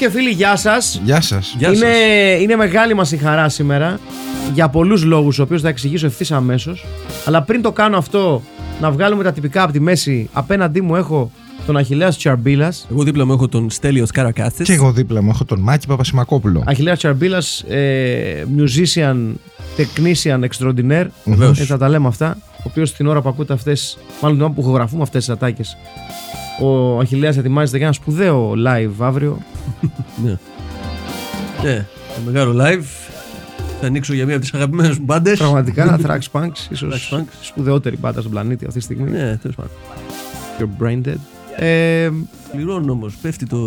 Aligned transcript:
και 0.00 0.10
φίλοι, 0.10 0.30
γεια 0.30 0.56
σας. 0.56 1.00
Γεια 1.04 1.20
σας. 1.20 1.54
Γεια 1.58 1.68
Είναι, 1.68 1.78
σας. 1.78 2.42
είναι 2.42 2.56
μεγάλη 2.56 2.94
μας 2.94 3.12
η 3.12 3.16
χαρά 3.16 3.48
σήμερα 3.48 4.00
για 4.54 4.68
πολλούς 4.68 5.04
λόγους, 5.04 5.38
ο 5.38 5.42
οποίου 5.42 5.60
θα 5.60 5.68
εξηγήσω 5.68 6.06
ευθύς 6.06 6.32
αμέσως. 6.32 6.84
Αλλά 7.24 7.42
πριν 7.42 7.62
το 7.62 7.72
κάνω 7.72 7.96
αυτό, 7.96 8.42
να 8.80 8.90
βγάλουμε 8.90 9.22
τα 9.22 9.32
τυπικά 9.32 9.62
από 9.62 9.72
τη 9.72 9.80
μέση. 9.80 10.28
Απέναντί 10.32 10.80
μου 10.80 10.96
έχω 10.96 11.30
τον 11.66 11.76
Αχηλέα 11.76 12.08
Τσαρμπίλας. 12.08 12.86
Εγώ 12.90 13.02
δίπλα 13.02 13.24
μου 13.24 13.32
έχω 13.32 13.48
τον 13.48 13.70
Στέλιος 13.70 14.10
Καρακάτσης. 14.10 14.66
Και 14.66 14.72
εγώ 14.72 14.92
δίπλα 14.92 15.22
μου 15.22 15.30
έχω 15.34 15.44
τον 15.44 15.60
Μάκη 15.60 15.86
Παπασημακόπουλο. 15.86 16.62
Αχηλέα 16.66 16.96
Τσαρμπίλας, 16.96 17.64
ε, 17.68 18.46
musician, 18.56 19.16
technician 19.76 20.40
extraordinaire. 20.40 21.06
Βεβαίως. 21.24 21.50
Έτσι 21.58 21.64
θα 21.64 21.78
τα 21.78 21.88
λέμε 21.88 22.08
αυτά. 22.08 22.38
Ο 22.58 22.62
οποίος 22.62 22.92
την 22.92 23.06
ώρα 23.06 23.20
που 23.20 23.28
ακούτε 23.28 23.52
αυτές, 23.52 23.98
μάλλον 24.20 24.36
την 24.36 24.46
ώρα 24.46 24.54
που 24.54 24.60
ηχογραφούμε 24.60 25.02
αυτές 25.02 25.24
τις 25.24 25.34
ατάκες, 25.34 25.76
ο 26.62 26.98
Αχηλέα 26.98 27.30
ετοιμάζεται 27.30 27.76
για 27.76 27.86
ένα 27.86 27.94
σπουδαίο 27.94 28.52
live 28.66 28.90
αύριο. 28.98 29.38
Ναι. 30.24 30.36
Ναι, 31.62 31.70
ένα 31.70 31.86
μεγάλο 32.24 32.64
live. 32.64 32.84
Θα 33.80 33.86
ανοίξω 33.86 34.14
για 34.14 34.24
μία 34.24 34.34
από 34.34 34.44
τις 34.44 34.54
αγαπημένες 34.54 34.98
μου 34.98 35.04
μπάντες. 35.04 35.38
Πραγματικά, 35.38 35.98
Thrax 36.06 36.18
Punks, 36.32 36.70
ίσως 36.70 37.10
Thrax 37.12 37.16
Punks. 37.18 37.24
σπουδαιότερη 37.42 37.96
μπάντα 37.96 38.20
στον 38.20 38.32
πλανήτη 38.32 38.64
αυτή 38.66 38.78
τη 38.78 38.84
στιγμή. 38.84 39.10
Ναι, 39.10 39.36
τέλος 39.36 39.56
πάντων. 39.56 39.70
You're 40.58 40.82
brain 40.84 41.08
dead. 41.08 41.16
Ε, 41.64 42.10
Πληρώνω 42.52 42.92
όμως, 42.92 43.14
πέφτει 43.22 43.46
το... 43.46 43.58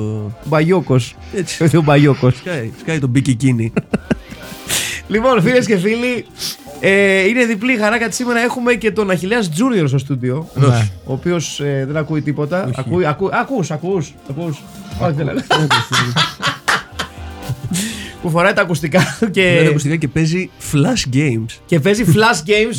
Μπαγιόκος. 0.45 1.15
Έτσι, 1.35 1.57
Πέφτει 1.57 1.77
ο 1.77 1.81
Μπαγιόκος. 1.81 2.35
σκάει, 2.37 2.71
σκάει 2.79 2.99
το 2.99 3.07
μπικικίνι. 3.07 3.73
λοιπόν, 5.07 5.41
φίλες 5.41 5.65
και 5.65 5.77
φίλοι, 5.77 6.25
ε, 6.85 7.27
είναι 7.27 7.45
διπλή 7.45 7.73
η 7.73 7.77
χαρά 7.77 7.97
γιατί 7.97 8.15
σήμερα 8.15 8.39
έχουμε 8.39 8.73
και 8.73 8.91
τον 8.91 9.09
Αχηλέα 9.09 9.39
Junior 9.41 9.83
στο 9.87 9.97
στούντιο. 9.97 10.47
Ναι. 10.53 10.89
Ο 11.05 11.13
οποίος 11.13 11.61
δεν 11.85 11.97
ακούει 11.97 12.21
τίποτα. 12.21 12.69
Ακούει, 12.75 13.05
ακού, 13.05 13.29
ακούς, 13.33 13.71
ακούς, 13.71 14.13
ακούς. 14.29 14.61
Όχι, 14.99 15.11
δεν 15.13 15.25
λέω. 15.25 15.35
Που 18.21 18.29
φοράει 18.29 18.53
τα 18.53 18.61
ακουστικά 18.61 18.99
του 19.19 19.25
Είναι 19.25 19.31
και, 19.61 19.65
ακουστικά 19.69 19.95
και 19.95 20.07
παίζει 20.07 20.49
flash 20.71 21.15
games. 21.15 21.45
και 21.65 21.79
παίζει 21.79 22.03
flash 22.07 22.49
games 22.49 22.75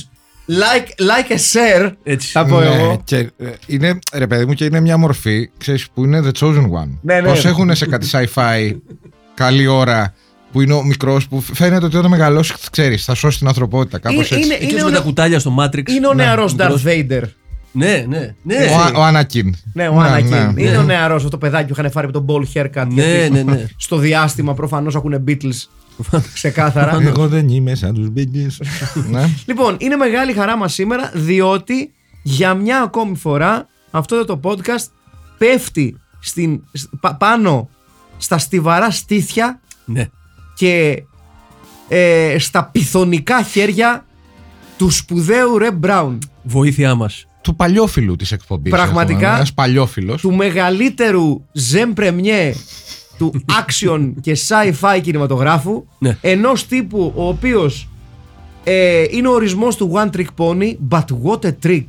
like, 0.48 0.88
like 1.00 1.32
a 1.32 1.36
share. 1.36 1.92
Έτσι. 2.02 2.28
Θα 2.30 2.46
πω 2.46 2.60
Ναι, 2.60 2.66
εγώ. 2.66 3.00
και 3.04 3.16
ε, 3.16 3.30
είναι, 3.66 3.98
ρε 4.12 4.26
παιδί 4.26 4.44
μου, 4.44 4.52
και 4.52 4.64
είναι 4.64 4.80
μια 4.80 4.96
μορφή, 4.96 5.50
ξέρεις, 5.58 5.88
που 5.94 6.04
είναι 6.04 6.20
the 6.24 6.44
chosen 6.44 6.62
one. 6.62 6.98
Ναι, 7.00 7.20
ναι. 7.20 7.28
Πώς 7.28 7.44
έχουν 7.44 7.74
σε 7.74 7.86
κάτι 7.86 8.08
sci-fi 8.12 8.76
καλή 9.34 9.66
ώρα 9.66 10.14
που 10.54 10.60
είναι 10.60 10.72
ο 10.72 10.82
μικρός 10.84 11.28
που 11.28 11.40
φαίνεται 11.40 11.84
ότι 11.84 11.96
όταν 11.96 12.10
μεγαλώσει, 12.10 12.54
ξέρεις, 12.70 13.04
θα 13.04 13.14
σώσει 13.14 13.38
την 13.38 13.46
ανθρωπότητα. 13.46 13.98
Κάπως 13.98 14.30
Είναι- 14.30 14.40
έτσι. 14.40 14.44
είναι- 14.44 14.54
Εκείνος 14.54 14.82
με 14.82 14.88
ο 14.88 14.90
τα 14.90 14.96
νε- 14.96 15.02
κουτάλια 15.06 15.38
στο 15.38 15.54
Matrix. 15.58 15.88
Είναι 15.90 16.06
ο 16.06 16.14
νεαρός 16.14 16.52
Darth 16.52 16.56
μικρός. 16.58 16.82
Vader. 16.86 17.22
Ναι, 17.72 18.04
ναι, 18.08 18.34
ναι. 18.42 18.56
Ο, 18.72 18.76
Α- 18.78 18.92
ο 18.96 19.02
Ανακίν. 19.04 19.54
Ναι, 19.72 19.88
ο 19.88 20.02
Anakin. 20.02 20.54
Είναι 20.58 20.70
ναι. 20.70 20.76
ο 20.76 20.82
νεαρός 20.82 21.16
αυτό 21.16 21.28
το 21.28 21.38
παιδάκι 21.38 21.66
που 21.72 21.74
είχαν 21.78 21.90
φάρει 21.90 22.06
από 22.06 22.24
τον 22.24 22.26
ball 22.28 22.58
haircut. 22.58 22.86
Ναι, 22.88 23.02
γιατί 23.04 23.30
ναι, 23.30 23.42
ναι. 23.42 23.64
Στο 23.76 23.96
διάστημα 23.96 24.54
προφανώς 24.54 24.94
ακούνε 24.96 25.22
Beatles. 25.28 25.68
Ξεκάθαρα. 26.34 26.98
Εγώ 27.02 27.28
δεν 27.28 27.48
είμαι 27.48 27.74
σαν 27.74 27.94
τους 27.94 28.08
Beatles. 28.16 28.66
ναι. 29.10 29.28
λοιπόν, 29.46 29.76
είναι 29.78 29.96
μεγάλη 29.96 30.32
χαρά 30.32 30.56
μας 30.56 30.72
σήμερα 30.74 31.10
διότι 31.14 31.92
για 32.22 32.54
μια 32.54 32.82
ακόμη 32.82 33.16
φορά 33.16 33.66
αυτό 33.90 34.24
το 34.24 34.40
podcast 34.44 34.86
πέφτει 35.38 35.96
στην, 36.20 36.60
σ- 36.72 36.88
πα- 37.00 37.14
πάνω 37.14 37.68
στα 38.16 38.38
στιβαρά 38.38 38.90
στήθια 38.90 39.60
Ναι. 39.84 40.08
Και 40.54 41.02
ε, 41.88 42.36
στα 42.38 42.64
πυθονικά 42.72 43.42
χέρια 43.42 44.04
του 44.76 44.90
σπουδαίου 44.90 45.58
Ρε 45.58 45.70
Μπράουν. 45.70 46.18
Βοήθειά 46.42 46.94
μας. 46.94 47.26
Του 47.42 47.56
παλιόφιλου 47.56 48.16
της 48.16 48.32
εκπομπής. 48.32 48.72
Πραγματικά. 48.72 49.34
Ένας 49.34 49.52
παλιόφιλος. 49.54 50.20
του 50.20 50.34
μεγαλύτερου 50.34 51.44
ζεμ 51.52 51.92
πρεμιέ 51.92 52.54
του 53.18 53.32
action 53.46 54.12
και 54.20 54.36
sci-fi 54.48 55.00
κινηματογράφου 55.02 55.84
Ναι. 55.98 56.18
ενός 56.20 56.66
τύπου 56.66 57.12
ο 57.16 57.28
οποίος 57.28 57.88
ε, 58.64 59.04
είναι 59.10 59.28
ο 59.28 59.32
ορισμός 59.32 59.76
του 59.76 59.92
one 59.94 60.16
trick 60.16 60.26
pony 60.36 60.76
but 60.90 61.04
what 61.24 61.38
a 61.46 61.50
trick 61.66 61.84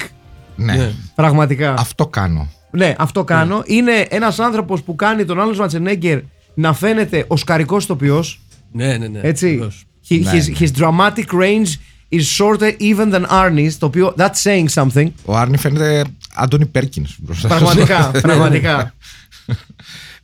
Ναι. 0.55 0.73
Ναι. 0.75 0.91
πραγματικά 1.15 1.73
Αυτό 1.77 2.07
κάνω. 2.07 2.47
ναι 2.71 2.95
αυτό 2.97 3.23
κάνω 3.23 3.61
είναι 3.65 4.05
ένας 4.09 4.39
άνθρωπος 4.39 4.81
που 4.83 4.95
κάνει 4.95 5.25
τον 5.25 5.37
Arnold 5.39 5.61
Schwarzenegger 5.67 6.21
να 6.53 6.73
φαίνεται 6.73 7.25
ο 7.27 7.37
σκαρικός 7.37 7.83
ηθοποιός 7.83 8.39
Ναι, 8.75 8.97
ναι, 8.97 9.07
ναι. 9.07 9.19
έτσι 9.23 9.49
Βεβαίως. 9.51 9.83
He- 10.09 10.19
Ναι, 10.23 10.31
his, 10.31 10.49
ναι. 10.49 10.55
his 10.59 10.81
dramatic 10.81 11.33
range 11.41 11.67
is 12.11 12.23
shorter 12.37 12.71
even 12.81 13.13
than 13.13 13.25
Arnie's 13.29 13.73
το 13.79 13.85
οποίο 13.85 14.13
that's 14.17 14.41
saying 14.43 14.83
something 14.83 15.07
Ο 15.25 15.35
Άρνη 15.37 15.57
φαίνεται 15.57 16.03
Άντωνι 16.33 16.65
Πέρκινς 16.65 17.15
μπροστά 17.19 17.47
στο- 17.47 17.57
πραγματικά 17.57 18.11
πραγματικά 18.21 18.93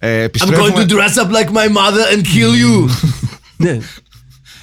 Ε, 0.03 0.21
I'm 0.21 0.23
επιστρέφουμε- 0.25 0.71
going 0.75 0.89
to 0.89 0.91
dress 0.93 1.23
up 1.23 1.29
like 1.31 1.49
my 1.49 1.67
mother 1.77 2.15
and 2.15 2.21
kill 2.21 2.53
you 2.65 2.89
Ναι. 3.65 3.77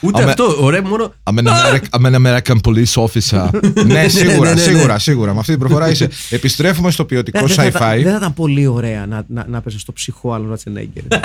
Ούτε 0.01 0.21
Αμε- 0.23 0.31
αυτό, 0.31 0.57
ωραία, 0.61 0.83
μόνο. 0.83 1.15
I'm 1.31 1.35
an, 1.39 1.47
Ameri- 1.47 2.01
I'm 2.01 2.13
an 2.13 2.15
American 2.15 2.57
police 2.69 2.93
officer. 3.07 3.49
ναι, 3.87 4.09
σίγουρα, 4.09 4.37
ναι, 4.39 4.55
ναι, 4.55 4.55
ναι. 4.55 4.61
σίγουρα, 4.61 4.99
σίγουρα. 4.99 5.33
Με 5.35 5.39
αυτή 5.39 5.51
την 5.51 5.61
προφορά 5.61 5.91
είσαι. 5.91 6.09
Επιστρέφουμε 6.31 6.91
στο 6.91 7.05
ποιοτικό 7.05 7.39
Δεν 7.47 7.49
θα, 7.49 7.67
ήταν- 7.67 7.83
sci-fi. 7.83 8.03
δεν 8.03 8.11
θα 8.11 8.17
ήταν 8.17 8.35
πολύ 8.35 8.67
ωραία 8.67 9.07
να, 9.07 9.25
να, 9.29 9.47
να 9.49 9.61
πέσει 9.61 9.79
στο 9.79 9.93
ψυχό 9.93 10.33
άλλο 10.33 10.49
Ρατσενέγκερ. 10.49 11.03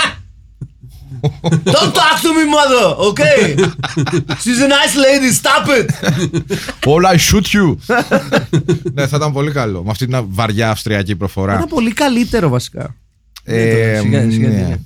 Don't 1.75 1.93
talk 2.01 2.17
to 2.25 2.29
me, 2.37 2.43
mother, 2.57 2.85
okay? 3.09 3.41
She's 4.43 4.61
a 4.67 4.69
nice 4.77 4.95
lady, 5.05 5.29
stop 5.41 5.65
it! 5.77 5.87
Or 6.89 7.03
I'll 7.05 7.17
shoot 7.27 7.47
you. 7.57 7.67
ναι, 8.93 9.07
θα 9.07 9.15
ήταν 9.17 9.31
πολύ 9.33 9.51
καλό. 9.51 9.83
Με 9.83 9.89
αυτή 9.91 10.05
την 10.07 10.25
βαριά 10.29 10.69
αυστριακή 10.69 11.15
προφορά. 11.15 11.51
Θα 11.51 11.57
ήταν 11.57 11.69
πολύ 11.69 11.91
καλύτερο 11.93 12.49
βασικά. 12.49 12.95
Ε, 13.43 13.99
σιγά, 14.01 14.31
σιγά, 14.31 14.47
ναι. 14.49 14.55
ναι. 14.55 14.77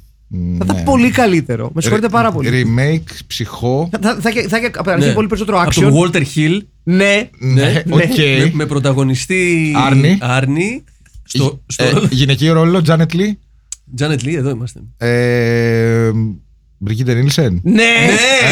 Θα 0.57 0.63
ήταν 0.63 0.75
Ναι. 0.75 0.83
πολύ 0.83 1.09
καλύτερο. 1.11 1.71
Με 1.73 1.81
συγχωρείτε 1.81 2.09
πάρα 2.09 2.31
πολύ. 2.31 2.49
Remake, 2.77 3.11
Ψυχώ. 3.27 3.89
Θα, 3.91 3.99
θα, 4.01 4.17
θα, 4.21 4.29
είχε- 4.29 4.47
θα 4.47 4.57
είχε 4.57 4.71
απαραθεί 4.77 5.07
Ναι. 5.07 5.13
πολύ 5.13 5.27
περισσότερο 5.27 5.61
Από 5.61 5.69
action. 5.69 5.81
τον 5.81 5.93
Walter 5.93 6.23
Hill. 6.35 6.59
Ναι, 6.83 7.29
Ναι, 7.39 7.83
οκ. 7.89 8.01
Με, 8.17 8.51
με 8.53 8.65
πρωταγωνιστή 8.65 9.73
Άρνι. 9.75 10.17
Άρνι 10.21 10.83
στο, 11.23 11.61
στο 11.67 11.83
Ε, 11.83 11.91
γυναικείο 12.09 12.53
ρόλο, 12.53 12.81
Janet 12.87 13.13
Leigh. 13.15 13.31
Τζάνετ 13.95 14.21
Λί, 14.21 14.35
εδώ 14.35 14.49
είμαστε. 14.49 14.79
Ε, 14.97 16.11
Μπριγκίτε 16.77 17.13
Νίλσεν. 17.13 17.61
Ναι, 17.63 17.83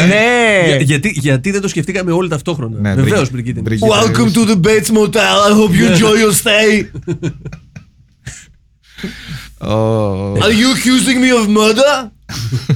ε, 0.02 0.06
ναι. 0.06 0.76
Γιατί 1.12 1.50
δεν 1.50 1.60
το 1.60 1.68
σκεφτήκαμε 1.68 2.12
όλα 2.12 2.28
ταυτόχρονα. 2.28 2.80
Ναι, 2.80 2.94
Βεβαίως, 2.94 3.30
Μπριγκίτε. 3.30 3.62
Welcome 3.64 4.32
to 4.32 4.46
the 4.48 4.60
Bates 4.60 4.90
Motel. 4.92 5.38
I 5.48 5.52
hope 5.52 5.72
you 5.72 5.86
enjoy 5.94 6.16
your 6.24 6.32
stay. 6.32 6.84
Are 10.44 10.52
you 10.52 10.68
accusing 10.76 11.20
me 11.20 11.30
of 11.30 11.48
murder? 11.48 12.10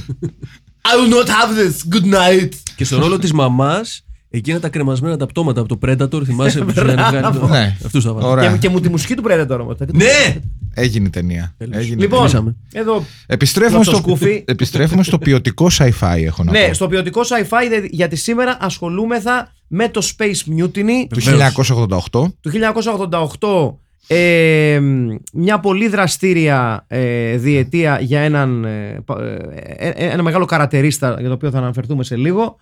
I 0.89 0.95
will 0.95 1.11
not 1.17 1.27
have 1.29 1.55
this. 1.55 1.83
Good 1.83 2.05
night. 2.05 2.49
Και 2.75 2.83
στο 2.83 2.97
ρόλο 2.97 3.19
της 3.19 3.31
μαμάς 3.31 4.05
εκείνα 4.33 4.59
τα 4.59 4.69
κρεμασμένα 4.69 5.17
τα 5.17 5.25
πτώματα 5.25 5.61
από 5.61 5.77
το 5.77 5.87
Predator, 5.87 6.23
θυμάσαι 6.25 6.59
που 6.63 6.71
σου 6.73 6.85
είχαν 6.87 7.05
βγάλει 7.09 7.37
το. 7.39 7.47
Ναι. 7.47 7.75
Αυτούς 7.85 8.03
τα 8.03 8.13
βάλα. 8.13 8.27
Ωραία. 8.27 8.51
Και, 8.51 8.57
και 8.57 8.69
μου 8.69 8.79
τη 8.79 8.89
μουσική 8.89 9.15
του 9.15 9.23
Predator 9.27 9.57
όμως. 9.59 9.75
Ναι! 9.93 10.35
Έγινε 10.73 11.07
η 11.07 11.09
ταινία. 11.09 11.53
Τέλος. 11.57 11.75
Έγινε. 11.77 12.01
Λοιπόν, 12.01 12.19
Τελείσαμε. 12.19 12.55
εδώ 12.73 13.03
Επιστρέφουμε 13.27 13.83
στο 13.83 13.91
στο, 13.95 14.01
σκούφι. 14.01 14.43
επιστρέφουμε 14.47 15.03
στο 15.03 15.17
ποιοτικό 15.19 15.67
sci-fi, 15.79 16.23
έχω 16.25 16.43
να 16.43 16.51
Ναι, 16.51 16.67
πω. 16.67 16.73
στο 16.73 16.87
ποιοτικό 16.87 17.21
sci-fi 17.21 17.63
δε- 17.69 17.87
γιατί 17.89 18.15
σήμερα 18.15 18.57
ασχολούμεθα 18.61 19.51
με 19.67 19.89
το 19.89 20.01
Space 20.17 20.59
Mutiny 20.59 21.07
Το 21.09 21.19
1988. 21.19 22.33
του 22.41 22.51
1988 22.51 23.77
ε, 24.07 24.79
μια 25.33 25.59
πολύ 25.59 25.87
δραστήρια 25.87 26.85
ε, 26.87 27.37
διετία 27.37 27.99
για 28.01 28.19
έναν 28.19 28.65
ε, 28.65 28.99
πα- 29.05 29.21
ε, 29.77 29.89
ε, 29.89 30.09
ένα 30.09 30.23
μεγάλο 30.23 30.45
καρατερίστα 30.45 31.15
για 31.19 31.27
το 31.27 31.33
οποίο 31.33 31.49
θα 31.51 31.57
αναφερθούμε 31.57 32.03
σε 32.03 32.15
λίγο 32.15 32.57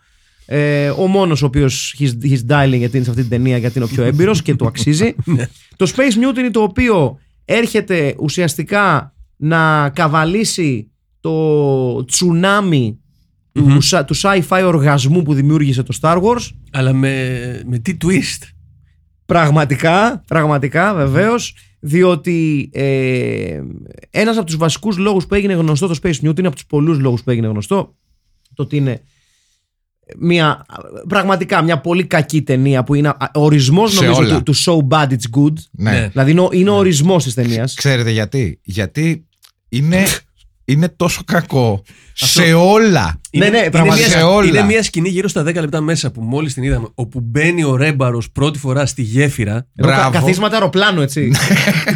Ε, 0.51 0.89
ο 0.89 1.07
μόνος 1.07 1.41
ο 1.41 1.45
οποίος 1.45 1.95
he's, 1.99 2.11
he's 2.23 2.39
dialing 2.49 2.77
γιατί 2.77 2.95
είναι 2.95 3.03
σε 3.05 3.09
αυτή 3.09 3.21
την 3.21 3.29
ταινία 3.29 3.57
γιατί 3.57 3.77
είναι 3.77 3.85
ο 3.85 3.93
πιο 3.93 4.03
έμπειρος 4.03 4.41
και 4.41 4.55
του 4.55 4.67
αξίζει. 4.67 5.15
το 5.77 5.91
Space 5.95 5.99
Mutiny 5.99 6.49
το 6.51 6.61
οποίο 6.61 7.19
έρχεται 7.45 8.15
ουσιαστικά 8.19 9.13
να 9.35 9.89
καβαλήσει 9.89 10.91
το 11.19 12.05
τσουνάμι 12.05 12.99
του, 13.51 13.81
σα- 13.81 14.05
του 14.05 14.15
sci-fi 14.15 14.61
οργασμού 14.65 15.21
που 15.21 15.33
δημιούργησε 15.33 15.83
το 15.83 15.97
Star 16.01 16.21
Wars. 16.21 16.49
Αλλά 16.71 16.93
με, 16.93 17.63
με 17.65 17.77
τι 17.77 17.97
twist. 18.03 18.47
Πραγματικά, 19.25 20.23
πραγματικά 20.27 20.93
βεβαίως 20.93 21.55
διότι 21.79 22.69
ε, 22.73 23.61
ένας 24.09 24.37
από 24.37 24.45
τους 24.45 24.57
βασικούς 24.57 24.97
λόγους 24.97 25.25
που 25.27 25.35
έγινε 25.35 25.53
γνωστό 25.53 25.87
το 25.87 25.99
Space 26.03 26.19
Mutiny, 26.21 26.45
από 26.45 26.55
τους 26.55 26.65
πολλούς 26.65 26.99
λόγους 26.99 27.23
που 27.23 27.29
έγινε 27.29 27.47
γνωστό, 27.47 27.95
το 28.53 28.63
ότι 28.63 28.75
είναι 28.77 29.01
μια, 30.19 30.65
πραγματικά 31.07 31.61
μια 31.61 31.79
πολύ 31.81 32.05
κακή 32.05 32.41
ταινία 32.41 32.83
που 32.83 32.93
είναι 32.95 33.07
α, 33.07 33.15
ο 33.35 33.43
ορισμός 33.43 33.93
Σε 33.93 34.03
νομίζω 34.05 34.19
όλα. 34.21 34.41
του, 34.41 34.43
του 34.43 34.55
so 34.55 34.95
bad 34.95 35.07
it's 35.07 35.39
good. 35.39 35.53
Ναι. 35.71 35.91
Ναι. 35.91 36.07
Δηλαδή 36.11 36.31
είναι, 36.31 36.41
ο- 36.41 36.49
είναι 36.51 36.69
ο 36.69 36.75
ορισμός 36.75 37.23
της 37.23 37.33
ταινίας. 37.33 37.73
Ξέρετε 37.73 38.11
γιατί; 38.11 38.59
Γιατί 38.63 39.25
είναι, 39.69 40.05
είναι 40.65 40.89
τόσο 40.89 41.21
κακό 41.25 41.83
σε 42.13 42.53
όλα. 42.53 43.19
Ναι, 43.37 43.45
Είναι- 43.45 43.49
ναι, 43.49 43.57
είναι, 43.61 43.69
πραγματικά. 43.69 44.07
μια, 44.07 44.17
Σε 44.17 44.23
όλα. 44.23 44.47
είναι 44.47 44.61
μια 44.61 44.83
σκηνή 44.83 45.09
γύρω 45.09 45.27
στα 45.27 45.41
10 45.43 45.53
λεπτά 45.53 45.81
μέσα 45.81 46.11
που 46.11 46.21
μόλις 46.21 46.53
την 46.53 46.63
είδαμε, 46.63 46.87
όπου 46.95 47.19
μπαίνει 47.19 47.63
ο 47.63 47.75
Ρέμπαρος 47.75 48.31
πρώτη 48.31 48.59
φορά 48.59 48.85
στη 48.85 49.01
γέφυρα, 49.01 49.67
Εδώ 49.75 49.89
κα- 49.89 49.95
Μπράβο. 49.95 50.11
καθίσματα 50.11 50.53
αεροπλάνου 50.55 51.01
έτσι. 51.01 51.31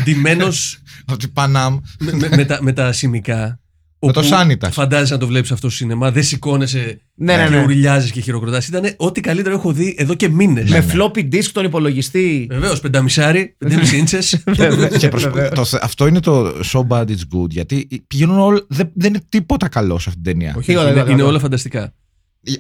ντυμένος 0.04 0.82
Από 1.06 1.18
την 1.20 1.34
Πανάμ. 1.34 1.78
με, 2.00 2.12
με, 2.14 2.30
με 2.36 2.46
τα, 2.46 2.58
με 2.62 2.74
τα 2.74 2.92
σημικά. 2.92 3.60
Με 4.06 4.12
το 4.12 4.20
όπου 4.20 4.30
Sanitas. 4.32 4.70
Φαντάζεσαι 4.72 5.14
να 5.14 5.20
το 5.20 5.28
βλέπεις 5.28 5.52
αυτό 5.52 5.70
στο 5.70 5.78
σινεμά, 5.78 6.12
δεν 6.12 6.24
σηκώνεσαι 6.24 7.02
Ναι, 7.16 7.36
ναι, 7.38 7.44
και 7.44 7.50
ναι. 7.50 7.62
ουρλιάζεις 7.64 8.12
και 8.12 8.22
χειροκροτάς. 8.22 8.68
Ήταν 8.68 8.84
ό,τι 8.98 9.22
καλύτερο 9.22 9.56
έχω 9.56 9.72
δει 9.72 9.96
εδώ 9.98 10.14
και 10.14 10.30
μήνες. 10.30 10.70
με 10.70 10.86
floppy 10.94 11.20
disk 11.34 11.46
τον 11.52 11.66
υπολογιστή. 11.66 12.48
Βεβαίως, 12.50 12.80
πενταμισάρι, 12.80 13.56
πεντέμιση 13.58 13.98
ίντσες. 13.98 14.44
Και 15.00 15.08
προσ- 15.08 15.54
το 15.56 15.66
θε- 15.66 15.84
αυτό 15.84 16.08
είναι 16.08 16.20
το 16.20 16.48
so 16.74 16.88
bad 16.88 17.06
it's 17.06 17.38
good. 17.38 17.50
Γιατί 17.50 17.88
πηγαίνουν 18.08 18.40
όλα. 18.40 18.66
Δεν, 18.68 18.90
δεν 18.94 19.10
είναι 19.10 19.22
τίποτα 19.30 19.68
καλό 19.68 20.00
σε 20.00 20.10
αυτήν 20.10 20.24
την 20.24 20.32
ταινία. 20.34 20.54
Όχι, 20.58 20.66
Τίποτα, 20.68 20.84
είναι, 20.84 20.92
τίποτα, 20.94 21.02
είναι 21.12 21.16
τίποτα. 21.16 21.30
όλα 21.30 21.40
φανταστικά. 21.40 21.94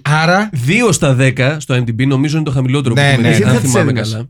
Άρα. 0.01 0.49
2 0.87 0.93
στα 0.93 1.17
10 1.19 1.55
στο 1.59 1.75
MDB 1.75 2.07
νομίζω 2.07 2.35
είναι 2.37 2.45
το 2.45 2.51
χαμηλότερο 2.51 2.93
Ναι, 2.93 3.15
που 3.15 3.21
ναι, 3.21 3.27
έχουμε 3.27 3.37
δει, 3.37 3.43
ναι. 3.43 3.49
αν 3.49 3.55
Εσύ 3.55 3.61
τι 3.65 3.71
θα 3.71 3.79
θυμάμαι 3.79 4.01
τις 4.01 4.11
καλά. 4.11 4.29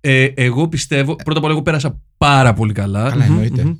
Ε, 0.00 0.24
εγώ 0.34 0.68
πιστεύω, 0.68 1.16
πρώτα 1.16 1.38
απ' 1.38 1.44
όλα, 1.44 1.52
εγώ 1.52 1.62
πέρασα 1.62 2.00
πάρα 2.18 2.52
πολύ 2.52 2.72
καλά. 2.72 3.08
Καλά, 3.10 3.24
εννοείται. 3.24 3.76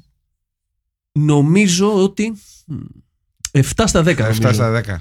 Μμμ. 1.14 1.24
Νομίζω 1.26 2.02
ότι. 2.02 2.32
μ, 2.66 2.74
7 3.52 3.62
στα 3.86 4.02
10. 4.02 4.06
7 4.08 4.16
νομίζω. 4.18 4.52
στα 4.52 4.70
10. 4.86 4.96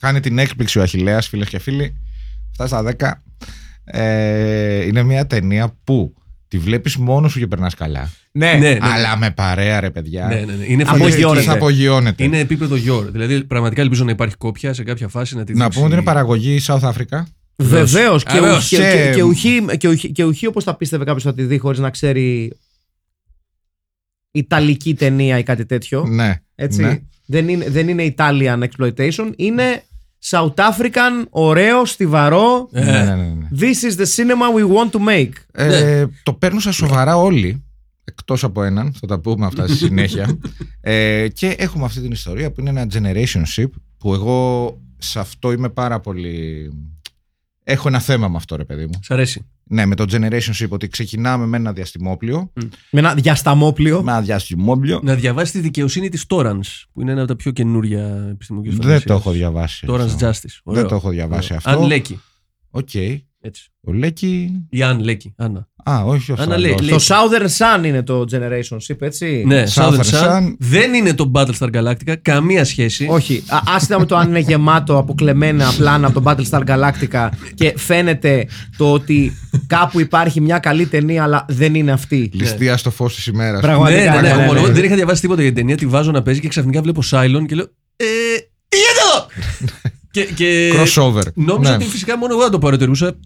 Κάνει 0.00 0.20
την 0.20 0.38
έκπληξη 0.38 0.78
ο 0.78 0.82
Αχηλέας, 0.82 1.28
φίλες 1.28 1.48
και 1.48 1.58
φίλοι. 1.58 1.96
7 2.58 2.64
στα 2.66 2.82
10. 2.82 3.22
Ε, 3.84 4.84
είναι 4.86 5.02
μια 5.02 5.26
ταινία 5.26 5.76
που 5.84 6.14
τη 6.48 6.58
βλέπεις 6.58 6.96
μόνος 6.96 7.32
σου 7.32 7.38
και 7.38 7.46
περνάς 7.46 7.74
καλά. 7.74 8.10
Ναι, 8.32 8.52
Ναι, 8.52 8.58
ναι, 8.58 8.78
Αλλά 8.80 9.16
με 9.16 9.30
παρέα, 9.30 9.80
ρε 9.80 9.90
παιδιά. 9.90 10.26
ναι, 10.26 10.34
ναι, 10.34 10.52
ναι. 10.52 10.64
Είναι 10.66 10.82
Απογειώνεται. 10.82 11.20
φανταστική. 11.26 11.50
Απογειώνεται. 11.56 12.24
Είναι 12.24 12.38
επίπεδο 12.38 12.76
γιόρ. 12.76 13.10
Δηλαδή, 13.10 13.44
πραγματικά 13.44 13.80
ελπίζω 13.82 14.04
να 14.04 14.10
υπάρχει 14.10 14.36
κόπια 14.36 14.72
σε 14.72 14.82
κάποια 14.82 15.08
φάση 15.08 15.36
να 15.36 15.44
τη 15.44 15.52
Να 15.54 15.58
δείξει. 15.64 15.72
πούμε 15.78 15.84
ότι 15.88 15.94
είναι 15.96 16.04
παραγωγή 16.04 16.60
South 16.66 16.80
Africa. 16.80 17.22
Βεβαίως. 17.56 18.24
Και, 18.24 18.32
Βεβαίως. 18.32 18.56
ουχή- 18.58 18.78
Και- 18.80 19.04
και, 19.06 19.12
και, 19.14 19.22
ουχή, 19.22 19.64
και, 19.78 19.88
ουχή, 19.88 20.12
και 20.12 20.24
ουχή 20.24 20.46
όπως 20.46 20.64
θα 20.64 20.76
πίστευε 20.76 21.04
κάποιος 21.04 21.22
θα 21.22 21.34
τη 21.34 21.42
δει 21.42 21.58
χωρίς 21.58 21.78
να 21.78 21.90
ξέρει 21.90 22.52
Ιταλική 24.36 24.94
ταινία 24.94 25.38
ή 25.38 25.42
κάτι 25.42 25.66
τέτοιο. 25.66 26.06
Ναι. 26.06 26.40
Έτσι. 26.54 26.82
ναι. 26.82 26.98
Δεν, 27.26 27.48
είναι, 27.48 27.70
δεν 27.70 27.88
είναι 27.88 28.14
Italian 28.16 28.62
exploitation. 28.62 29.32
Είναι 29.36 29.82
South 30.30 30.54
African, 30.54 31.24
ωραίο, 31.30 31.84
στιβαρό. 31.84 32.68
Ε, 32.72 32.84
Ναι, 32.84 32.92
ναι, 32.92 33.14
ναι, 33.14 33.22
ναι. 33.22 33.48
This 33.58 33.90
is 33.90 33.96
the 34.00 34.06
cinema 34.16 34.46
we 34.56 34.76
want 34.76 34.90
to 34.90 35.08
make. 35.08 35.32
Ε, 35.52 36.04
το 36.22 36.32
παίρνουν 36.32 36.60
στα 36.60 36.72
σοβαρά 36.72 37.16
όλοι. 37.16 37.64
Εκτός 38.04 38.44
από 38.44 38.62
έναν, 38.62 38.92
θα 39.00 39.06
τα 39.06 39.20
πούμε 39.20 39.46
αυτά 39.46 39.66
στη 39.66 39.76
συνέχεια. 39.76 40.38
ε, 40.80 41.28
και 41.28 41.46
έχουμε 41.58 41.84
αυτή 41.84 42.00
την 42.00 42.10
ιστορία 42.10 42.52
που 42.52 42.60
είναι 42.60 42.70
ένα 42.70 42.86
generation 42.92 43.42
ship 43.56 43.68
που 43.98 44.14
εγώ 44.14 44.70
σε 44.98 45.18
αυτό 45.18 45.52
είμαι 45.52 45.68
πάρα 45.68 46.00
πολύ... 46.00 46.70
Έχω 47.64 47.88
ένα 47.88 48.00
θέμα 48.00 48.28
με 48.28 48.36
αυτό 48.36 48.56
ρε 48.56 48.64
παιδί 48.64 48.84
μου. 48.84 49.00
Σ' 49.02 49.10
αρέσει. 49.10 49.46
Ναι, 49.66 49.86
με 49.86 49.94
το 49.94 50.04
generation 50.10 50.62
ship 50.62 50.68
ότι 50.68 50.88
ξεκινάμε 50.88 51.46
με 51.46 51.56
ένα 51.56 51.72
διαστημόπλιο. 51.72 52.52
Με 52.90 53.00
ένα 53.00 53.14
διασταμόπλιο. 53.14 54.02
Με 54.02 54.10
ένα 54.10 54.20
διαστημόπλιο. 54.20 55.00
Να 55.02 55.14
διαβάσεις 55.14 55.50
τη 55.50 55.60
δικαιοσύνη 55.60 56.08
της 56.08 56.24
Torrance, 56.28 56.82
που 56.92 57.00
είναι 57.00 57.10
ένα 57.10 57.20
από 57.20 57.28
τα 57.28 57.36
πιο 57.36 57.50
καινούρια 57.50 58.28
επιστημονική 58.30 58.76
Δεν 58.80 59.02
το 59.02 59.14
έχω 59.14 59.30
διαβάσει. 59.30 59.86
Torrance 59.90 60.00
αυτό. 60.00 60.28
Justice. 60.28 60.58
Ωραίο. 60.64 60.80
Δεν 60.80 60.90
το 60.90 60.94
έχω 60.94 61.10
διαβάσει 61.10 61.52
Ωραίο. 61.52 61.56
αυτό. 61.56 61.82
Αν 61.82 61.86
Λέκη. 61.86 62.20
Οκ. 62.70 62.90
Έτσι. 63.46 63.68
Ο 63.80 63.92
Λέκη. 63.92 64.50
Η 64.70 64.82
Αν 64.82 65.00
Λέκη. 65.00 65.34
Άννα. 65.36 65.68
Α, 65.90 66.02
όχι 66.04 66.32
ο 66.32 66.36
Άννα 66.38 66.54
Αυστραλός. 66.54 66.80
λέει- 66.80 66.90
Το 66.90 67.04
Southern 67.08 67.46
Sun 67.80 67.84
είναι 67.86 68.02
το 68.02 68.24
Generation 68.32 68.76
Ship, 68.86 68.96
έτσι; 69.00 69.44
Ναι, 69.46 69.64
Southern 69.74 69.90
Southern 69.90 70.00
Sun. 70.00 70.36
Sun. 70.38 70.54
Δεν 70.58 70.94
είναι 70.94 71.14
το 71.14 71.30
Battlestar 71.34 71.68
Galactica. 71.74 72.14
Καμία 72.22 72.64
σχέση. 72.64 73.06
Όχι. 73.10 73.42
Α, 73.48 73.58
άσχετα 73.74 73.98
με 73.98 74.06
το 74.06 74.16
αν 74.16 74.28
είναι 74.28 74.38
γεμάτο 74.38 74.98
από 74.98 75.14
κλεμμένα 75.14 75.72
πλάνα 75.76 76.06
από 76.06 76.20
τον 76.20 76.24
Battlestar 76.36 76.62
Galactica 76.66 77.28
και 77.54 77.74
φαίνεται 77.76 78.46
το 78.76 78.92
ότι 78.92 79.32
κάπου 79.66 80.00
υπάρχει 80.00 80.40
μια 80.40 80.58
καλή 80.58 80.86
ταινία, 80.86 81.22
αλλά 81.22 81.44
δεν 81.48 81.74
είναι 81.74 81.92
αυτή. 81.92 82.30
Ληστεία 82.32 82.76
στο 82.76 82.90
φως 82.90 83.14
της 83.14 83.26
ημέρας. 83.26 83.60
Πραγματικά. 83.60 84.00
Ναι, 84.00 84.10
ναι, 84.10 84.14
ναι. 84.20 84.28
ναι, 84.28 84.34
ναι, 84.34 84.42
ομολογώ, 84.42 84.66
ναι. 84.66 84.72
Δεν 84.72 84.84
είχα 84.84 84.94
διαβάσει 84.94 85.20
τίποτα 85.20 85.40
για 85.42 85.50
την 85.50 85.60
ταινία. 85.60 85.76
Τη 85.76 85.86
βάζω 85.86 86.10
να 86.10 86.22
παίζει 86.22 86.40
και 86.40 86.48
ξαφνικά 86.48 86.80
βλέπω 86.82 87.00
Cylon 87.10 87.44
και 87.46 87.54
λέω. 87.54 87.66
Ε, 87.96 88.04
τι 88.68 88.76
γίνεται 88.76 89.00
εδώ! 89.04 89.26
και, 90.14 90.22
και 90.34 90.70
Crossover. 90.74 91.32
Νόμιζα 91.34 91.70
Ναι. 91.70 91.76
ότι 91.76 91.84
φυσικά 91.84 92.18
μόνο 92.18 92.32
εγώ 92.34 92.42
θα 92.42 92.50
το 92.50 92.58
παρατηρούσα. 92.58 93.16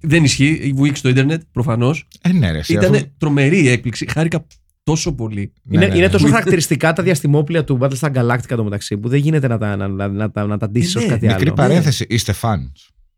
Δεν 0.00 0.24
ισχύει. 0.24 0.72
Βουήξει 0.74 0.98
στο 0.98 1.08
Ιντερνετ, 1.08 1.42
προφανώς. 1.52 2.08
Ε, 2.22 2.32
ναι, 2.32 2.50
ρε, 2.50 2.58
εσύ, 2.58 2.72
Ήταν 2.72 2.94
αφού- 2.94 3.06
τρομερή 3.18 3.62
η 3.62 3.68
έκπληξη. 3.68 4.06
Χάρηκα 4.10 4.46
τόσο 4.82 5.12
πολύ. 5.14 5.52
Ναι, 5.62 5.76
είναι, 5.76 5.86
ναι, 5.86 5.94
είναι 5.96 6.04
ναι. 6.06 6.12
τόσο 6.12 6.28
χαρακτηριστικά 6.28 6.92
τα 6.92 7.02
διαστημόπλια 7.02 7.64
του 7.64 7.78
Battlestar 7.80 8.12
Galactica 8.14 8.56
το 8.56 8.64
μεταξύ 8.64 8.96
που 8.98 9.08
δεν 9.08 9.18
γίνεται 9.18 9.48
να 9.48 9.58
τα, 9.58 9.76
να, 9.76 9.88
να, 9.88 10.08
να, 10.08 10.30
τα- 10.30 10.46
να 10.46 10.58
τα 10.58 10.68
ντύσεις 10.70 10.94
Ναι, 10.94 11.04
ω 11.04 11.08
κάτι 11.08 11.26
Μικρή 11.26 11.44
άλλο. 11.46 11.54
παρένθεση. 11.54 12.06
Είστε 12.08 12.32
φαν. 12.32 12.72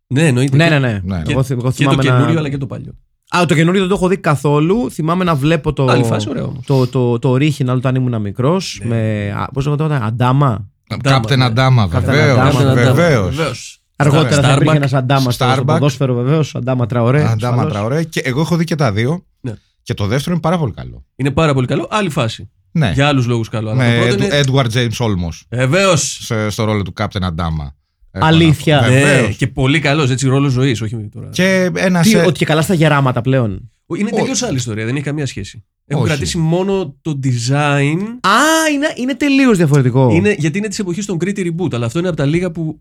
Ναι, 0.07 0.27
εννοείται. 0.27 0.57
Ναι, 0.57 0.65
Και- 0.69 0.71
ναι, 0.71 0.79
ναι. 0.79 1.01
Ναι. 1.05 1.23
Εγώ, 1.29 1.43
θυ- 1.43 1.51
εγώ 1.59 1.61
Και 1.61 1.67
το 1.67 1.73
θυμάμαι 1.73 2.03
καινούριο 2.03 2.33
να... 2.35 2.39
αλλά 2.39 2.49
και 2.49 2.59
το 2.59 2.67
παλιό. 2.67 2.93
Α, 3.37 3.45
το 3.47 3.55
καινούριο 3.55 3.81
δεν 3.81 3.89
το 3.89 3.95
έχω 3.95 4.09
δει 4.09 4.17
καθόλου. 4.17 4.91
Θυμάμαι 4.91 5.25
να 5.25 5.35
βλέπω 5.35 5.73
το. 5.73 5.87
Άλλη 5.87 6.05
φάση, 6.05 6.29
ωραίο 6.29 6.45
όμως. 6.47 6.67
Το, 6.67 6.87
το, 6.87 7.19
το 7.19 7.33
original 7.33 7.67
όταν 7.67 7.95
ήμουν 7.95 8.21
μικρός. 8.21 8.81
Ναι. 8.85 8.89
Με. 8.89 9.47
Πώς 9.53 9.67
λέγεται, 9.67 9.99
Αντάμα. 10.03 10.71
Κάπτεν 11.03 11.39
ναι. 11.39 11.45
Αντάμα, 11.45 11.89
Captain 11.93 12.75
βεβαίως. 12.75 13.80
Αντάμα, 14.01 14.23
Βεβαίω. 14.23 14.23
Βεβαίως. 14.23 14.37
Αργότερα 14.37 14.43
θα 14.43 14.49
Starbuck. 14.49 14.61
υπήρχε 14.61 14.77
ένας 14.77 14.93
Αντάμα 14.95 15.31
στο, 15.31 15.45
στο 15.45 15.55
Starbuck. 15.63 15.65
ποδόσφαιρο, 15.67 16.15
βεβαίως. 16.15 16.55
Αντάμα 16.55 16.87
Τραωρέ. 16.87 17.25
Αντάμα 17.25 17.55
ασφαλώς. 17.55 17.73
Τραωρέ. 17.73 18.05
Και 18.05 18.21
εγώ 18.25 18.41
έχω 18.41 18.57
δει 18.57 18.65
και 18.65 18.75
τα 18.75 18.93
δύο. 18.93 19.25
Ναι. 19.41 19.53
Και 19.83 19.95
το 19.95 20.07
δεύτερο 20.07 20.33
είναι 20.33 20.41
πάρα 20.41 20.59
πολύ 20.59 20.73
καλό. 20.73 21.05
Είναι 21.17 21.31
πάρα 21.31 21.53
πολύ 21.55 21.67
καλό. 21.67 21.87
Άλλη 21.91 22.11
φάση. 22.11 22.51
Ναι. 22.73 22.91
Για 22.95 23.07
άλλους 23.09 23.27
λόγους 23.27 23.49
καλό. 23.49 23.71
Αλλά 23.71 23.85
το 23.85 23.91
Με 23.91 23.97
πρώτο 23.99 24.17
του 24.17 24.23
είναι. 24.25 24.41
Edward 24.45 24.67
James 24.75 25.07
Olmos 25.07 25.41
Βεβαίως. 25.51 26.19
σε- 26.23 26.51
στο 26.51 26.65
ρόλο 26.65 26.83
του 26.83 26.93
Κάπτεν 26.93 27.25
Αντάμα. 27.25 27.75
Έχω 28.11 28.27
Αλήθεια. 28.27 28.77
να 28.81 28.83
πω. 28.87 28.89
Ναι, 28.93 29.01
Βεβαίως. 29.01 29.37
και 29.37 29.47
πολύ 29.47 29.79
καλός. 29.79 30.11
Έτσι, 30.11 30.29
ρόλο 30.29 30.49
ζωής. 30.49 30.81
Όχι 30.83 31.09
τώρα. 31.15 31.29
Και 31.33 31.71
ένα. 31.75 32.01
Τι, 32.03 32.09
σε- 32.09 32.19
ότι 32.25 32.39
και 32.39 32.45
καλά 32.45 32.63
στα 32.63 32.75
γεράματα 32.75 33.21
πλέον. 33.21 33.71
Είναι 33.99 34.11
τελείως 34.11 34.43
άλλη 34.43 34.57
ιστορία. 34.57 34.85
Δεν 34.85 34.95
έχει 34.95 35.05
καμία 35.05 35.27
σχέση. 35.27 35.65
Έχουν 35.87 36.03
Όχι. 36.05 36.13
κρατήσει 36.13 36.39
μόνο 36.39 36.97
το 37.03 37.19
design. 37.25 37.99
Α, 38.21 38.69
είναι, 38.75 38.87
είναι 38.97 39.15
τελείως 39.15 39.57
διαφορετικό. 39.57 40.11
Είναι, 40.13 40.35
γιατί 40.39 40.59
είναι 40.59 40.69
της 40.69 40.79
εποχής 40.79 41.07
των 41.07 41.19
Crete 41.25 41.39
Reboot. 41.39 41.73
Αλλά 41.75 41.87
αυτό 41.87 41.99
είναι 41.99 42.09
από 42.09 42.17
τα 42.17 42.25
λίγα 42.25 42.51
που 42.51 42.81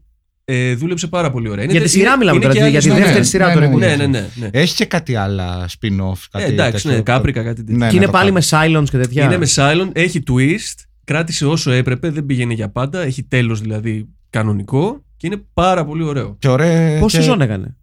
ε, 0.51 0.75
δούλεψε 0.75 1.07
πάρα 1.07 1.31
πολύ 1.31 1.49
ωραία. 1.49 1.63
Είναι 1.63 1.71
Για 1.71 1.81
τη 1.81 1.87
τε- 1.87 1.95
σειρά 1.95 2.07
είναι- 2.09 2.17
μιλάμε 2.17 2.37
είναι 2.37 2.47
τώρα, 2.53 2.65
και 2.65 2.69
για 2.71 2.79
τη 2.79 2.85
άλλη 2.89 2.93
ναι, 2.99 3.03
δεύτερη 3.05 3.19
ναι, 3.23 3.29
σειρά 3.29 3.47
ναι, 3.47 3.53
του 3.53 3.59
ναι, 3.59 3.67
reboot. 3.67 3.79
Ναι, 3.79 3.95
ναι, 3.95 4.05
ναι. 4.07 4.27
ναι. 4.35 4.49
Έχει 4.51 4.75
και 4.75 4.85
κάτι 4.85 5.15
άλλα 5.15 5.67
spin-off. 5.69 6.19
Κάτι 6.31 6.43
Ε, 6.45 6.47
εντάξει, 6.47 6.83
τέτοιο. 6.83 6.97
ναι, 6.97 7.03
κάπρικα, 7.03 7.43
κάτι 7.43 7.55
τέτοιο. 7.63 7.77
Ναι, 7.77 7.85
Και 7.85 7.91
ναι, 7.91 7.95
είναι 7.97 8.05
το 8.05 8.11
πάλι 8.11 8.31
κάνω. 8.31 8.73
με 8.79 8.79
silence 8.81 8.89
και 8.89 8.97
τέτοια. 8.97 9.23
Είναι 9.23 9.37
με 9.37 9.47
Cylon, 9.55 9.89
έχει 9.93 10.23
twist, 10.29 10.83
κράτησε 11.03 11.45
όσο 11.45 11.71
έπρεπε, 11.71 12.09
δεν 12.09 12.25
πήγαινε 12.25 12.53
για 12.53 12.69
πάντα, 12.69 13.01
έχει 13.01 13.23
τέλος 13.23 13.61
δηλαδή 13.61 14.07
κανονικό 14.29 15.03
και 15.17 15.27
είναι 15.27 15.41
πάρα 15.53 15.85
πολύ 15.85 16.03
ωραίο. 16.03 16.35
Και 16.39 16.47
ωραία. 16.47 16.99
Πόση 16.99 17.15
και- 17.15 17.21
σεζόν 17.21 17.41
έκανε; 17.41 17.75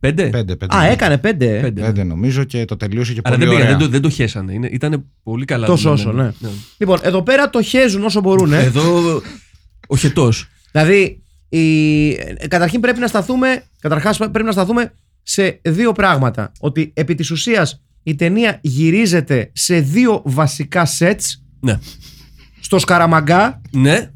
Πέντε. 0.00 0.22
Ε, 0.22 0.28
πέντε, 0.28 0.56
πέντε. 0.56 0.76
Α, 0.76 0.82
ναι. 0.82 0.88
έκανε 0.90 1.18
πέντε. 1.18 1.56
ε. 1.56 1.60
Πέντε. 1.60 1.80
Πέντε 1.82 2.02
νομίζω 2.04 2.44
και 2.44 2.64
το 2.64 2.76
τελείωσε 2.76 3.12
και 3.12 3.20
Αλλά 3.24 3.34
πολύ 3.36 3.48
δεν, 3.48 3.56
πήγαν, 3.56 3.66
ωραία. 3.72 3.78
δεν, 3.78 3.86
το, 3.86 3.92
δεν 3.92 4.02
το 4.02 4.10
χέσανε. 4.10 4.52
Είναι, 4.52 4.68
ήταν 4.72 5.04
πολύ 5.22 5.44
καλά. 5.44 5.66
Τόσο 5.66 5.96
δουλεμένο. 5.96 6.28
όσο, 6.28 6.36
ναι. 6.46 6.50
Λοιπόν, 6.78 6.98
εδώ 7.02 7.22
πέρα 7.22 7.50
το 7.50 7.62
χέζουν 7.62 8.04
όσο 8.04 8.20
μπορούν. 8.20 8.52
ε. 8.52 8.62
Εδώ 8.62 9.22
ο 9.88 9.96
χετός. 9.96 10.48
Δηλαδή, 10.72 11.22
η... 11.48 12.08
ε, 12.10 12.34
καταρχήν 12.48 12.80
πρέπει 12.80 12.98
να 12.98 13.06
σταθούμε, 13.06 13.62
καταρχάς 13.80 14.16
πρέπει 14.16 14.42
να 14.42 14.52
σταθούμε 14.52 14.92
σε 15.22 15.60
δύο 15.62 15.92
πράγματα. 15.92 16.52
Ότι 16.60 16.90
επί 16.94 17.14
της 17.14 17.30
ουσίας 17.30 17.82
η 18.02 18.14
ταινία 18.14 18.58
γυρίζεται 18.60 19.50
σε 19.52 19.80
δύο 19.80 20.22
βασικά 20.24 20.86
sets 20.98 21.24
Ναι. 21.60 21.78
στο 22.60 22.78
Σκαραμαγκά, 22.78 23.60
Ναι. 23.70 24.10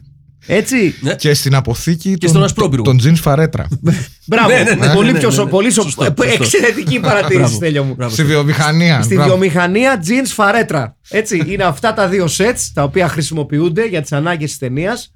έτσι. 0.46 0.94
ναι. 1.00 1.14
Και 1.14 1.34
στην 1.34 1.54
αποθήκη 1.54 2.14
Και 2.18 2.26
στον 2.28 2.44
Ασπρόπυργο. 2.44 2.84
των 2.84 3.00
jeans 3.04 3.14
φαρέτρα. 3.16 3.68
Μπράβο, 4.26 4.49
Ναι, 4.49 4.62
ναι, 4.62 4.75
ναι, 4.75 4.92
πολύ 4.94 5.06
ναι, 5.06 5.12
ναι, 5.12 5.18
πιο 5.18 5.28
ναι, 5.28 5.34
σο- 5.34 5.44
ναι. 5.44 5.50
πολύ 5.50 5.70
σο- 5.70 5.82
Σωστό, 5.82 6.04
ε, 6.04 6.06
σωστό. 6.16 6.42
εξαιρετική 6.42 7.00
παρατήρηση, 7.00 7.38
Μπράβο. 7.38 7.54
Στέλιο 7.54 7.84
μου. 7.84 7.94
Μπράβο. 7.94 8.12
Στη 8.12 8.25
βιομηχανία. 8.25 9.02
Στη 9.02 9.14
Μπράβο. 9.14 9.28
βιομηχανία 9.30 10.02
jeans 10.06 10.26
φαρέτρα. 10.26 10.96
Έτσι, 11.10 11.42
είναι 11.46 11.62
αυτά 11.64 11.92
τα 11.94 12.08
δύο 12.08 12.25
sets 12.38 12.68
τα 12.75 12.82
οποία 12.82 13.08
χρησιμοποιούνται 13.08 13.87
για 13.88 14.00
τις 14.02 14.12
ανάγκες 14.12 14.49
της 14.49 14.58
ταινίας. 14.58 15.12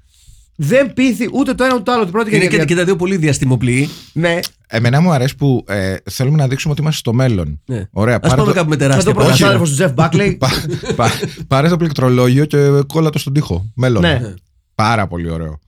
Δεν 0.55 0.93
πείθει 0.93 1.29
ούτε 1.33 1.53
το 1.53 1.63
ένα 1.63 1.73
ούτε 1.73 1.83
το 1.83 1.91
άλλο. 1.91 2.03
Την 2.03 2.11
πρώτη 2.11 2.35
Είναι 2.35 2.45
για- 2.45 2.57
και, 2.59 2.65
και 2.65 2.75
τα 2.75 2.83
δύο 2.85 2.95
πολύ 2.95 3.17
διαστημοπλοίοι. 3.17 3.89
Ναι, 4.13 4.39
Εμένα 4.67 5.01
μου 5.01 5.11
αρέσει 5.11 5.35
που 5.35 5.63
ε, 5.67 5.95
θέλουμε 6.11 6.37
να 6.37 6.47
δείξουμε 6.47 6.71
ότι 6.73 6.81
είμαστε 6.81 6.99
στο 6.99 7.13
μέλλον. 7.13 7.61
Ναι. 7.65 7.87
Ωραία, 7.91 8.15
Α 8.15 8.19
πάρε 8.19 8.35
πάμε 8.35 8.47
το, 8.47 8.53
κάπου 8.53 8.69
με 8.69 8.75
με 8.75 8.81
τεράστια 8.81 9.03
τον 9.05 9.13
παράσταση. 9.13 9.41
πρωτοσάδερφο 9.43 9.65
του 9.65 9.71
Τζεφ 9.73 9.93
Μπάκλεϊ. 9.93 10.35
πά, 10.43 10.49
πά- 10.95 11.11
πάρε 11.47 11.69
το 11.69 11.77
πληκτρολόγιο 11.77 12.45
και 12.45 12.57
κόλλα 12.87 13.09
το 13.09 13.19
στον 13.19 13.33
τοίχο. 13.33 13.71
Μέλλον. 13.75 14.01
Ναι. 14.01 14.33
Πάρα 14.75 15.07
πολύ 15.07 15.29
ωραίο. 15.29 15.59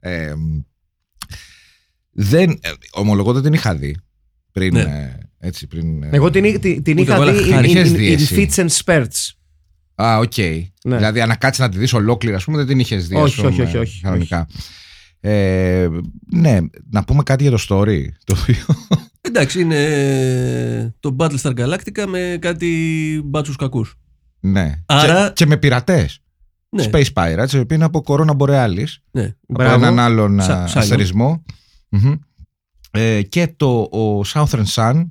Ε, 0.00 0.32
δεν, 2.12 2.50
ε, 2.50 2.70
ομολογώ 2.92 3.32
δεν 3.32 3.42
την 3.42 3.52
είχα 3.52 3.74
δει 3.74 3.96
πριν. 4.52 4.74
Ναι. 4.74 4.80
ε, 4.80 5.18
έτσι, 5.46 5.66
πριν 5.66 6.02
ε, 6.02 6.08
Εγώ 6.12 6.30
την, 6.30 6.60
την, 6.60 6.82
την 6.82 6.92
Ούτε 6.98 7.02
είχα 7.02 7.14
εγώ, 7.14 7.32
δει 7.32 7.52
αλλά 7.52 7.60
in, 7.60 7.64
είχες 7.64 7.90
in, 7.90 7.94
δει 7.94 8.08
in 8.16 8.20
εσύ. 8.20 8.48
fits 8.56 8.64
and 8.64 8.68
spurts. 8.84 9.30
Α, 10.02 10.18
οκ. 10.18 10.36
Ναι. 10.84 10.96
Δηλαδή, 10.96 11.20
αν 11.20 11.38
κάτσεις 11.38 11.62
να 11.62 11.68
τη 11.68 11.78
δεις 11.78 11.92
ολόκληρη, 11.92 12.34
ας 12.36 12.44
πούμε, 12.44 12.56
δεν 12.56 12.66
την 12.66 12.78
είχες 12.78 13.08
δει. 13.08 13.16
ας 13.16 13.22
Όχι, 13.22 13.36
πούμε, 13.36 13.48
όχι, 13.48 13.60
όχι, 13.62 13.76
όχι, 13.76 14.00
Κανονικά. 14.00 14.46
Ε, 15.20 15.88
ναι, 16.30 16.58
να 16.90 17.04
πούμε 17.04 17.22
κάτι 17.22 17.42
για 17.48 17.50
το 17.52 17.64
story. 17.68 18.02
Το 18.24 18.36
οποίο. 18.42 18.64
Εντάξει, 19.20 19.60
είναι 19.60 19.84
ε, 19.84 20.94
το 21.00 21.16
Battlestar 21.18 21.52
Galactica 21.58 22.04
με 22.08 22.36
κάτι 22.40 23.20
μπάτσους 23.24 23.56
κακούς. 23.56 23.94
ναι. 24.40 24.72
Άρα- 24.86 25.26
Και, 25.26 25.32
και 25.32 25.46
με 25.46 25.56
πειρατές. 25.56 26.18
Ναι, 26.68 26.84
Space 26.92 27.12
Pirates, 27.12 27.52
οι 27.52 27.58
οποίοι 27.58 27.66
είναι 27.70 27.84
από 27.84 28.02
Corona 28.06 28.36
Borealis. 28.36 28.86
ναι. 29.10 29.22
Από 29.24 29.36
Μπράβο. 29.48 29.74
έναν 29.74 29.98
άλλον 29.98 30.40
Σα- 30.42 30.54
α, 30.62 30.66
Cylon. 30.68 30.72
αστερισμό. 30.76 31.42
Μμμ. 31.88 32.12
Ε, 32.90 33.22
και 33.22 33.52
το 33.56 33.80
ο 33.80 34.20
Southern 34.34 34.64
Sun, 34.74 35.06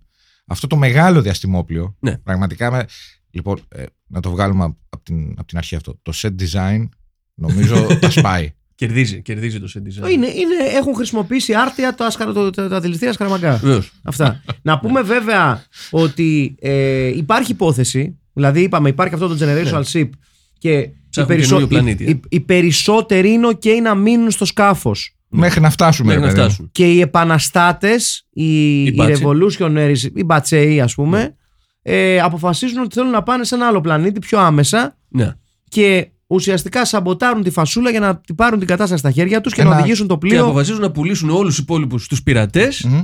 αυτό 0.48 0.68
το 0.68 0.76
μεγάλο 0.76 1.22
διαστημόπλιο. 1.22 1.96
Ναι. 2.00 2.18
Πραγματικά. 2.18 2.86
Με, 3.34 3.42
λοιπόν, 3.42 3.60
ε, 3.70 3.84
να 4.08 4.20
το 4.20 4.30
βγάλουμε 4.30 4.64
από 4.90 5.04
την, 5.04 5.34
απ' 5.38 5.48
την 5.48 5.58
αρχή 5.58 5.76
αυτό. 5.76 6.00
Το 6.02 6.12
set 6.16 6.30
design 6.42 6.90
νομίζω 7.34 7.88
τα 8.00 8.10
σπάει. 8.20 8.54
Κερδίζει, 8.76 9.22
κερδίζει 9.22 9.60
το 9.60 9.68
set 9.76 9.78
design. 9.80 10.12
Είναι, 10.12 10.28
είναι, 10.28 10.56
έχουν 10.76 10.96
χρησιμοποιήσει 10.96 11.54
άρτια 11.54 11.94
το, 11.96 12.04
ασκαρο, 12.04 12.34
το, 12.34 12.50
το, 12.50 12.68
τα 12.68 12.80
δηληστήρια 12.80 13.14
σκαραμαγκά. 13.14 13.56
Βεβαίως. 13.58 13.92
Αυτά. 14.04 14.42
να 14.62 14.80
πούμε 14.80 15.02
βέβαια 15.02 15.64
ότι 15.90 16.56
ε, 16.60 17.08
υπάρχει 17.08 17.52
υπόθεση, 17.52 18.20
δηλαδή 18.34 18.62
είπαμε 18.62 18.90
υπάρχει 18.90 19.14
αυτό 19.14 19.28
το 19.28 19.38
generational 19.40 19.84
ship 19.92 20.10
και 20.58 20.72
οι, 20.78 20.94
Ψάχνουν 21.10 21.36
περισσο- 21.36 21.56
καινούριο 21.56 21.68
πλανήτη, 21.68 22.04
οι, 22.04 22.08
ε. 22.08 22.10
οι, 22.10 22.20
οι 22.30 22.40
περισσότεροι 22.40 23.30
είναι 23.32 23.48
ok 23.48 23.68
να 23.84 23.96
μείνουν 23.96 24.32
στο 24.32 24.46
σκάφος. 24.46 25.16
Μέχρι 25.34 25.62
να 25.62 25.70
φτάσουμε. 25.70 26.08
Μέχρι 26.16 26.22
ρε 26.24 26.28
να 26.28 26.34
παιδί 26.34 26.46
μου. 26.48 26.50
φτάσουν. 26.54 26.70
Και 26.72 26.92
οι 26.94 27.02
επαναστάτες, 27.02 28.28
οι, 28.30 28.44
Οι 28.84 28.86
οι 28.86 28.94
μπάτσοι. 28.96 29.24
revolutionaries, 29.26 29.98
οι 30.16 30.24
μπατσέοι 30.24 30.82
ας 30.82 30.94
πούμε, 30.96 31.36
ε, 31.82 32.20
αποφασίζουν 32.20 32.80
ότι 32.80 32.96
θέλουν 32.96 33.10
να 33.12 33.24
πάνε 33.24 33.44
σε 33.44 33.56
ένα 33.56 33.68
άλλο 33.68 33.82
πλανήτη 33.82 34.20
πιο 34.20 34.40
άμεσα 34.40 34.98
Ναι. 35.08 35.36
και 35.70 36.10
ουσιαστικά 36.28 36.86
σαμποτάρουν 36.86 37.44
τη 37.44 37.50
φασούλα 37.50 37.90
για 37.90 38.00
να 38.00 38.18
την 38.18 38.36
πάρουν 38.36 38.60
την 38.60 38.68
κατάσταση 38.68 39.00
στα 39.00 39.12
χέρια 39.12 39.42
τους 39.42 39.54
και 39.54 39.62
Ένα- 39.62 39.70
να 39.70 39.76
οδηγήσουν 39.80 40.08
το 40.08 40.18
Και 40.18 40.28
πλοίο. 40.28 40.44
αποφασίζουν 40.44 40.82
να 40.82 40.92
πουλήσουν 40.92 41.30
όλους 41.30 41.56
τους 41.56 41.64
υπόλοιπους 41.64 42.08
τους 42.08 42.24
πειρατές, 42.24 42.84
Μμμ. 42.84 43.02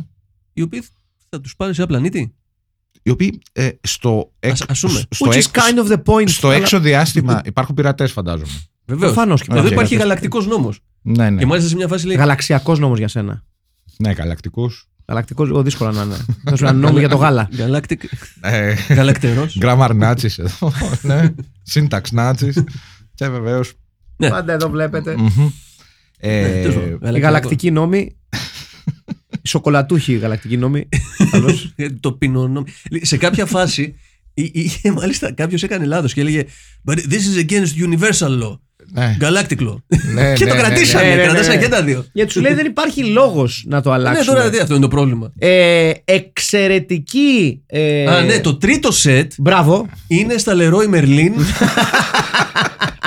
οι 0.54 0.62
οποίοι 0.62 0.84
θα 1.30 1.42
τους 1.42 1.56
πάνε 1.56 1.74
σε 1.74 1.82
ένα 1.82 1.90
πλανήτη. 1.90 2.36
Οι 3.04 3.10
οποίοι 3.10 3.40
ε, 3.54 3.70
στο, 3.82 4.32
εξ, 4.40 4.62
Ας- 4.62 4.70
ας 4.70 4.80
πούμε. 4.80 5.02
στο, 5.10 5.26
Which 5.26 5.34
is 5.34 5.36
εξ- 5.36 5.52
kind 5.54 5.86
of 5.86 5.92
the 5.92 6.04
point. 6.06 6.30
στο 6.30 6.48
αλλά- 6.48 6.56
έξω 6.58 6.80
διάστημα 6.80 7.42
υπάρχουν 7.46 7.76
πειρατές, 7.76 8.12
φαντάζομαι. 8.12 8.52
Βεβαίως. 8.86 9.12
Προφανώς 9.14 9.42
και 9.42 9.48
Εδώ 9.50 9.58
υπάρχουν 9.60 9.74
υπάρχει 9.74 9.90
πειρατές. 9.96 10.08
γαλακτικός 10.08 10.48
νόμος. 10.48 10.80
Ναι, 11.02 11.30
ναι. 11.30 11.40
Και 11.40 11.46
μάλιστα 11.46 11.70
σε 11.70 11.76
μια 11.76 11.88
φάση 11.88 12.06
λέει. 12.08 12.16
Γαλαξιακός 12.16 12.80
νόμος 12.80 12.98
για 12.98 13.08
σένα. 13.08 13.44
Ναι, 13.98 14.14
galacticus. 14.18 14.70
Γαλακτικός, 15.08 15.48
λίγο 15.48 15.64
δύσκολα 15.64 15.92
να 15.92 16.02
είναι. 16.02 16.16
Θα 16.44 16.56
σου 16.56 16.64
ένα 16.64 16.74
νόμο 16.74 17.00
για 17.00 17.10
το 17.10 17.18
γάλα. 17.18 17.50
Galactic. 17.58 17.96
Ε, 18.42 18.74
Γαλακτερός. 18.90 19.58
Grammar 19.62 19.90
Nazis 20.02 20.38
εδώ. 20.38 20.72
ναι. 21.02 21.34
Syntax 21.74 22.02
Nazis. 22.16 22.64
Και 23.14 23.28
βεβαίω. 23.28 23.62
Ναι. 24.18 24.30
Πάντα 24.30 24.54
εδώ 24.54 24.70
βλέπετε. 24.70 25.16
Ναι, 25.16 25.30
τέλος 26.62 26.74
πάντων. 26.74 26.88
Η 26.88 26.98
Γαλακτικό. 27.02 27.20
γαλακτική 27.26 27.72
νόμη. 27.72 28.16
Η 29.42 29.48
σοκολατούχη 29.48 30.14
γαλακτική 30.18 30.58
νόμη. 30.58 30.90
Καλώς. 31.32 31.74
Ε, 31.76 31.90
Το 31.90 32.12
πινονό. 32.12 32.64
Σε 33.02 33.18
κάποια 33.18 33.46
φάση 33.46 33.82
εί- 33.82 33.96
είχε 34.52 34.92
μάλιστα 34.92 35.32
κάποιος 35.34 35.64
έκανε 35.64 35.86
λάθος 35.86 36.14
και 36.14 36.22
έλεγε 36.22 36.44
But 36.90 36.94
this 36.96 37.00
is 37.00 37.46
against 37.50 37.90
universal 37.90 38.44
law. 38.44 38.58
Ναι. 38.94 39.18
Galactic 39.22 39.60
law. 39.68 39.76
Ναι, 40.14 40.34
και 40.38 40.44
ναι, 40.44 40.50
το 40.50 40.56
ναι, 40.56 40.62
κρατήσανε. 40.62 41.04
ναι, 41.08 41.10
ναι, 41.10 41.22
ναι, 41.22 41.28
Κρατήσανε 41.28 41.56
ναι. 41.56 41.62
και 41.62 41.68
τα 41.70 41.84
δύο. 41.84 42.06
Γιατί 42.14 42.32
σου 42.32 42.42
λέει 42.42 42.54
δεν 42.54 42.66
υπάρχει 42.66 43.04
λόγος 43.04 43.64
να 43.68 43.82
το 43.82 43.90
Ναι, 43.90 43.96
αλλάξουμε. 43.96 44.36
τώρα 44.38 44.50
τι 44.50 44.58
αυτό 44.60 44.74
είναι 44.74 44.82
το 44.84 44.88
πρόβλημα. 44.90 45.32
Ε, 45.40 45.92
εξαιρετική. 46.06 47.62
ε, 47.66 48.06
Α, 48.06 48.22
ναι, 48.22 48.40
το 48.40 48.56
τρίτο 48.58 48.92
σετ 48.92 49.32
Μπράβο. 49.38 49.88
είναι 50.08 50.38
στα 50.38 50.54
Leroy 50.56 50.96
Merlin. 50.96 51.32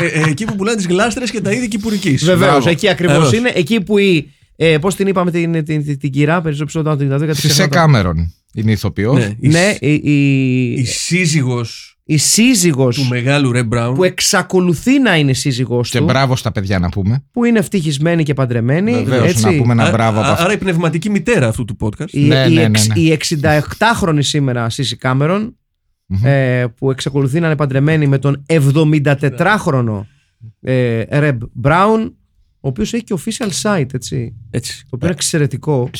ε, 0.00 0.06
ε, 0.06 0.22
εκεί 0.28 0.44
που 0.44 0.56
πουλάνε 0.56 0.76
τις 0.76 0.86
γλάστρες 0.86 1.30
και 1.30 1.40
τα 1.40 1.50
είδη 1.52 1.68
κυπουρικής. 1.68 2.24
Βεβαίως, 2.24 2.50
Μπράβο. 2.52 2.68
εκεί 2.70 2.88
ακριβώς 2.88 3.14
Βεβαίως. 3.16 3.32
είναι. 3.32 3.52
Εκεί 3.54 3.80
που 3.80 3.98
η. 3.98 4.32
Ε, 4.62 4.78
Πώς 4.78 4.94
την 4.94 5.06
είπαμε 5.06 5.30
την, 5.30 5.64
την, 5.64 5.84
την, 5.84 5.98
την 5.98 6.10
κυρά, 6.10 6.40
περισσότερο 6.40 6.66
ψηλό 6.84 7.04
ήταν 7.08 7.18
το 7.18 7.26
32. 7.26 7.34
Φυσέ 7.34 7.66
Κάμερον 7.66 8.32
είναι 8.54 8.70
ηθοποιός. 8.72 9.18
Ναι, 9.18 9.34
η, 9.40 9.48
Ναι, 9.48 9.76
η, 9.80 9.94
η, 9.94 10.72
η 10.72 10.84
σύζυγος 10.84 11.94
η 12.04 12.16
σύζυγος 12.16 12.96
του 12.96 13.04
μεγάλου 13.08 13.52
Ρε 13.52 13.62
Μπράουν. 13.62 13.94
που 13.94 14.04
εξακολουθεί 14.04 14.98
να 15.00 15.16
είναι 15.16 15.32
σύζυγός 15.32 15.90
Και 15.90 15.98
του, 15.98 16.04
μπράβο 16.04 16.36
στα 16.36 16.52
παιδιά 16.52 16.78
να 16.78 16.88
πούμε. 16.88 17.24
που 17.32 17.44
είναι 17.44 17.58
ευτυχισμένη 17.58 18.22
και 18.22 18.34
παντρεμένη. 18.34 18.92
Βεβαίως 18.92 19.28
έτσι. 19.30 19.44
να 19.44 19.52
πούμε 19.56 19.72
ένα 19.72 19.84
Α- 19.84 19.90
μπράβο 19.90 20.18
από 20.18 20.28
α- 20.28 20.32
αυτό. 20.32 20.44
Άρα 20.44 20.52
η 20.52 20.58
πνευματική 20.58 21.10
μητέρα 21.10 21.48
αυτού 21.48 21.64
του 21.64 21.76
podcast. 21.80 22.10
Η, 22.10 22.20
Ναι, 22.20 22.46
η, 22.48 22.52
ναι, 22.54 22.62
εξ- 22.62 22.86
ναι, 22.88 22.94
ναι. 22.94 23.00
η 23.00 23.18
68χρονη 23.18 24.18
σήμερα 24.18 24.70
Σίση 24.70 24.96
Κάμερον 24.96 25.56
ε, 26.22 26.64
που 26.76 26.90
εξακολουθεί 26.90 27.40
να 27.40 27.46
είναι 27.46 27.56
παντρεμένη 27.56 28.06
με 28.06 28.18
τον 28.18 28.44
74χρονο 28.46 30.00
ε, 30.60 31.02
Ρεμπ 31.18 31.42
Μπράουν 31.52 32.14
ο 32.60 32.68
οποίος 32.68 32.92
έχει 32.92 33.04
και 33.04 33.14
official 33.24 33.48
site 33.62 33.94
έτσι, 33.94 34.34
Έτσι. 34.50 34.80
το 34.82 34.88
οποίο 34.90 35.06
είναι 35.06 35.16
εξαιρετικό 35.16 35.90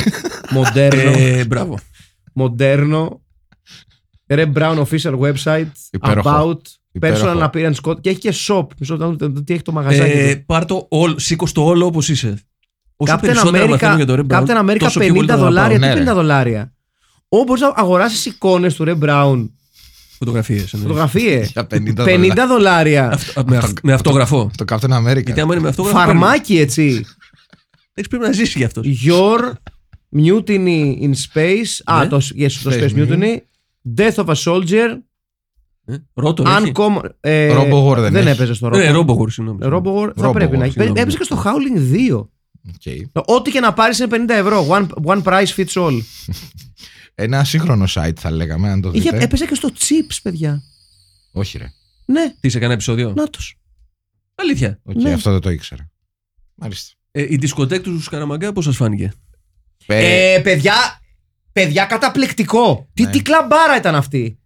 μοντέρνο 0.50 1.10
Ε, 1.16 1.44
μπράβο. 1.44 1.78
μοντέρνο 2.34 3.20
Reb 4.26 4.52
Brown 4.52 4.84
official 4.84 5.18
website 5.20 5.66
Υπέροχο. 5.90 6.30
about 6.30 6.60
Υπέροχο. 6.92 7.26
personal 7.26 7.50
appearance 7.50 7.74
code 7.82 8.00
και 8.00 8.10
έχει 8.10 8.18
και 8.18 8.34
shop. 8.48 8.66
Μισό 8.78 8.96
λεπτό, 8.96 9.26
να 9.28 9.34
δω 9.34 9.42
τι 9.42 9.52
έχει 9.52 9.62
το 9.62 9.72
μαγαζάκι 9.72 10.10
Ε, 10.18 10.34
του. 10.36 10.44
πάρ 10.46 10.64
το 10.64 10.86
όλο, 10.90 11.18
σήκω 11.18 11.46
το 11.54 11.62
όλο 11.64 11.86
όπως 11.86 12.08
είσαι. 12.08 12.34
Όσο 12.96 13.14
Captain 13.14 13.18
περισσότερα 13.20 13.66
μαθαίνω 13.68 13.94
για 13.96 14.04
America, 14.04 14.06
το 14.06 14.14
Red 14.14 14.32
Brown, 14.32 14.46
Captain 14.46 14.64
America 14.70 14.76
τόσο 14.78 14.98
πιο 15.00 15.08
50 15.08 15.14
πολύ 15.14 15.26
το 15.26 15.32
αγαπάω. 15.32 15.50
δολάρια. 15.52 15.78
Ναι, 15.78 15.92
Τι 15.92 15.98
ρε. 15.98 16.10
50 16.10 16.14
δολάρια; 16.14 16.72
Όπου 17.28 17.44
μπορείς 17.44 17.62
να 17.62 17.72
αγοράσεις 17.76 18.26
εικόνες 18.26 18.74
του 18.74 18.84
Reb 18.86 18.98
Brown, 19.04 19.50
Φωτογραφίες. 20.24 20.72
εννοείς. 20.72 20.88
φωτογραφίες. 20.90 21.50
Για 21.50 21.66
50 21.66 22.04
50 22.04 22.46
δολάρια. 22.46 22.46
δολάρια. 22.46 23.08
Αυτό- 23.10 23.44
με, 23.46 23.56
αυ- 23.56 23.78
με 23.82 23.92
αυτόγραφο. 23.92 24.50
Το 24.56 24.64
Captain 24.68 24.90
America. 24.90 25.24
Γιατί 25.24 25.40
άμα 25.40 25.52
είναι 25.54 25.62
με 25.62 25.68
αυτόγραφο. 25.68 25.96
Φαρμάκι 25.98 26.58
έτσι. 26.58 27.04
Έχει 27.94 28.08
πρέπει 28.08 28.24
να 28.24 28.32
ζήσει 28.32 28.58
γι' 28.58 28.64
αυτός. 28.64 28.86
Your 29.06 29.52
Mutiny 30.16 30.94
in 31.02 31.10
Space. 31.32 31.80
Α, 31.84 31.98
Ναι. 32.02 32.08
το, 32.08 32.16
yes, 32.38 32.50
το 32.62 32.70
Space 32.70 32.90
Space 32.90 32.94
Mutiny. 32.96 33.36
Death 33.96 34.14
of 34.14 34.26
a 34.26 34.34
Soldier. 34.44 34.88
Ρότο. 36.14 36.42
έχει. 36.46 36.72
Uncommon. 36.74 37.02
Ε, 37.20 37.54
Robo 37.56 37.88
War 37.90 37.96
δεν 37.96 38.12
δεν 38.12 38.26
έχεις. 38.26 38.32
έπαιζες 38.38 38.56
στο 38.56 38.68
Ναι, 38.68 38.90
Robo. 38.90 38.92
Ρόμπογορ, 38.92 39.30
συγγνώμη. 39.30 39.58
Robo 39.62 39.68
War 40.02 40.10
θα 40.16 40.28
Robo 40.28 40.32
πρέπει 40.32 40.54
War, 40.54 40.58
να 40.58 40.64
έχεις. 40.64 40.72
συγγνώμη. 40.74 41.00
Έπαιζες 41.00 41.18
και 41.18 41.24
στο 41.24 41.42
Howling 41.44 41.78
2. 41.92 42.28
Οκ. 42.68 43.24
Ό,τι 43.26 43.50
και 43.50 43.60
να 43.60 43.72
πάρεις 43.72 43.98
είναι 43.98 44.08
50 44.10 44.34
ευρώ. 44.34 44.66
One, 44.70 44.86
one 45.04 45.22
price 45.22 45.54
fits 45.56 45.72
all. 45.82 45.92
Ένα 47.22 47.44
σύγχρονο 47.44 47.84
site 47.94 48.12
θα 48.16 48.30
λέγαμε, 48.30 48.70
αν 48.70 48.80
το 48.80 48.90
Είχε, 48.94 49.10
δείτε. 49.10 49.22
έπαιζε 49.24 49.46
και 49.46 49.54
στο 49.54 49.68
Chips, 49.78 50.18
παιδιά. 50.22 50.62
Όχι, 51.32 51.58
ρε. 51.58 51.72
Ναι, 52.04 52.34
Τι 52.40 52.48
σε 52.48 52.54
κανένα 52.56 52.72
επεισόδιο; 52.74 53.12
να 53.16 53.24
το. 53.30 53.38
Αλήθεια. 54.34 54.80
Οκ, 54.82 54.96
Ναι. 54.96 55.12
αυτό 55.12 55.30
δεν 55.30 55.40
το 55.40 55.50
ήξερα. 55.50 55.90
Μάλιστα. 56.54 56.94
Ε, 57.10 57.22
η 57.28 57.36
δισκοτέκ 57.36 57.82
του 57.82 58.00
Σκαραμαγκά 58.02 58.52
πώς 58.52 58.64
σας 58.64 58.76
φάνηκε; 58.76 59.12
Ε, 59.86 60.34
Ε, 60.34 60.40
παιδιά, 60.40 60.74
παιδιά, 61.52 61.84
καταπληκτικό. 61.84 62.88
Τι, 62.94 63.02
Ναι. 63.02 63.10
τι 63.10 63.22
κλαμπάρα 63.22 63.76
ήταν 63.76 63.94
αυτή. 63.94 64.38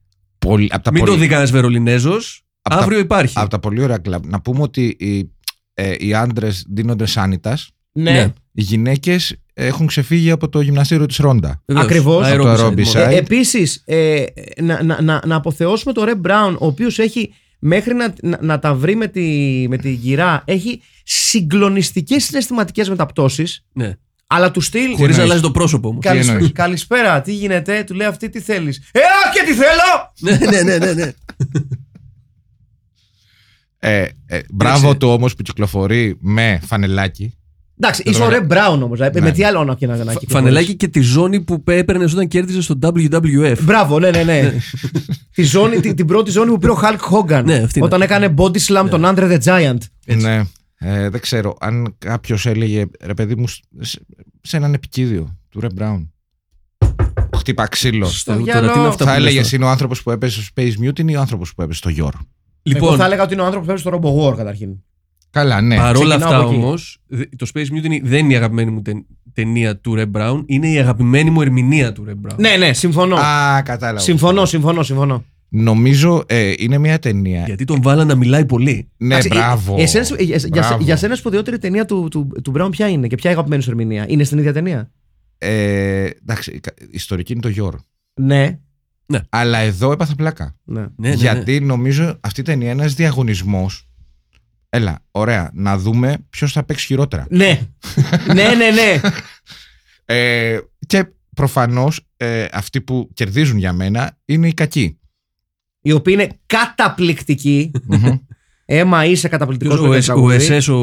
Μην 0.46 0.68
το 0.68 0.90
πολύ- 0.90 1.18
δει 1.18 1.26
κανένας 1.26 1.50
Βερολινέζος. 1.50 2.44
Απ' 2.62 2.72
τα- 2.72 2.78
Αύριο 2.78 2.98
υπάρχει. 2.98 3.38
Από 3.38 3.48
τα 3.50 3.58
πολύ 3.58 3.82
ωραία 3.82 3.98
κλαμπ. 3.98 4.24
Να 4.26 4.40
πούμε 4.40 4.62
ότι 4.62 4.96
οι, 4.98 5.30
ε, 5.74 5.94
οι 5.98 6.14
άντρες 6.14 6.64
δίνονται 6.68 7.06
σάνιτας. 7.06 7.70
Ναι, 7.92 8.10
Ναι. 8.12 8.32
Οι 8.56 8.62
γυναίκες 8.62 9.36
έχουν 9.54 9.86
ξεφύγει 9.86 10.30
από 10.30 10.48
το 10.48 10.60
γυμναστήριο 10.60 11.06
της 11.06 11.16
Ρόντα. 11.16 11.62
Βεβαίως. 11.66 11.84
Ακριβώς. 11.86 12.26
Aerobicide 12.26 12.32
Από 12.32 12.42
το 12.56 12.62
μόνο. 12.62 12.68
aerobicide. 12.68 12.94
Ε, 13.10 13.16
Επίσης, 13.16 13.82
ε, 13.86 14.24
να, 14.62 14.82
να, 14.82 15.02
να, 15.02 15.20
να 15.26 15.36
αποθεώσουμε 15.36 15.92
το 15.92 16.04
Ρεμ 16.04 16.18
Μπράουν, 16.18 16.54
ο 16.60 16.66
οποίος 16.66 16.98
έχει 16.98 17.34
μέχρι 17.58 17.94
να, 17.94 18.14
να, 18.22 18.38
να 18.42 18.58
τα 18.58 18.74
βρει 18.74 18.96
με, 18.96 19.06
τη, 19.06 19.66
με 19.68 19.76
την 19.76 20.00
κυρά, 20.00 20.42
έχει 20.46 20.80
συγκλονιστικές 21.04 22.24
συναισθηματικές 22.24 22.88
μεταπτώσεις. 22.88 23.64
Ναι. 23.72 23.92
Αλλά 24.26 24.50
του 24.50 24.60
στυλ. 24.60 24.80
Χωρίς 24.82 24.98
να 24.98 25.04
εννοείς; 25.04 25.18
αλλάζει 25.22 25.40
το 25.40 25.50
πρόσωπο 25.50 25.88
όμως. 25.88 26.04
Καλησ- 26.04 26.28
εννοείς; 26.28 26.52
Καλησπέρα, 26.52 27.20
τι 27.20 27.32
γίνεται, 27.34 27.84
του 27.84 27.94
λέει 27.94 28.06
αυτή 28.06 28.28
τι 28.28 28.40
θέλεις. 28.40 28.88
Ε, 28.92 28.98
α, 29.00 29.02
και 29.34 29.42
τι 29.46 29.54
θέλω! 29.54 30.12
ναι, 30.38 30.46
ναι, 30.50 30.62
ναι, 30.62 30.78
ναι, 30.86 30.92
ναι. 30.92 31.12
Ε, 33.78 34.08
ε, 34.26 34.40
μπράβο 34.50 34.96
του 34.96 35.08
όμως 35.08 35.34
που 35.34 35.42
κυκλοφορεί 35.42 36.16
με 36.20 36.60
φανελάκι. 36.66 37.34
Εντάξει, 37.78 38.02
Δεν 38.02 38.12
είσαι 38.12 38.20
το 38.20 38.26
ο 38.26 38.30
βα- 38.30 38.36
Ρεμ 38.36 38.46
Μπράουν 38.46 38.82
όμως. 38.82 38.98
Ναι. 38.98 39.10
Με 39.20 39.30
τι 39.30 39.44
άλλο 39.44 39.64
να 39.64 39.74
και 39.74 39.86
να, 39.86 39.92
να 39.96 39.98
Φα- 40.04 40.18
κυκλοφορείς. 40.18 40.32
Φανελάκι 40.32 40.76
και 40.76 40.88
τη 40.88 41.00
ζώνη 41.00 41.40
που 41.40 41.62
έπαιρνε 41.66 42.04
όταν 42.04 42.28
κέρδιζε 42.28 42.62
στο 42.62 42.78
WWF. 42.82 43.56
Μπράβο, 43.62 43.98
ναι, 43.98 44.10
ναι, 44.10 44.22
ναι. 44.22 44.52
τη 45.34 45.42
ζώνη, 45.42 45.80
την, 45.80 45.94
την 45.96 46.06
πρώτη 46.06 46.30
ζώνη 46.30 46.50
που 46.50 46.58
πήρε 46.58 46.72
ο 46.72 46.78
Hulk 46.82 47.12
Hogan. 47.12 47.44
Ναι, 47.44 47.54
αυτή 47.54 47.78
είναι. 47.78 47.86
όταν 47.86 48.02
έκανε 48.02 48.34
body 48.36 48.56
slam 48.58 48.86
τον 48.90 49.02
Andre 49.04 49.38
the 49.38 49.38
Giant. 49.44 49.78
Ναι. 50.16 50.42
Ε, 50.78 51.08
δεν 51.08 51.20
ξέρω 51.20 51.56
αν 51.60 51.94
κάποιος 51.98 52.46
έλεγε 52.46 52.84
ρε 53.00 53.14
παιδί 53.14 53.34
μου 53.36 53.46
σε, 53.80 54.00
σε 54.40 54.56
έναν 54.56 54.74
επικίδιο 54.74 55.38
του 55.48 55.60
Ρε 55.60 55.66
Μπράουν. 55.74 56.12
Χτύπα 57.36 57.66
ξύλο. 57.66 58.06
Στο 58.06 58.36
διάλογο. 58.36 58.60
τώρα 58.60 58.72
τι 58.72 58.78
είναι 58.78 58.88
αυτά 58.88 59.04
Θα 59.04 59.14
που 59.14 59.20
λες 59.20 59.28
έλεγε 59.28 59.42
τώρα; 59.42 59.56
είναι 59.56 59.64
ο 59.64 59.68
άνθρωπος 59.68 60.02
που 60.02 60.10
έπαιζε 60.10 60.42
στο 60.42 60.52
Space 60.56 60.72
Mutiny 60.84 61.10
ή 61.10 61.16
ο 61.16 61.20
άνθρωπος 61.20 61.54
που 61.54 61.62
έπαιζε 61.62 61.78
στο 61.78 61.90
Yor. 61.90 61.96
Εγώ 61.96 62.12
Λοιπόν, 62.62 62.96
θα 62.96 63.04
έλεγα 63.04 63.22
ότι 63.22 63.32
είναι 63.32 63.42
ο 63.42 63.44
άνθρωπος 63.44 63.66
που 63.72 63.88
παίζει 63.90 64.00
στο 64.02 64.22
Robo 64.24 64.32
War 64.32 64.36
καταρχήν. 64.36 64.70
Καλά, 65.34 65.60
ναι. 65.60 65.76
παρόλα 65.76 66.16
ξεκινάω 66.16 66.28
αυτά 66.32 66.36
από 66.46 66.50
εκεί. 66.54 66.62
όμως, 66.62 66.98
το 67.36 67.46
Space 67.54 67.58
Mutiny 67.66 68.00
δεν 68.02 68.24
είναι 68.24 68.32
η 68.32 68.36
αγαπημένη 68.36 68.70
μου 68.70 68.82
ται- 68.82 69.04
ταινία 69.32 69.76
του 69.76 69.94
Red 69.98 70.10
Brown, 70.20 70.42
είναι 70.46 70.68
η 70.68 70.78
αγαπημένη 70.78 71.30
μου 71.30 71.40
ερμηνεία 71.40 71.92
του 71.92 72.04
Red 72.08 72.28
Brown. 72.28 72.36
Ναι, 72.38 72.56
ναι, 72.56 72.72
συμφωνώ. 72.72 73.16
Α, 73.16 73.62
κατάλαβα. 73.62 73.98
Συμφωνώ, 74.00 74.44
συμφωνώ, 74.44 74.82
συμφωνώ. 74.82 75.24
Νομίζω 75.48 76.22
ε, 76.26 76.52
είναι 76.58 76.78
μια 76.78 76.98
ταινία. 76.98 77.42
Γιατί 77.46 77.64
τον 77.64 77.82
βάλα 77.82 78.04
να 78.04 78.14
μιλάει 78.14 78.44
πολύ. 78.44 78.88
Ναι, 78.96 79.06
Εντάξει, 79.14 79.28
μπράβο. 79.28 79.74
ε, 79.78 79.82
εσένας- 79.82 80.10
ε, 80.10 80.22
για, 80.22 80.36
για, 80.36 80.48
Μπράβο. 80.50 80.84
για 80.84 80.96
σένα 80.96 81.14
σπουδαιότερη 81.14 81.58
ταινία 81.58 81.84
του, 81.84 82.08
του, 82.10 82.28
του 82.44 82.52
Brown 82.56 82.68
ποια 82.70 82.88
είναι 82.88 83.06
και 83.06 83.14
ποια 83.16 83.30
η 83.30 83.32
αγαπημένη 83.32 83.62
σου 83.62 83.70
ερμηνεία; 83.70 84.04
Είναι 84.08 84.24
στην 84.24 84.38
ίδια 84.38 84.52
ταινία; 84.52 84.90
Ε, 85.38 86.08
εντάξει, 86.22 86.50
η 86.52 86.60
κα- 86.60 86.74
η 86.80 86.86
ιστορική 86.90 87.32
είναι 87.32 87.40
το 87.40 87.50
Yor. 87.56 87.74
Ναι. 88.14 88.58
Αλλά 89.28 89.58
εδώ 89.58 89.92
έπαθα 89.92 90.14
πλάκα. 90.14 90.56
ναι. 90.64 90.80
Ναι, 90.80 90.86
ναι, 90.96 91.08
ναι. 91.08 91.14
Γιατί 91.14 91.60
νομίζω 91.60 92.18
αυτή 92.20 92.40
η 92.40 92.44
ταινία 92.44 92.70
είναι 92.70 92.80
ένας 92.80 92.94
διαγωνισμός. 92.94 93.88
Έλα, 94.76 94.98
ωραία, 95.10 95.50
να 95.54 95.78
δούμε 95.78 96.16
ποιος 96.30 96.52
θα 96.52 96.64
παίξει 96.64 96.86
χειρότερα. 96.86 97.26
Ναι. 97.30 97.60
ναι, 98.26 98.34
ναι, 98.54 98.70
ναι. 98.70 99.00
Ε, 100.04 100.58
και 100.86 101.06
προφανώς 101.36 102.00
ε, 102.16 102.46
αυτοί 102.52 102.80
που 102.80 103.10
κερδίζουν 103.14 103.58
για 103.58 103.72
μένα 103.72 104.18
είναι 104.24 104.48
οι 104.48 104.54
κακοί. 104.54 104.98
Η 105.82 105.92
οποία 105.92 106.12
είναι 106.12 106.28
καταπληκτική. 106.46 107.70
Μμμ. 107.86 108.16
Έμα 108.64 109.04
είσαι 109.04 109.28
καταπληκτικός 109.28 109.76
Ποιος, 109.78 109.88
ο, 109.88 109.94
Εσ- 109.94 110.08
ο 110.10 110.30
Εσές 110.30 110.68
ο... 110.68 110.76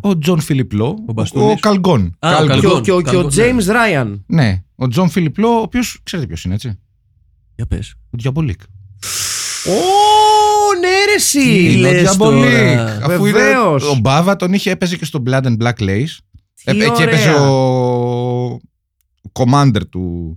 ο 0.00 0.18
Τζον 0.18 0.40
Φιλιπλό, 0.40 1.04
ο, 1.08 1.12
Μπαστούνης. 1.12 1.60
Καλγκόν. 1.60 2.16
Α, 2.18 2.36
ο 2.36 2.36
Και, 2.36 2.42
ο- 2.42 2.46
Καλγκόν. 2.46 2.82
και, 2.82 2.92
ο- 2.92 3.00
και 3.00 3.16
ο 3.16 3.20
Καλγκόν, 3.22 3.30
James 3.34 3.66
Ryan. 3.66 4.20
Ναι, 4.26 4.62
ο 4.74 4.88
Τζον 4.88 5.08
Φιλιπλό, 5.08 5.48
ο 5.48 5.60
οποίος 5.60 6.00
ξέρετε 6.02 6.26
ποιος 6.28 6.44
είναι, 6.44 6.54
έτσι; 6.54 6.78
Για 7.54 7.66
πες. 7.66 7.94
Ο 8.04 8.16
Διαμπολίκ. 8.18 8.60
Ω, 10.74 10.78
ναι, 10.80 10.88
ρε, 10.88 11.14
εσύ. 11.16 11.72
Είναι 11.72 11.88
ο 11.88 11.92
λες 11.92 12.00
Διαμπολίκ. 12.02 12.50
τώρα. 12.50 12.98
Αφού 13.02 13.26
είναι, 13.26 13.38
Βεβαίως. 13.38 13.88
ο 13.90 13.94
Μπάβα 13.94 14.36
τον 14.36 14.52
είχε 14.52 14.70
έπαιζε 14.70 14.96
και 14.96 15.04
στο 15.04 15.22
Blood 15.26 15.42
and 15.42 15.56
Black 15.62 15.78
Lace. 15.80 16.16
Ε, 16.64 16.72
Τι 16.72 16.82
εκεί 16.82 17.02
έπαιζε 17.02 17.28
ωραία. 17.30 17.50
ο 17.50 18.60
commander 19.32 19.80
του, 19.90 20.36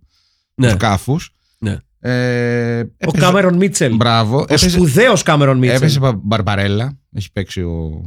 Ναι. 0.55 0.67
του 0.67 0.73
σκάφους. 0.73 1.31
Ναι. 1.59 1.77
Ε, 1.99 2.79
Ο 2.79 2.87
έπαιζε- 2.97 3.19
Κάμερον 3.25 3.55
Μίτσελ. 3.57 3.95
Μπράβο. 3.95 4.37
Ο 4.37 4.41
Έπαιζε, 4.41 4.69
σπουδαίος 4.69 5.23
Κάμερον 5.23 5.57
Μίτσελ. 5.57 5.77
έπαιζε 5.77 5.99
Μπα- 5.99 6.13
Μπαρμπαρέλα. 6.13 6.97
Έχει 7.13 7.31
παίξει 7.31 7.61
ο, 7.61 8.01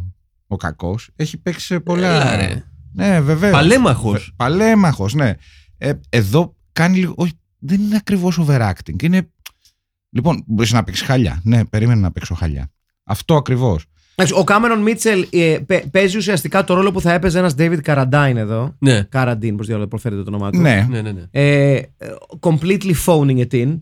ο 0.46 0.56
κακός. 0.56 1.08
Έχει 1.16 1.36
παίξει 1.36 1.66
σε 1.66 1.80
πολλά. 1.80 2.08
Έλα, 2.08 2.36
ρε. 2.36 2.64
Ναι, 2.94 3.20
βεβαίως. 3.20 3.52
Παλέμαχος. 3.52 4.32
Παλέμαχος, 4.36 5.14
ναι. 5.14 5.34
Ε, 5.78 5.92
εδώ 6.08 6.54
κάνει 6.72 6.96
λίγο. 6.98 7.14
Όχι, 7.16 7.32
δεν 7.58 7.80
είναι 7.80 7.96
ακριβώς 7.96 8.40
overacting. 8.46 9.02
Είναι. 9.02 9.30
Λοιπόν, 10.10 10.42
μπορείς 10.46 10.72
να 10.72 10.82
παίξεις 10.84 11.06
χαλιά. 11.06 11.40
Ναι, 11.44 11.64
περίμενα 11.64 12.00
να 12.00 12.10
παίξω 12.12 12.34
χαλιά. 12.34 12.70
Αυτό 13.04 13.34
ακριβώς. 13.36 13.84
Εντάξει, 14.14 14.40
Ο 14.40 14.44
Κάμερον 14.44 14.78
Μίτσελ 14.82 15.26
ε, 15.30 15.58
παί- 15.66 15.86
παίζει 15.86 16.16
ουσιαστικά 16.16 16.64
το 16.64 16.74
ρόλο 16.74 16.92
που 16.92 17.00
θα 17.00 17.12
έπαιζε 17.12 17.38
ένας 17.38 17.54
David 17.58 17.78
Carradine 17.84 18.34
εδώ. 18.36 18.74
Ναι. 18.78 19.02
Καραντίν, 19.02 19.56
πώς 19.56 19.66
διάλογο 19.66 19.88
προφέρετε 19.88 20.22
το 20.22 20.30
όνομά 20.34 20.50
του. 20.50 20.58
Ναι. 20.60 20.86
Ναι, 20.90 21.00
ναι, 21.00 21.12
ναι. 21.12 21.22
Ε, 21.30 21.72
ε, 21.74 21.84
completely 22.40 22.92
phoning 23.06 23.38
it 23.46 23.52
in. 23.52 23.80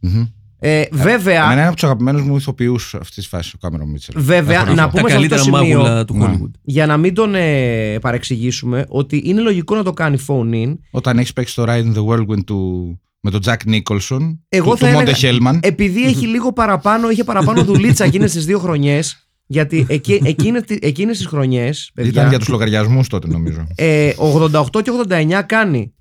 Μμμ. 0.00 0.26
Ε, 0.60 0.82
βέβαια, 0.90 1.36
Εμένα 1.44 1.52
είναι 1.52 1.64
από 1.66 1.74
τους 1.74 1.84
αγαπημένους 1.84 2.22
μου 2.22 2.36
ηθοποιούς 2.36 2.94
αυτής 2.94 3.14
της 3.14 3.26
φάσης 3.26 3.52
ο 3.52 3.58
Κάμερο 3.60 3.86
Μίτσελ. 3.86 4.14
Βέβαια, 4.22 4.60
Έχω 4.60 4.74
να 4.74 4.88
πω. 4.88 4.90
πούμε 4.90 5.02
Τα 5.02 5.08
σε 5.08 5.14
αυτό 5.16 5.28
το 5.28 5.34
καλύτερα 5.36 5.42
σημείο- 5.42 5.78
μάγουλα 5.78 6.04
του 6.04 6.16
Ναι. 6.16 6.26
Hollywood. 6.26 6.50
για 6.62 6.86
να 6.86 6.96
μην 6.96 7.14
τον 7.14 7.34
ε, 7.34 7.98
παρεξηγήσουμε, 8.00 8.84
ότι 8.88 9.22
είναι 9.24 9.40
λογικό 9.40 9.74
να 9.74 9.82
το 9.82 9.92
κάνει 9.92 10.18
phone 10.26 10.52
in. 10.66 10.76
Όταν 10.90 11.18
έχεις 11.18 11.32
παίξει 11.32 11.54
το 11.54 11.64
Ride 11.68 11.84
in 11.84 11.94
the 11.94 12.04
Whirlwind 12.06 12.44
του, 12.46 13.00
με 13.20 13.30
τον 13.30 13.40
Jack 13.44 13.56
Nicholson, 13.66 14.38
Εγώ 14.48 14.70
του, 14.70 14.76
θα 14.78 14.92
του 14.92 14.98
έλεγα- 14.98 15.16
Monte 15.16 15.20
Hellman. 15.54 15.58
Επειδή 15.62 16.04
έχει 16.04 16.26
λίγο 16.26 16.52
παραπάνω, 16.52 17.10
είχε 17.10 17.24
παραπάνω 17.24 17.64
δουλίτσα 17.64 18.04
εκείνες 18.08 18.32
τις 18.32 18.44
δύο 18.44 18.58
χρονιές. 18.58 19.22
Γιατί 19.50 19.86
εκεί, 19.88 20.20
εκείνες, 20.24 20.62
τις- 20.62 20.78
εκείνες 20.80 21.16
τις 21.16 21.26
χρονιές, 21.26 21.90
παιδιά, 21.94 22.10
Ήταν 22.10 22.28
για 22.28 22.38
τους 22.38 22.48
λογαριασμούς 22.48 23.08
τότε, 23.08 23.28
νομίζω. 23.28 23.66
ε, 23.74 24.12
88 24.18 24.82
και 24.82 24.90
89 24.90 25.42
κάνει. 25.46 25.92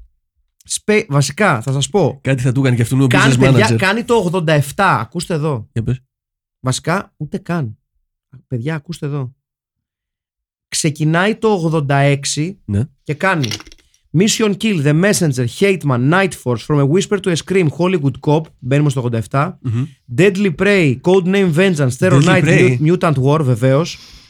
Σπε, 0.69 1.05
βασικά, 1.09 1.61
θα 1.61 1.71
σας 1.71 1.89
πω. 1.89 2.19
Κάτι 2.23 2.41
θα 2.41 2.51
του 2.51 2.59
έκανε 2.59 2.75
και 2.75 2.81
αυτόν 2.81 3.01
ο 3.01 3.07
Κάνει, 3.07 3.33
business 3.33 3.39
παιδιά, 3.39 3.67
manager. 3.69 3.75
κάνει 3.77 4.03
το 4.03 4.15
87. 4.31 4.61
Ακούστε 4.75 5.33
εδώ. 5.33 5.69
Για 5.73 5.83
πες. 5.83 5.99
Βασικά, 6.59 7.13
ούτε 7.17 7.37
καν. 7.37 7.77
Παιδιά, 8.47 8.75
ακούστε 8.75 9.05
εδώ. 9.05 9.35
Ξεκινάει 10.67 11.35
το 11.35 11.49
86 11.89 12.57
Ναι. 12.65 12.83
και 13.03 13.13
κάνει 13.13 13.47
Mission 14.17 14.53
Kill, 14.63 14.81
The 14.83 14.93
Messenger, 14.93 15.45
Hateman, 15.59 15.99
Night 15.99 16.33
Force, 16.43 16.63
From 16.67 16.79
a 16.79 16.87
Whisper 16.93 17.19
to 17.19 17.29
a 17.31 17.35
Scream, 17.35 17.67
Hollywood 17.79 18.19
Cop, 18.27 18.41
μπαίνουμε 18.59 18.89
στο 18.89 19.09
87. 19.31 19.57
Μμμ. 19.61 19.85
Deadly 20.17 20.51
Prey, 20.61 20.95
Codename 21.01 21.51
Vengeance, 21.55 21.97
Terror 21.99 22.21
Deadly 22.21 22.25
Night, 22.25 22.43
Prey. 22.43 22.77
Mut- 22.79 22.99
Mutant 22.99 23.13
War, 23.23 23.39
βεβαίω. 23.41 23.81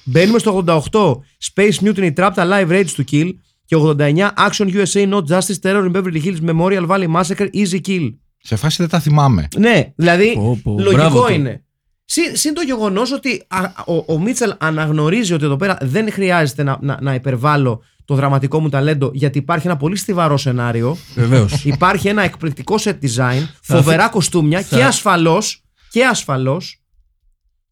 Μπαίνουμε 0.03 0.39
στο 0.39 0.63
88, 0.65 1.21
Space 1.53 1.83
Mutiny, 1.87 2.13
Trapped 2.13 2.33
Alive, 2.35 2.67
Rage 2.69 2.89
to 2.97 3.03
Kill. 3.11 3.29
Και 3.65 3.75
89, 3.75 4.33
Action 4.49 4.65
USA, 4.73 5.09
Not 5.13 5.23
Justice, 5.27 5.59
Terror 5.61 5.85
in 5.87 5.91
Beverly 5.91 6.21
Hills, 6.25 6.49
Memorial 6.49 6.87
Valley 6.87 7.07
Massacre, 7.15 7.47
Easy 7.53 7.79
Kill. 7.87 8.13
Σε 8.37 8.55
φάση 8.55 8.75
δεν 8.79 8.89
τα 8.89 8.99
θυμάμαι. 8.99 9.47
Ναι, 9.57 9.93
δηλαδή 9.95 10.33
Πω, 10.35 10.59
πω, 10.63 10.73
μπράβο 10.73 10.91
λογικό 10.91 11.27
του. 11.27 11.61
Είναι. 12.15 12.27
Συν, 12.27 12.35
συν 12.37 12.53
το 12.53 12.61
γεγονός 12.61 13.11
ότι 13.11 13.43
α, 13.47 13.59
ο, 13.85 14.03
ο 14.13 14.19
Μίτσελ 14.19 14.53
αναγνωρίζει 14.57 15.33
ότι 15.33 15.45
εδώ 15.45 15.55
πέρα 15.55 15.77
δεν 15.81 16.11
χρειάζεται 16.11 16.63
να, 16.63 16.77
να, 16.81 16.97
να 17.01 17.13
υπερβάλλω 17.13 17.83
το 18.05 18.15
δραματικό 18.15 18.59
μου 18.59 18.69
ταλέντο 18.69 19.11
γιατί 19.13 19.37
υπάρχει 19.37 19.67
ένα 19.67 19.77
πολύ 19.77 19.95
στιβαρό 19.95 20.37
σενάριο. 20.37 20.97
Βεβαίως. 21.15 21.65
υπάρχει 21.65 22.07
ένα 22.07 22.21
εκπληκτικό 22.21 22.75
set 22.79 22.97
design, 23.01 23.47
φοβερά 23.61 24.09
κοστούμια 24.09 24.61
θα- 24.61 24.77
και 24.77 24.83
ασφαλώς 24.83 25.63
και 25.91 26.05
ασφαλώς 26.05 26.81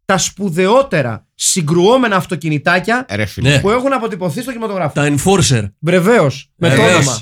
τα 0.05 0.17
σπουδαιότερα 0.17 1.27
συγκρουόμενα 1.35 2.15
αυτοκινητάκια 2.15 3.05
Ε, 3.07 3.15
Ρε 3.15 3.25
φίλε. 3.25 3.49
Ναι. 3.49 3.59
που 3.59 3.69
έχουν 3.69 3.93
αποτυπωθεί 3.93 4.41
στο 4.41 4.51
κινηματογράφο. 4.51 4.93
Τα 4.93 5.15
enforcer. 5.15 5.71
Βεβαίως. 5.79 6.49
Με 6.55 6.69
το 6.69 6.75
Βεβαίως. 6.75 6.95
όνομα. 6.97 7.21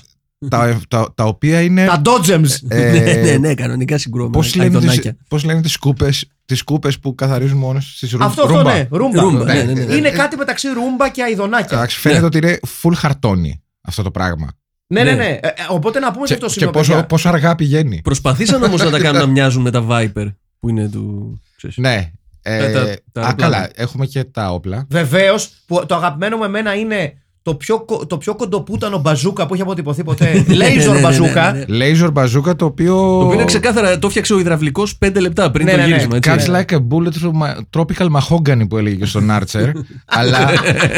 Τα, 0.49 0.81
τα, 0.87 1.13
τα 1.15 1.23
οποία 1.25 1.61
είναι. 1.61 1.85
Τα 1.85 2.01
Dodgems. 2.05 2.49
ε, 2.67 2.91
ναι, 2.99 3.13
ναι, 3.31 3.37
ναι, 3.37 3.53
κανονικά 3.53 3.97
συγκρόμενα. 3.97 4.31
Πώς 4.31 4.55
λένε, 4.55 4.69
τις, 4.69 4.77
αειδονάκια. 4.77 5.17
πώς 5.27 5.43
λένε 5.43 5.61
τις 5.61 5.77
κούπες, 5.77 6.31
τις 6.45 6.63
κούπες 6.63 6.99
που 6.99 7.15
καθαρίζουν 7.15 7.57
μόνες 7.57 7.83
στις 7.95 8.11
ρου, 8.11 8.23
Αυτό, 8.23 8.41
αυτό, 8.43 8.57
ρούμπα; 8.57 8.73
ναι. 8.73 8.87
Ρούμπα. 8.91 9.21
Ρούμπα, 9.21 9.43
ναι, 9.43 9.53
ναι, 9.63 9.73
ναι, 9.73 9.83
ναι. 9.83 9.93
Είναι 9.95 10.09
κάτι 10.09 10.35
μεταξύ 10.37 10.67
ρούμπα 10.67 11.09
και 11.09 11.23
αειδονάκια. 11.23 11.77
Εντάξει, 11.77 11.99
φαίνεται 11.99 12.19
Ναι. 12.19 12.25
ότι 12.25 12.37
είναι 12.37 12.59
full 12.81 12.91
χαρτόνι 12.95 13.61
αυτό 13.81 14.03
το 14.03 14.11
πράγμα. 14.11 14.47
Ναι, 14.87 15.03
ναι, 15.03 15.11
Ναι. 15.11 15.17
ναι. 15.17 15.25
Ε, 15.25 15.47
ε, 15.47 15.51
οπότε 15.69 15.99
να 15.99 16.11
πούμε 16.11 16.27
σε 16.27 16.33
Και, 16.35 16.45
αυτό 16.45 16.45
το 16.45 16.53
και 16.53 16.59
σημείο. 16.59 16.71
πόσο, 16.73 16.91
παιδιά. 16.91 17.05
πόσο 17.05 17.29
αργά 17.29 17.55
πηγαίνει. 17.55 18.01
Προσπαθήσαν 18.03 18.63
όμως 18.63 18.83
να 18.83 18.89
τα 18.89 18.99
κάνουν 18.99 19.21
να 19.21 19.27
μοιάζουν 19.35 19.61
με 19.61 19.71
τα 19.71 19.85
Viper 19.89 20.33
που 20.59 20.69
είναι 20.69 20.89
του. 20.89 21.41
ξέρεις. 21.57 21.77
Ναι. 21.77 22.11
Ε, 22.45 22.71
Τα- 22.71 22.71
τα- 22.71 22.95
τα 23.11 23.21
α, 23.21 23.23
αεροπλάνα. 23.23 23.33
καλά, 23.35 23.69
έχουμε 23.75 24.05
και 24.05 24.23
τα 24.23 24.51
όπλα. 24.51 24.85
Βεβαίως, 24.89 25.49
που 25.65 25.85
το 25.85 25.95
αγαπημένο 25.95 26.37
μου 26.37 26.43
εμένα 26.43 26.75
είναι 26.75 27.13
το 27.43 27.55
πιο, 27.55 27.85
κο- 27.85 28.05
το 28.05 28.17
πιο 28.17 28.35
κοντοπούτανο 28.35 28.97
μπαζούκα 28.99 29.45
που 29.45 29.53
έχει 29.53 29.61
αποτυπωθεί 29.63 30.03
ποτέ. 30.03 30.31
Ναι, 30.47 30.55
ναι, 30.55 30.67
ναι, 30.67 30.83
Laser 30.85 30.93
ναι, 30.93 30.99
μπαζούκα. 31.01 31.51
ναι, 31.51 31.65
ναι. 31.67 31.87
Laser 31.91 32.13
bazooka 32.13 32.55
το 32.57 32.65
οποίο. 32.65 32.95
Το 32.95 33.19
οποίο 33.19 33.33
είναι 33.33 33.45
ξεκάθαρα, 33.45 33.99
το 33.99 34.07
έφτιαξε 34.07 34.33
ο 34.33 34.39
υδραυλικός 34.39 34.97
5 35.05 35.15
λεπτά 35.19 35.51
πριν 35.51 35.65
Ναι, 35.65 35.71
το 35.71 35.77
ναι, 35.77 35.83
ναι. 35.83 35.89
γύρισμα. 35.89 36.15
έτσι. 36.15 36.29
Cuts 36.31 36.51
like 36.55 36.75
a 36.75 36.87
bullet 36.89 37.11
through 37.21 37.31
my 37.41 37.55
tropical 37.77 38.07
mahogany 38.19 38.67
που 38.69 38.77
έλεγε 38.77 38.95
και 38.95 39.05
στον 39.05 39.27
Archer. 39.31 39.71
αλλά 40.05 40.49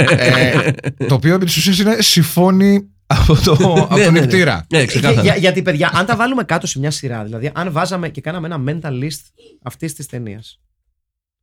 ε, 0.10 0.72
το 1.08 1.14
οποίο 1.16 1.34
επί 1.36 1.46
της 1.46 1.58
ουσίας 1.58 1.80
είναι 1.80 1.96
συμφώνει 2.00 2.88
από 3.08 3.36
το, 3.44 3.52
από 3.52 3.96
Ναι, 3.98 4.04
τον 4.04 4.14
ναι, 4.14 4.20
ναι. 4.20 4.26
νηπτήρα. 4.26 4.66
Ναι, 4.72 4.78
Για- 4.78 4.88
ξεκάθαρα. 4.88 5.22
για- 5.22 5.36
γιατί, 5.36 5.62
παιδιά, 5.62 5.92
αν 5.94 6.06
τα 6.06 6.16
βάλουμε 6.16 6.44
κάτω 6.44 6.68
σε 6.68 6.80
μια 6.80 6.92
σειρά, 6.92 7.24
δηλαδή, 7.24 7.52
αν 7.54 7.72
βάζαμε 7.72 8.10
και 8.10 8.22
κάναμε 8.22 8.48
ένα 8.48 8.64
mental 8.68 9.04
list 9.04 9.22
αυτής 9.64 9.94
της 9.94 10.06
ταινίας. 10.06 10.60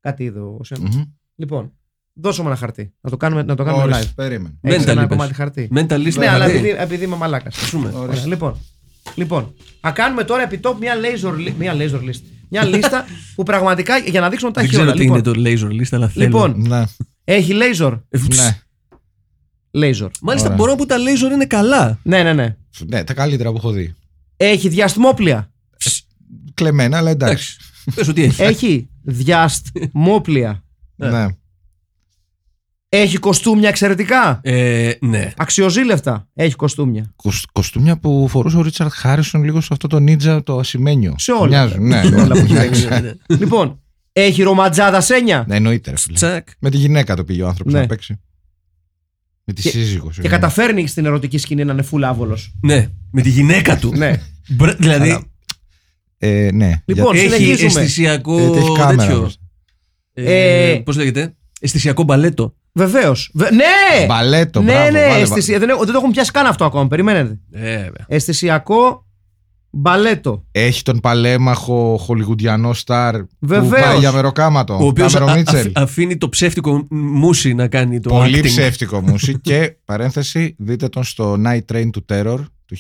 Κάτι 0.01 0.25
είδω. 0.25 0.61
ο 0.61 0.65
Σέμ. 2.15 2.25
Μμμ. 2.25 2.25
Λοιπόν, 2.25 2.31
δώσουμε 2.31 2.49
ένα 2.49 2.57
χαρτί. 2.57 2.93
Να 3.01 3.11
το 3.11 3.17
κάνουμε, 3.17 3.43
να 3.43 3.55
το 3.55 3.65
κάνουμε 3.65 3.83
Ορίστε, 3.83 4.03
live. 4.05 4.13
περίμενε. 4.15 4.55
Έχεις 4.61 4.85
Mental 4.85 4.89
ένα 4.89 5.03
είπες. 5.03 5.17
κομμάτι 5.17 5.35
χαρτί. 5.35 5.69
Mental 5.75 6.07
list 6.07 6.15
Ναι, 6.15 6.29
αλλά 6.29 6.45
δηλαδή. 6.47 6.69
επειδή, 6.69 6.83
επειδή 6.83 7.05
είμαι 7.05 7.17
μαλάκας. 7.17 7.57
πούμε. 7.71 7.93
Λοιπόν, 8.27 8.57
λοιπόν, 9.15 9.55
θα 9.81 9.91
κάνουμε 9.91 10.25
τώρα 10.25 10.43
επί 10.43 10.61
top 10.63 10.75
μια 10.81 10.95
laser, 10.95 11.33
li- 11.37 11.55
μια 11.59 11.75
laser 11.77 12.01
list. 12.09 12.21
Μια 12.49 12.65
λίστα 12.65 13.05
που 13.35 13.43
πραγματικά 13.43 13.99
για 13.99 14.21
να 14.21 14.29
δείξουμε 14.29 14.53
τα 14.53 14.61
Δεν 14.61 14.71
έχει 14.71 14.79
ξέρω 14.79 14.91
όλα. 14.91 14.97
τι 14.99 15.03
Λοιπόν, 15.03 15.43
είναι 15.45 15.59
το 15.59 15.67
laser 15.69 15.81
list, 15.81 15.89
αλλά 15.91 16.09
θέλω. 16.09 16.25
Λοιπόν, 16.25 16.55
Ναι, 16.69 16.83
έχει 17.25 17.53
laser. 17.55 17.99
Ε, 18.09 18.19
φ- 18.19 18.35
ναι, 18.35 18.59
Laser. 19.75 20.09
Μάλιστα 20.21 20.47
Ωραία. 20.47 20.57
μπορώ 20.57 20.71
να 20.71 20.77
πω 20.77 20.87
τα 20.87 20.97
laser 20.97 21.33
είναι 21.33 21.47
καλά. 21.47 21.99
Ναι, 22.03 22.23
ναι, 22.23 22.33
ναι. 22.33 22.57
ναι, 22.87 23.05
τα 23.05 23.15
καλύτερα 23.15 23.51
που 23.51 23.57
έχω 23.57 23.71
δει. 23.71 23.95
Έχει 24.37 24.69
διαστημόπλια. 24.69 25.51
Κλεμμένα, 26.55 26.97
αλλά 26.97 27.11
εντάξει. 27.11 27.33
Εντάξει. 27.35 27.95
Πες 27.95 28.09
ότι 28.09 28.23
έχεις. 28.23 28.39
Έχει 28.39 28.89
διαστημόπλια. 29.03 30.65
Ναι. 30.97 31.27
Έχει 32.95 33.17
κοστούμια 33.19 33.69
εξαιρετικά. 33.69 34.41
Ε, 34.43 34.93
ναι. 35.01 35.33
Αξιοζήλευτα. 35.37 36.29
Έχει 36.35 36.55
κοστούμια. 36.55 37.13
Κοσ- 37.17 37.45
Κοστούμια 37.53 37.99
που 37.99 38.27
φορούσε 38.29 38.57
ο 38.57 38.63
Ρίτσαρτ 38.63 38.93
Χάρισον 38.95 39.45
λίγο 39.45 39.61
σε 39.61 39.69
αυτό 39.73 39.87
το 39.87 39.99
νίτζα 39.99 40.43
το 40.43 40.59
ασημένιο. 40.59 41.15
Σε 41.19 41.33
όλα. 41.33 41.47
Μοιάζουν, 41.47 41.87
ναι. 41.87 42.03
Σε 42.05 42.15
όλα 42.15 42.27
που 42.27 42.37
έχει 42.37 42.53
Εντάξει. 42.53 42.89
Ναι, 42.89 43.01
ναι, 43.01 43.01
ναι. 43.27 43.37
λοιπόν, 43.37 43.81
έχει 44.13 44.43
ρομαντζάδα 44.43 45.01
σένια. 45.01 45.45
Ναι, 45.49 45.57
εννοείται. 45.57 45.91
ρε 45.91 45.97
φίλε. 45.97 46.15
Τσακ. 46.17 46.49
Με 46.59 46.71
τη 46.71 46.77
γυναίκα 46.77 47.17
το 47.17 47.25
πήγε 47.25 47.43
ο 47.43 47.47
άνθρωπος 47.49 47.73
Ναι. 47.73 47.81
να 47.81 47.87
παίξει. 47.87 48.21
Με 49.45 49.53
τη 49.53 49.63
Και- 49.63 49.69
σύζυγο. 49.69 50.07
Και 50.07 50.13
συγγνώμη. 50.13 50.41
καταφέρνει 50.41 50.87
στην 50.87 51.05
ερωτική 51.05 51.39
σκηνή 51.39 51.65
να 51.65 51.73
είναι 51.73 51.85
full 51.93 52.03
άβολος. 52.03 52.55
Ναι, 52.63 52.89
με 53.11 53.23
τη 53.23 53.29
γυναίκα 53.29 53.79
του. 53.79 53.93
Ναι. 53.97 54.21
Μπρε- 54.49 54.77
δηλαδή 54.77 55.11
Αλλά- 55.11 55.25
Ε, 56.19 56.49
ναι. 56.53 56.83
Λοιπόν, 56.85 57.15
Για- 57.15 57.23
έχει 57.25 57.33
συνεχίζουμε. 57.35 57.81
αισθησιακό 57.81 58.39
Ε, 58.39 58.59
έχει 58.59 58.73
κάμερα 58.77 58.97
τέτοιο. 58.97 59.17
όμως. 59.19 59.39
Ε, 60.13 60.71
Ε, 60.71 60.77
Πώς 60.79 60.97
λέγεται, 60.97 61.35
αισθησιακό 61.61 62.03
μπαλέτο. 62.03 62.55
Βεβαίως. 62.75 63.31
Ναι! 63.33 64.07
Μπαλέτο, 64.07 64.61
ναι, 64.63 64.73
μπράβο, 64.73 64.91
ναι, 64.91 65.07
βάλε, 65.09 65.21
αισθησια- 65.23 65.59
δεν, 65.59 65.69
έχω- 65.69 65.85
δεν 65.85 65.93
το 65.93 65.99
έχουν 65.99 66.11
πιάσει 66.11 66.31
καν 66.31 66.47
αυτό 66.47 66.65
ακόμα. 66.65 66.89
Περιμένετε. 66.89 67.39
Ε, 67.51 67.61
βέβαια. 67.77 68.05
Αισθησιακό 68.07 69.07
μπαλέτο. 69.71 70.45
Έχει 70.53 70.83
τον 70.83 71.01
παλέμαχο 71.01 71.97
χολιγουντιανό 72.01 72.73
στάρ 72.73 73.19
που 73.19 73.29
Βεβαίως. 73.39 73.83
πάει 73.87 73.99
για 73.99 74.13
μεροκάματο. 74.13 74.75
Ο 74.75 74.87
οποίος 74.87 75.13
Κάμερο 75.15 75.37
Μίτσελ. 75.37 75.73
αφήνει 75.75 76.17
το 76.17 76.29
ψεύτικο 76.29 76.87
μουσι 76.91 77.55
να 77.55 77.69
κάνει 77.69 78.01
το 78.01 78.09
Πολύ 78.09 78.39
acting. 78.39 78.45
ψεύτικο 78.45 79.01
μουσι 79.01 79.39
και 79.41 79.77
παρένθεση 79.85 80.55
δείτε 80.59 80.89
τον 80.89 81.05
στο 81.05 81.37
Night 81.47 81.73
Train 81.73 81.89
to 81.91 82.15
Terror 82.17 82.39
του 82.67 82.77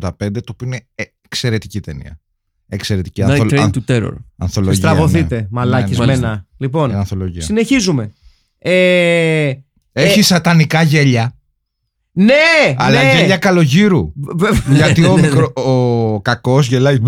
το 0.32 0.52
οποίο 0.52 0.66
είναι 0.66 0.86
εξαιρετική 1.28 1.80
ταινία. 1.80 2.20
Εξαιρετική 2.68 3.22
Night 3.26 3.30
ανθο- 3.30 3.44
Train 3.44 3.58
αν- 3.58 3.72
to 3.86 3.90
Terror. 3.90 4.12
ανθολογία. 4.36 4.76
Στραβωθείτε, 4.78 5.36
ναι. 5.40 5.46
μαλάκισμένα. 5.50 6.12
Ναι, 6.12 6.18
ναι, 6.18 6.26
μάλιστα. 6.26 6.46
Λοιπόν, 6.56 6.88
Είναι 6.90 6.98
ανθολογία. 6.98 7.42
συνεχίζουμε. 7.42 8.12
Ε, 8.58 9.52
Έχει 9.92 10.18
ε, 10.18 10.22
σατανικά 10.22 10.82
γέλια, 10.82 11.34
ναι! 12.12 12.34
αλλά 12.76 13.02
ναι. 13.02 13.12
γέλια 13.18 13.36
καλογύρου. 13.36 14.12
Βε- 14.14 14.52
βε- 14.52 14.76
Γιατί 14.76 15.04
ο, 15.04 15.16
μικρό, 15.18 15.52
ο 15.54 16.20
κακός 16.20 16.68
γελάει. 16.68 16.98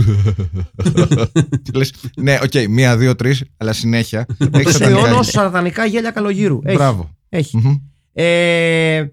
Και 1.62 1.70
λες, 1.74 1.94
ναι, 2.16 2.38
οκ, 2.42 2.68
μία, 2.68 2.96
δύο, 2.96 3.14
τρεις, 3.16 3.44
αλλά 3.56 3.72
συνέχεια. 3.72 4.26
Έχει 4.38 4.70
σατανικά 4.70 4.72
Θεώνω 5.00 5.06
γέλια. 5.06 5.22
σατανικά 5.22 5.84
γέλια 5.84 6.10
καλογύρου. 6.10 6.58
Έχει. 6.64 6.76
Μπράβο. 6.76 7.10
Έχει. 7.28 7.56
Μμμ. 7.56 7.74
Ε, 8.12 9.04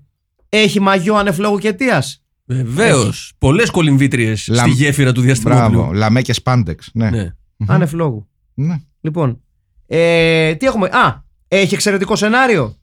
έχει 0.50 0.80
μαγιό 0.80 1.16
άνευ 1.16 1.35
λόγου 1.35 1.58
και 1.58 1.68
αιτίας. 1.68 2.24
Βεβαίως. 2.46 3.34
Πολλές 3.38 3.70
κολυμβήτριες 3.70 4.48
Λαμ- 4.48 4.72
στη 4.72 4.84
γέφυρα 4.84 5.12
του 5.12 5.22
διαστημόπλου. 5.22 5.78
Μπράβο. 5.80 5.94
Λαμέ 5.94 6.22
και 6.22 6.34
σπάντεξ. 6.34 6.90
Ναι. 6.94 7.10
Ναι. 7.10 7.30
Μμμ. 7.58 7.72
Άνευ 7.72 7.94
λόγου. 7.94 8.28
Ναι. 8.54 8.76
Λοιπόν. 9.02 9.42
Ε, 9.88 10.56
τι 10.56 10.66
έχουμε; 10.66 10.88
Α, 10.88 11.25
έχει 11.48 11.74
εξαιρετικό 11.74 12.16
σενάριο. 12.16 12.76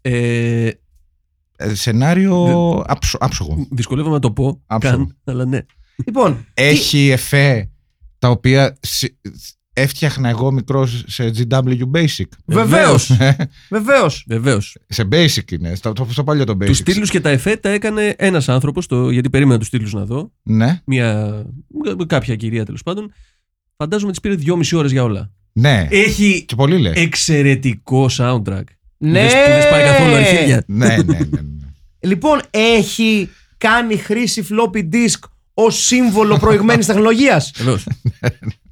Ε, 0.00 0.70
Ε, 1.62 1.74
Σενάριο 1.74 2.44
άψο- 2.86 3.18
άψογο. 3.20 3.66
δυσκολεύομαι 3.70 4.14
να 4.14 4.20
το 4.20 4.32
πω. 4.32 4.62
Άψογο. 4.66 4.96
Καν, 4.96 5.16
αλλά 5.24 5.44
ναι. 5.44 5.60
Λοιπόν. 6.06 6.46
Έχει 6.54 7.08
εφέ 7.08 7.70
τα 8.18 8.28
οποία 8.30 8.76
σι- 8.80 9.16
έφτιαχνα 9.72 10.28
εγώ 10.28 10.50
μικρός 10.52 11.04
σε 11.06 11.30
GW 11.36 11.82
Basic. 11.94 12.24
Βεβαίως. 12.46 13.10
Βεβαίως. 13.70 14.24
Βεβαίως. 14.28 14.76
σε 14.88 15.08
Basic 15.12 15.52
είναι, 15.52 15.74
στο, 15.74 15.92
στο 16.08 16.24
παλιό 16.24 16.44
το 16.44 16.52
Basic. 16.52 16.66
Τους 16.66 16.76
στήλους 16.76 17.10
και 17.10 17.20
τα 17.20 17.30
εφέ 17.30 17.56
τα 17.56 17.68
έκανε 17.68 18.14
ένας 18.18 18.48
άνθρωπος, 18.48 18.86
γιατί 19.10 19.30
περίμενα 19.30 19.58
τους 19.58 19.66
στήλους 19.68 19.92
να 19.92 20.04
δω. 20.04 20.32
Ναι, 20.42 20.80
Μια, 20.86 21.42
κάποια 22.06 22.36
κυρία 22.36 22.64
τέλος 22.64 22.82
πάντων. 22.82 23.12
Φαντάζομαι 23.76 24.12
τη 24.12 24.20
πήρε 24.20 24.34
δυόμιση 24.34 24.76
ώρες 24.76 24.90
για 24.90 25.02
όλα. 25.02 25.32
Ναι. 25.52 25.86
Έχει 25.90 26.44
Και 26.46 26.54
πολύ 26.54 26.78
λέει. 26.78 26.92
εξαιρετικό 26.96 28.08
soundtrack. 28.18 28.62
Ναι. 28.96 29.22
Που 29.24 29.28
δεν- 29.30 29.44
που 29.44 29.50
δεν 29.50 29.62
σπάει 29.62 29.84
καθόλου 29.84 30.14
αρχίδια. 30.14 30.62
ναι, 30.66 30.86
ναι, 30.86 30.94
ναι, 30.96 31.18
ναι. 31.18 31.40
Λοιπόν, 32.00 32.40
έχει 32.50 33.28
κάνει 33.58 33.96
χρήση 33.96 34.46
floppy 34.50 34.78
disk 34.92 35.18
ως 35.54 35.84
σύμβολο 35.84 36.38
προηγμένης 36.38 36.86
τεχνολογίας. 36.86 37.50
Βεβαίως. 37.58 37.84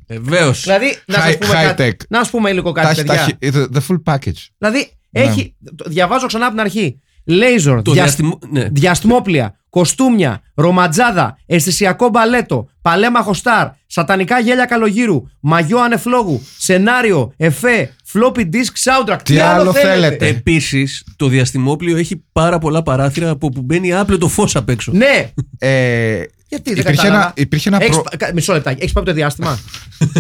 Βεβαίως. 0.09 0.63
δηλαδή, 0.63 0.97
να 1.07 1.15
σας 1.15 1.25
High- 1.35 1.39
πούμε, 1.41 1.53
high 1.53 1.63
κάτι, 1.77 1.83
tech. 2.01 2.05
να 2.09 2.19
σας 2.19 2.31
πούμε 2.31 2.53
λίγο 2.53 2.73
Τα 2.73 2.81
κάτι, 2.83 2.99
έχει- 3.01 3.09
τα 3.09 3.15
παιδιά. 3.15 3.37
έχει- 3.39 3.57
the, 3.73 3.77
the 3.77 3.81
full 3.89 4.03
package. 4.15 4.47
Δηλαδή, 4.59 4.91
Ναι. 5.11 5.21
έχει. 5.21 5.55
το- 5.77 5.85
Διαβάζω 5.89 6.27
ξανά 6.27 6.45
από 6.47 6.55
την 6.55 6.65
αρχή. 6.65 7.01
Λέιζορ, 7.29 7.83
Το 7.83 7.93
διαστημο... 7.93 8.39
ναι. 8.51 8.69
διαστημόπλια, 8.73 9.55
κοστούμια, 9.71 10.41
ρομαντζάδα, 10.55 11.39
αισθησιακό 11.47 12.09
μπαλέτο, 12.09 12.69
παλέμαχο 12.83 13.35
στάρ, 13.35 13.69
σατανικά 13.87 14.39
γέλια 14.41 14.65
καλογύρου, 14.65 15.23
μαγιό 15.41 15.79
ανεφλόγου, 15.79 16.43
σενάριο, 16.59 17.33
εφέ, 17.37 17.95
floppy 18.13 18.39
disk 18.41 18.83
soundtrack. 18.85 19.19
Τι 19.25 19.39
άλλο 19.39 19.73
θέλετε; 19.73 20.27
Επίσης, 20.27 21.05
το 21.17 21.29
διαστημόπλιο 21.29 21.97
έχει 21.97 22.25
πάρα 22.33 22.59
πολλά 22.59 22.83
παράθυρα 22.83 23.31
από 23.31 23.49
που 23.49 23.63
μπαίνει 23.63 23.93
άπλετο 23.95 24.29
φως 24.29 24.57
απ' 24.57 24.69
έξω. 24.69 24.93
Ναι! 24.95 25.31
Ε, 25.59 26.23
Γιατί 26.49 26.75
δεν 26.75 26.79
υπήρχε 26.81 26.97
κατάλαβα; 26.97 27.17
ένα, 27.23 27.33
υπήρχε 27.37 27.69
ένα 27.69 27.79
Έχεις 27.83 27.91
προ- 27.91 28.03
πα- 28.11 28.17
κα- 28.17 28.31
Μισό 28.35 28.53
λεπτάκι. 28.53 28.79
Έχεις 28.83 28.93
πάει 28.93 29.03
από 29.03 29.13
το 29.13 29.19
διάστημα; 29.19 29.59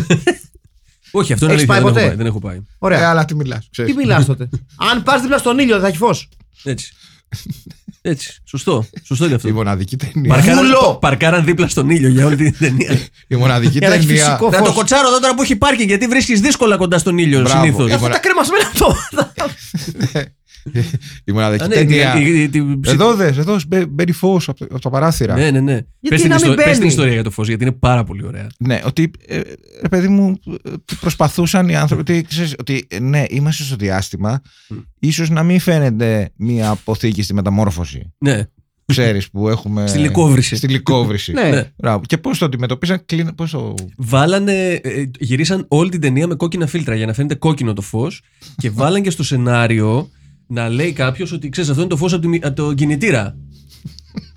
Όχι, 1.10 1.32
αυτό 1.32 1.44
είναι 1.44 1.54
Έχεις 1.54 1.68
αλήθεια. 1.70 1.90
πάει 1.90 1.92
Δεν 1.92 1.92
ποτέ; 1.92 2.00
έχω 2.00 2.08
πάει. 2.08 2.16
Δεν 2.16 2.26
έχω 2.26 2.38
πάει. 2.40 2.56
Ε, 2.56 2.62
Ωραία. 2.78 3.10
αλλά 3.10 3.24
τι 3.24 3.34
μιλάς, 3.34 3.68
ξέρεις. 3.70 3.90
Τι 3.94 3.98
μιλάς 3.98 4.24
τότε; 4.26 4.48
Αν 4.92 5.02
πας 5.02 5.20
δίπλα 5.20 5.38
στον 5.38 5.58
ήλιο, 5.58 5.72
δεν 5.72 5.80
θα 5.82 5.86
έχεις 5.86 5.98
φως. 5.98 6.28
Έτσι. 6.64 6.92
Έτσι. 8.02 8.40
Σωστό. 8.44 8.86
Σωστό 9.04 9.24
είναι 9.24 9.32
Η 9.32 9.36
αυτό. 9.36 9.52
μοναδική 9.52 9.96
ταινία. 9.96 10.28
Παρκάραν, 10.34 10.58
Βούλο! 10.64 10.98
παρκάραν 11.00 11.44
δίπλα 11.44 11.68
στον 11.68 11.90
ήλιο 11.90 12.08
για 12.08 12.26
όλη 12.26 12.36
την 12.36 12.54
ταινία. 12.58 12.98
Η 13.26 13.36
μοναδική 13.36 13.78
Για 13.78 13.88
να 13.88 13.94
έχεις 13.94 14.06
ταινία. 14.06 14.24
φυσικό 14.24 14.50
Να 14.50 14.58
το 14.58 14.64
φως. 14.64 14.74
κοτσάρω 14.74 15.08
εδώ 15.08 15.20
τώρα 15.20 15.34
που 15.34 15.42
έχει 15.42 15.56
πάρκινγκ 15.56 15.88
γιατί 15.88 16.06
βρίσκεις 16.06 16.40
δύσκολα 16.40 16.76
κοντά 16.76 16.98
στον 16.98 17.18
ήλιο 17.18 17.40
Μπράβο. 17.40 17.60
συνήθως. 17.62 17.88
Η 17.88 17.92
Αυτά 17.92 17.98
μονα- 18.00 18.14
τα 18.14 18.20
κρεμασμένα 18.20 18.66
αυτό. 18.72 18.94
Η 21.24 21.32
μοναδική 21.32 21.68
ναι, 21.68 21.74
ταινία. 21.74 22.14
Εδώ 22.84 23.14
δες, 23.14 23.36
εδώ 23.36 23.56
μπαι- 23.68 23.86
μπαίνει 23.86 24.12
φως 24.12 24.48
από, 24.48 24.64
από 24.64 24.80
τα 24.80 24.90
παράθυρα. 24.90 25.34
Ναι, 25.34 25.50
ναι, 25.50 25.60
ναι. 25.60 25.80
Πες 26.08 26.20
την, 26.20 26.28
να 26.30 26.34
μην 26.34 26.44
ιστο- 26.44 26.54
πες 26.54 26.64
την 26.64 26.74
μπαίνει; 26.74 26.86
ιστορία 26.86 27.12
για 27.12 27.22
το 27.22 27.30
φως 27.30 27.48
γιατί 27.48 27.62
είναι 27.64 27.72
πάρα 27.72 28.04
πολύ 28.04 28.26
ωραία. 28.26 28.46
Ναι, 28.58 28.80
ότι 28.84 29.10
ε, 29.26 29.40
ρε 29.82 29.88
παιδί 29.90 30.08
μου, 30.08 30.38
ε, 30.64 30.70
προσπαθούσαν 31.00 31.68
οι 31.68 31.76
άνθρωποι. 31.76 32.12
Ότι, 32.12 32.24
ξέρεις, 32.28 32.54
ότι 32.58 32.86
ε, 32.90 32.98
ναι, 32.98 33.24
είμαστε 33.28 33.62
στο 33.62 33.76
διάστημα. 33.76 34.40
ίσως 34.98 35.30
να 35.30 35.42
μην 35.42 35.60
φαίνεται 35.60 36.30
μία 36.36 36.70
αποθήκη 36.70 37.22
στη 37.22 37.34
μεταμόρφωση. 37.34 38.12
Ναι. 38.18 38.42
Ξέρεις 38.92 39.30
που 39.30 39.48
έχουμε. 39.48 39.86
Στη 39.86 39.98
λικόβρηση. 39.98 40.56
Στη 40.56 40.68
λικόβρηση. 40.68 41.32
Ναι. 41.32 41.42
Ναι. 41.50 41.70
Μπράβο. 41.76 42.02
Και 42.06 42.18
πώς 42.18 42.38
το 42.38 42.44
αντιμετωπίσαν, 42.44 43.02
κλείνα- 43.06 43.34
πώς 43.34 43.50
το. 43.50 43.74
Βάλανε, 43.96 44.72
ε, 44.72 45.04
γυρίσαν 45.18 45.64
όλη 45.68 45.90
την 45.90 46.00
ταινία 46.00 46.26
με 46.26 46.34
κόκκινα 46.34 46.66
φίλτρα 46.66 46.94
για 46.94 47.06
να 47.06 47.12
φαίνεται 47.12 47.34
κόκκινο 47.34 47.72
το 47.72 47.82
φως 47.82 48.20
και 48.56 48.70
βάλαν 48.70 49.02
και 49.02 49.10
στο 49.10 49.22
σενάριο 49.24 50.08
να 50.48 50.68
λέει 50.68 50.92
κάποιος 50.92 51.32
ότι 51.32 51.48
ξέρεις, 51.48 51.70
αυτό 51.70 51.82
είναι 51.82 51.90
το 51.90 51.96
φως 51.96 52.12
από, 52.12 52.22
τη 52.22 52.28
μη- 52.28 52.40
από 52.44 52.54
το 52.54 52.74
κινητήρα. 52.74 53.36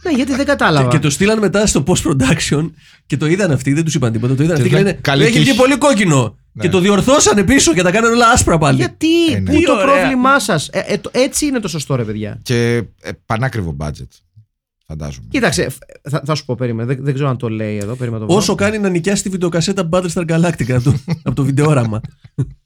Ναι, 0.03 0.11
γιατί 0.11 0.29
δεν 0.31 0.39
Και, 0.39 0.45
κατάλαβα. 0.45 0.89
και 0.89 0.99
το 0.99 1.09
στείλαν 1.09 1.39
μετά 1.39 1.65
στο 1.65 1.83
post 1.87 2.01
production 2.11 2.69
και 3.05 3.17
το 3.17 3.25
είδαν 3.25 3.51
αυτοί, 3.51 3.73
δεν 3.73 3.83
τους 3.83 3.95
είπαν 3.95 4.11
τίποτα. 4.11 4.35
Το 4.35 4.43
είδαν 4.43 4.55
Και 4.55 4.61
αυτοί 4.61 4.73
και 4.73 4.77
λένε, 4.81 4.89
λένε 4.89 5.01
«Καλή 5.01 5.23
Έχει 5.23 5.31
βγει 5.37 5.43
τύχη». 5.43 5.57
πολύ 5.57 5.77
κόκκινο. 5.77 6.35
Ναι. 6.53 6.63
Και 6.63 6.69
το 6.69 6.79
διορθώσανε 6.79 7.43
πίσω 7.43 7.73
και 7.73 7.81
τα 7.81 7.91
κάνανε 7.91 8.13
όλα 8.15 8.29
άσπρα 8.29 8.57
πάλι. 8.57 8.77
Γιατί, 8.77 9.25
Ε, 9.33 9.39
ναι. 9.39 9.51
πού 9.51 9.57
Τι 9.57 9.65
το 9.65 9.71
ωραία. 9.73 9.85
πρόβλημά 9.85 10.39
σας; 10.39 10.67
Ε, 10.71 10.83
ε, 10.87 10.97
το- 10.97 11.09
έτσι 11.13 11.45
είναι 11.45 11.59
το 11.59 11.67
σωστό, 11.67 11.95
ρε 11.95 12.03
παιδιά. 12.03 12.39
Και 12.43 12.75
ε, 13.01 13.09
πανάκριβο 13.25 13.75
budget. 13.79 14.07
Φαντάζομαι. 14.87 15.27
Κοίταξε, 15.29 15.69
φ- 15.69 15.81
θα, 16.09 16.21
θα 16.25 16.35
σου 16.35 16.45
πω, 16.45 16.55
περίμενε. 16.55 16.93
Δεν, 16.93 17.03
δεν 17.03 17.13
ξέρω 17.13 17.29
αν 17.29 17.37
το 17.37 17.49
λέει 17.49 17.77
εδώ. 17.77 17.95
Περίμενε 17.95 18.11
να 18.11 18.19
το 18.19 18.25
βρω. 18.25 18.35
Όσο 18.41 18.55
κάνει 18.55 18.77
να 18.79 18.89
νοικιάσει 18.89 19.23
τη 19.23 19.29
βιντεοκασέτα 19.29 19.89
Battlestar 19.91 20.25
Galactica 20.29 20.71
από 20.71 20.83
το, 20.83 20.95
από 21.23 21.35
το 21.35 21.43
βιντεόραμα. 21.43 22.01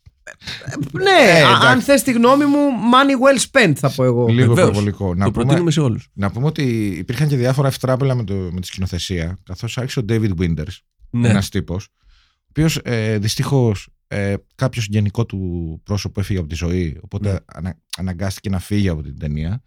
Ναι, 0.92 1.10
Ε, 1.10 1.44
α- 1.44 1.48
εντάξει. 1.48 1.68
αν 1.68 1.82
θες 1.82 2.04
τη 2.04 2.12
γνώμη 2.12 2.46
μου, 2.46 2.58
money 2.94 3.12
well 3.26 3.42
spent 3.70 3.74
θα 3.76 3.90
πω 3.92 4.04
εγώ. 4.04 4.28
Λίγο 4.28 4.48
Βεβαίως. 4.54 4.68
υπερβολικό. 4.70 5.16
Να 5.16 5.26
το 5.26 5.32
πούμε, 5.32 5.44
προτείνουμε 5.44 5.72
σε 5.72 5.80
όλους. 5.82 6.08
να 6.14 6.32
πούμε 6.32 6.46
ότι 6.46 6.64
υπήρχαν 6.98 7.28
και 7.28 7.36
διάφορα 7.36 7.68
ευτράπελα 7.68 8.16
με, 8.16 8.24
το, 8.24 8.34
με 8.34 8.60
τη 8.60 8.68
σκηνοθεσία, 8.68 9.38
καθώς 9.44 9.78
άρχισε 9.78 10.00
ο 10.00 10.04
David 10.10 10.32
Winters, 10.40 10.78
Ναι. 11.10 11.30
ένας 11.30 11.50
τύπος, 11.50 11.88
ο 12.02 12.46
οποίος 12.50 12.80
ε, 12.84 13.18
δυστυχώς 13.18 13.88
ε, 14.08 14.34
κάποιο 14.56 14.84
γενικό 14.88 15.26
του 15.26 15.82
πρόσωπο 15.84 16.20
έφυγε 16.20 16.40
από 16.40 16.48
τη 16.48 16.56
ζωή, 16.56 16.98
οπότε 17.02 17.32
Ναι. 17.32 17.38
ανα, 17.46 17.76
αναγκάστηκε 17.98 18.50
να 18.50 18.60
φύγει 18.60 18.90
από 18.90 19.02
την 19.02 19.20
ταινία. 19.20 19.64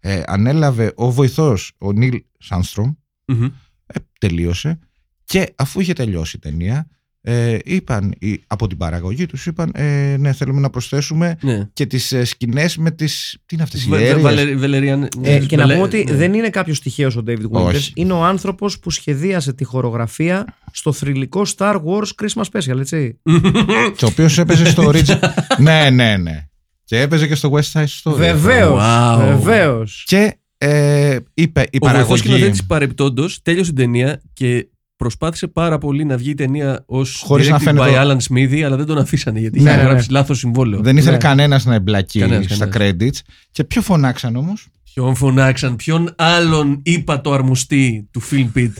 Ε, 0.00 0.22
ανέλαβε 0.26 0.92
ο 0.94 1.10
βοηθός, 1.10 1.72
ο 1.78 1.92
Νίλ 1.92 2.22
Σάνστρομ, 2.38 2.92
Μμμ. 3.26 3.44
ε, 3.86 3.98
τελείωσε 4.20 4.78
και 5.24 5.52
αφού 5.56 5.80
είχε 5.80 5.92
τελειώσει 5.92 6.36
η 6.36 6.40
ταινία, 6.40 6.88
ε, 7.24 7.56
είπαν, 7.64 8.14
οι- 8.18 8.42
από 8.46 8.66
την 8.66 8.76
παραγωγή 8.76 9.26
τους 9.26 9.46
είπαν 9.46 9.70
ε, 9.74 10.16
ναι 10.18 10.32
θέλουμε 10.32 10.60
να 10.60 10.70
προσθέσουμε 10.70 11.36
Ναι. 11.40 11.68
και 11.72 11.86
τις 11.86 12.12
ε, 12.12 12.24
σκηνές 12.24 12.76
με 12.76 12.90
τις 12.90 13.38
τι 13.46 13.54
είναι 13.54 13.62
αυτές 13.64 13.84
οι 13.84 13.88
Βε- 13.88 13.98
βε- 13.98 14.08
αίρες; 14.08 14.22
Βαλερι- 14.22 14.56
Βελεριαν- 14.58 15.08
Ε, 15.22 15.38
και 15.38 15.56
να 15.56 15.62
Βελε- 15.62 15.74
πούμε 15.74 15.86
ότι 15.86 16.04
ναι. 16.08 16.16
δεν 16.16 16.34
είναι 16.34 16.48
κάποιος 16.48 16.80
τυχαίος 16.80 17.16
ο 17.16 17.22
David 17.26 17.32
Winters. 17.52 17.64
Όχι. 17.64 17.92
Είναι 17.94 18.12
ο 18.12 18.24
άνθρωπος 18.24 18.78
που 18.78 18.90
σχεδίασε 18.90 19.52
τη 19.52 19.64
χορογραφία 19.64 20.56
στο 20.72 20.92
θρηλυκό 20.92 21.42
Star 21.56 21.74
Wars 21.74 22.08
Christmas 22.22 22.44
Special, 22.52 22.78
έτσι. 22.78 23.18
Και 23.96 24.04
ο 24.04 24.08
οποίος 24.08 24.38
έπαιζε 24.38 24.64
στο 24.64 24.90
Original. 24.92 25.18
ναι, 25.58 25.90
ναι, 25.90 26.16
ναι. 26.16 26.46
Και 26.84 27.00
έπαιζε 27.00 27.26
και 27.26 27.34
στο 27.34 27.52
West 27.52 27.72
Side 27.80 27.86
Story. 28.02 28.14
Βεβαίως. 28.16 28.80
Wow. 28.82 29.18
Βεβαίως. 29.18 30.04
Και 30.06 30.36
ε, 30.58 31.18
είπε 31.34 31.60
η 31.60 31.64
Ο 31.64 31.78
βοηθό 31.80 31.86
παραγωγή. 31.86 32.18
σκηνοθέτης 32.20 32.66
παρεπτόντω 32.66 33.26
τέλειωσε 33.42 33.72
την 33.72 33.78
ταινία 33.84 34.22
και 34.32 34.66
προσπάθησε 35.02 35.46
πάρα 35.46 35.78
πολύ 35.78 36.04
να 36.04 36.16
βγει 36.16 36.30
η 36.30 36.34
ταινία 36.34 36.82
ως 36.86 37.22
Χωρίς 37.26 37.48
να 37.48 37.56
directed 37.56 37.60
φαίνεται 37.62 37.86
by 37.86 37.94
ο- 37.94 38.00
Alan 38.00 38.16
Smithy, 38.34 38.60
αλλά 38.60 38.76
δεν 38.76 38.86
τον 38.86 38.98
αφήσανε 38.98 39.40
γιατί 39.40 39.60
Ναι, 39.60 39.70
είχε 39.70 39.78
ναι, 39.82 39.88
γράψει 39.88 40.10
λάθος 40.10 40.38
συμβόλαιο. 40.38 40.80
Δεν 40.80 40.96
ήθελε 40.96 41.10
Ναι. 41.12 41.16
κανένας 41.22 41.64
να 41.64 41.74
εμπλακεί 41.74 42.18
Κανένας, 42.18 42.54
στα 42.54 42.68
credits. 42.76 43.18
Και 43.50 43.64
ποιο 43.64 43.82
φωνάξαν 43.82 44.36
όμως; 44.36 44.66
Ποιον 44.94 45.14
φωνάξαν, 45.14 45.76
ποιον 45.76 46.14
άλλον 46.18 46.80
είπα 46.82 47.20
το 47.20 47.32
αρμοστή 47.32 48.08
του 48.10 48.22
Film 48.30 48.48
Pit. 48.58 48.70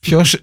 Ποιος 0.00 0.36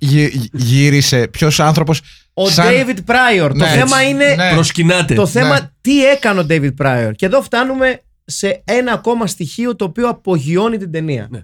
γύρισε, 0.51 1.27
ποιος 1.27 1.59
άνθρωπος. 1.59 2.01
Ο 2.33 2.43
David 2.55 2.97
Pryor. 3.05 3.51
Ναι, 3.55 3.59
το 3.59 3.65
θέμα 3.65 3.97
έτσι. 3.99 4.09
είναι. 4.09 4.35
Ναι. 4.35 4.51
Προσκυνάτε. 4.53 5.13
Το 5.13 5.25
θέμα 5.25 5.59
Ναι. 5.59 5.69
τι 5.81 6.05
έκανε 6.05 6.39
ο 6.39 6.45
David 6.49 6.71
Pryor. 6.77 7.11
Και 7.15 7.25
εδώ 7.25 7.41
φτάνουμε 7.41 8.01
σε 8.25 8.61
ένα 8.65 8.91
ακόμα 8.91 9.27
στοιχείο 9.27 9.75
το 9.75 9.85
οποίο 9.85 10.07
απογειώνει 10.09 10.77
την 10.77 10.91
ταινία. 10.91 11.27
Ναι. 11.31 11.39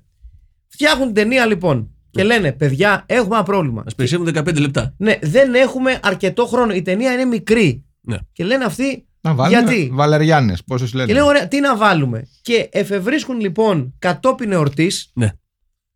Φτιάχνουν 0.68 1.06
την 1.06 1.16
ταινία 1.16 1.46
λοιπόν 1.46 1.90
και 2.18 2.24
λένε 2.24 2.52
παιδιά 2.52 3.04
έχουμε 3.06 3.36
ένα 3.36 3.44
πρόβλημα. 3.44 3.82
Α 3.82 3.96
περισσεύουν 3.96 4.28
15 4.34 4.60
λεπτά. 4.60 4.94
Ναι, 4.98 5.20
δεν 5.22 5.54
έχουμε 5.54 6.00
αρκετό 6.04 6.46
χρόνο. 6.46 6.74
Η 6.74 6.82
ταινία 6.82 7.14
είναι 7.14 7.26
μικρή. 7.26 7.86
Ναι. 8.02 8.18
Και 8.32 8.44
λένε 8.44 8.64
αυτοί 8.64 9.08
Να 9.22 9.34
βάλουμε 9.34 9.58
γιατί; 9.60 9.90
Βαλεριάνες, 9.94 10.64
πόσες 10.64 10.94
λένε. 10.94 11.08
Και 11.08 11.14
λέω 11.14 11.26
ωραία, 11.26 11.48
τι 11.48 11.60
να 11.60 11.78
βάλουμε. 11.78 12.28
Και 12.42 12.70
εφευρίσκουν 12.72 13.40
λοιπόν 13.40 13.94
κατόπιν 14.00 14.52
εορτής 14.52 15.12
Ναι. 15.14 15.32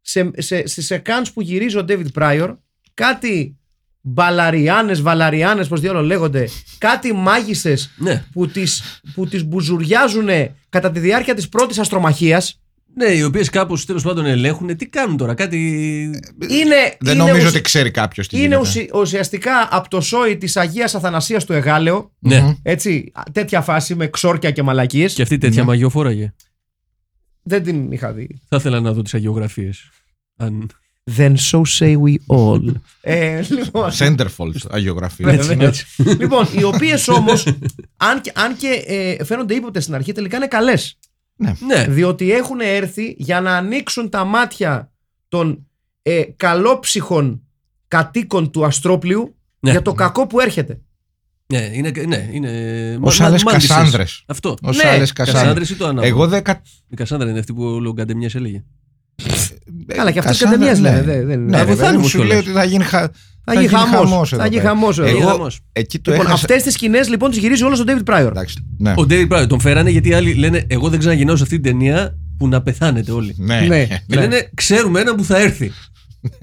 σε, 0.01 0.31
σε, 0.38 0.67
σε 0.67 0.81
σεκάνς 0.81 1.31
που 1.31 1.41
γυρίζει 1.41 1.77
ο 1.77 1.86
David 1.88 2.05
Pryor 2.19 2.57
κάτι 2.93 3.55
μπαλαριάνες, 4.01 5.01
βαλαριάνες, 5.01 5.67
πώς 5.67 5.79
διόλο 5.79 6.01
λέγονται, 6.01 6.47
κάτι 6.77 7.13
μάγισσες 7.13 7.91
Ναι. 7.97 8.23
που 8.31 8.47
τις, 8.47 9.01
που 9.13 9.27
τις 9.27 9.45
μπουζουριάζουν 9.45 10.29
κατά 10.69 10.91
τη 10.91 10.99
διάρκεια 10.99 11.34
της 11.36 11.49
πρώτης 11.49 11.79
αστρομαχίας. 11.79 12.61
Ναι, 12.93 13.06
οι 13.06 13.23
οποίες 13.23 13.49
κάπως 13.49 13.86
τέλος 13.86 14.04
πάντων 14.04 14.25
ελέγχουν. 14.25 14.75
Τι 14.77 14.88
κάνουν 14.88 15.17
τώρα, 15.17 15.34
κάτι. 15.34 15.58
Είναι, 16.49 16.75
Δεν 16.99 17.13
είναι 17.13 17.23
νομίζω 17.23 17.36
ουσι- 17.36 17.47
ότι 17.56 17.62
ξέρει 17.62 17.91
κάποιος 17.91 18.27
τι 18.27 18.36
είναι 18.38 18.43
γίνεται. 18.45 18.62
ουσι- 18.62 18.93
ουσιαστικά 18.95 19.67
από 19.71 19.89
το 19.89 20.01
σόι 20.01 20.38
της 20.38 20.58
Αγίας 20.58 20.95
Αθανασίας 20.95 21.45
του 21.45 21.54
Εγάλεο, 21.54 22.12
Ναι. 22.19 22.56
έτσι, 22.63 23.12
τέτοια 23.32 23.62
φάση 23.62 23.95
με 23.95 24.08
ξόρκια 24.08 24.51
και 24.51 24.63
μαλακίες. 24.63 25.13
Και 25.13 25.21
αυτή 25.21 25.38
τέτοια 25.38 25.63
μαγειό 25.63 25.89
φόραγε. 25.89 26.34
Δεν 27.43 27.63
την 27.63 27.91
είχα 27.91 28.12
δει. 28.13 28.39
Θα 28.49 28.58
ήθελα 28.58 28.80
να 28.80 28.93
δω 28.93 29.01
τις 29.01 29.13
αγιογραφίες. 29.13 29.89
Αν... 30.38 30.69
Then 31.17 31.34
so 31.51 31.62
say 31.80 31.95
we 31.97 32.15
all. 32.38 32.73
ε, 33.01 33.41
λοιπόν, 33.49 33.91
Centerfold, 33.97 34.56
αγιογραφία. 34.71 35.32
Βέβαια, 35.32 35.67
έτσι. 35.67 35.86
λοιπόν, 36.19 36.47
οι 36.60 36.63
οποίες 36.63 37.08
όμως, 37.08 37.43
αν 37.97 38.21
και, 38.21 38.32
αν 38.36 38.56
και 38.58 38.84
ε, 38.88 39.23
φαίνονται 39.23 39.54
ύποπτες 39.54 39.84
στην 39.84 39.95
αρχή, 39.95 40.12
τελικά 40.12 40.38
είναι 40.38 40.47
καλές. 40.47 40.97
Ναι, 41.67 41.86
Διότι 41.88 42.32
έχουν 42.32 42.60
έρθει 42.60 43.15
για 43.17 43.41
να 43.41 43.56
ανοίξουν 43.56 44.10
τα 44.10 44.23
μάτια 44.23 44.91
των 45.27 45.67
ε, 46.01 46.21
καλόψυχων 46.36 47.43
κατοίκων 47.88 48.51
του 48.51 48.65
Αστρόπλιου 48.65 49.36
Ναι. 49.60 49.71
για 49.71 49.82
το 49.82 49.93
κακό 49.93 50.27
που 50.27 50.39
έρχεται. 50.39 50.82
ναι, 51.54 51.69
είναι. 51.73 51.91
Ναι, 52.08 52.30
είναι 52.32 52.97
Ως 53.01 53.19
μα- 53.19 53.25
άλλες 53.25 53.43
μάντισσες. 53.43 53.69
Κασάνδρες. 53.69 54.23
Αυτό. 54.27 54.49
Ω 54.49 54.71
Ναι, 54.71 54.88
άλλες 54.88 55.13
Κασάνδρες 55.13 55.41
κασάνδρες. 55.41 55.69
ή 55.69 55.75
το 55.75 55.86
ανάποδο. 55.86 56.08
Εγώ 56.08 56.27
δεν. 56.27 56.43
κα- 56.43 56.62
Η 56.88 56.95
Κασάνδρα 56.95 57.30
είναι 57.30 57.39
αυτή 57.39 57.54
που 57.54 57.63
ο 57.63 57.80
Λογκαντεμιέ 57.80 58.30
έλεγε. 58.34 58.63
Καλά, 59.88 60.12
και 60.12 60.19
αυτές 60.19 60.38
Κασάνδρα, 60.39 60.67
κατεμιές 60.67 60.80
ναι. 60.80 60.89
λένε, 60.89 61.01
δεν- 61.01 61.27
δεν- 61.27 61.43
Ναι, 61.45 61.51
θα 61.51 61.58
ρε, 61.58 61.65
βοηθάνε 61.65 61.75
παιδί 61.75 61.91
μου, 61.91 61.97
όμως 61.97 62.10
σου 62.10 62.17
λέει 62.17 62.27
κιόλας. 62.27 62.45
ότι 62.45 62.54
θα 62.56 62.63
γίνει 62.63 62.84
χα- 62.84 62.99
Θα 62.99 63.10
γίνει 63.10 63.10
χαμός. 63.10 63.10
εδώ 63.10 63.10
Θα 63.10 63.10
γίνει 63.10 63.19
πέρα. 63.19 63.31
Χαμός 63.69 64.34
εδώ. 64.34 64.43
Έγινε 64.43 64.62
Εγώ 65.10 65.27
χαμός. 65.30 65.60
εκεί 65.73 65.99
το 65.99 66.12
Λοιπόν, 66.12 66.25
έχασα. 66.25 66.41
αυτές 66.43 66.63
τις 66.63 66.73
σκηνές 66.73 67.10
λοιπόν 67.10 67.30
τις 67.30 67.39
γυρίζει 67.39 67.63
όλος 67.63 67.80
ο 67.80 67.84
David 67.88 68.13
Pryor. 68.13 68.27
Εντάξει, 68.27 68.65
ναι. 68.77 68.91
Ο 68.91 69.06
David 69.10 69.27
Pryor 69.27 69.45
τον 69.47 69.60
φέρανε 69.60 69.89
γιατί 69.89 70.10
οι 70.10 70.13
άλλοι 70.13 70.34
λένε: 70.34 70.63
Εγώ 70.67 70.89
δεν 70.89 70.99
ξαναγεννάω 70.99 71.36
σε 71.36 71.43
αυτή 71.43 71.60
την 71.60 71.71
ταινία 71.71 72.17
που 72.38 72.47
να 72.47 72.62
πεθάνετε 72.62 73.12
όλοι. 73.12 73.36
Ναι. 73.38 73.60
Ναι. 73.67 73.86
Και 74.08 74.15
λένε: 74.15 74.49
Ξέρουμε 74.54 74.99
έναν 74.99 75.15
που 75.15 75.23
θα 75.23 75.38
έρθει. 75.39 75.71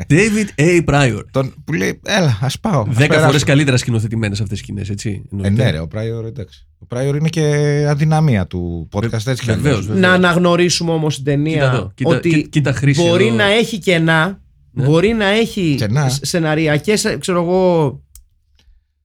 David 0.09 0.61
A. 0.63 0.85
Pryor. 0.85 1.21
Τον, 1.31 1.55
που 1.65 1.73
λέει, 1.73 2.01
έλα, 2.05 2.39
ας 2.43 2.59
πάω. 2.61 2.81
ας 2.81 2.87
Δέκα 2.95 3.07
περάσω». 3.09 3.27
φορές 3.27 3.45
καλύτερα 3.45 3.77
σκηνοθετημένες 3.77 4.41
αυτές 4.41 4.59
τι 4.59 4.65
σκηνές, 4.65 4.89
έτσι. 4.91 5.23
Ε, 5.43 5.49
ναι, 5.49 5.71
ρε, 5.71 5.79
ο 5.79 5.87
Πράιορ, 5.89 6.25
εντάξει. 6.27 6.67
Ο 6.79 6.87
Πράιορ 6.87 7.17
είναι 7.17 7.29
και 7.29 7.43
αδυναμία 7.89 8.47
του 8.47 8.89
podcast, 8.93 9.05
έτσι 9.27 9.35
κι 9.35 9.51
αλλιώς. 9.51 9.63
Βεβαίως, 9.63 9.87
βεβαίως. 9.87 10.01
Να 10.07 10.13
αναγνωρίσουμε 10.13 10.93
όμως 10.93 11.15
την 11.15 11.25
ταινία 11.25 11.53
Κοίτα 11.55 11.73
εδώ, 11.75 11.91
κοίτα- 11.95 12.11
ότι 12.11 12.29
κοίτα- 12.29 12.49
κοίτα 12.49 12.73
χρήση 12.73 13.03
μπορεί 13.03 13.27
εδώ. 13.27 13.37
να 13.37 13.45
έχει 13.45 13.79
κενά, 13.79 14.41
Ναι. 14.71 14.85
μπορεί 14.85 15.13
να 15.13 15.25
έχει 15.27 15.75
Κενά. 15.79 16.09
σ- 16.09 16.25
σεναριακές, 16.27 17.17
ξέρω 17.21 17.43
εγώ, 17.43 18.03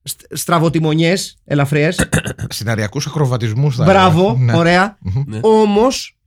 στ- 0.02 0.36
στραβοτιμονιές 0.36 1.36
ελαφριές. 1.44 2.08
Σεναριακούς 2.48 3.06
ακροβατισμούς 3.06 3.76
θα 3.76 3.84
Μπράβο, 3.84 4.20
έλεγα. 4.28 4.52
Ναι. 4.52 4.56
ωραία. 4.58 4.98
Ναι. 5.26 5.38
Όμως, 5.42 6.18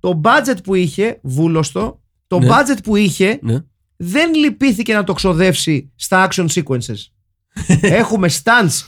το 0.00 0.20
budget 0.24 0.56
που 0.64 0.74
είχε, 0.74 1.18
βούλωστο, 1.22 2.00
το 2.26 2.38
Ναι. 2.38 2.48
budget 2.50 2.78
που 2.82 2.96
είχε 2.96 3.38
Ναι. 3.42 3.58
δεν 3.96 4.34
λυπήθηκε 4.34 4.94
να 4.94 5.04
το 5.04 5.12
ξοδεύσει 5.12 5.92
στα 5.96 6.28
action 6.30 6.46
sequences. 6.48 6.98
Έχουμε 7.80 8.28
stunts. 8.42 8.80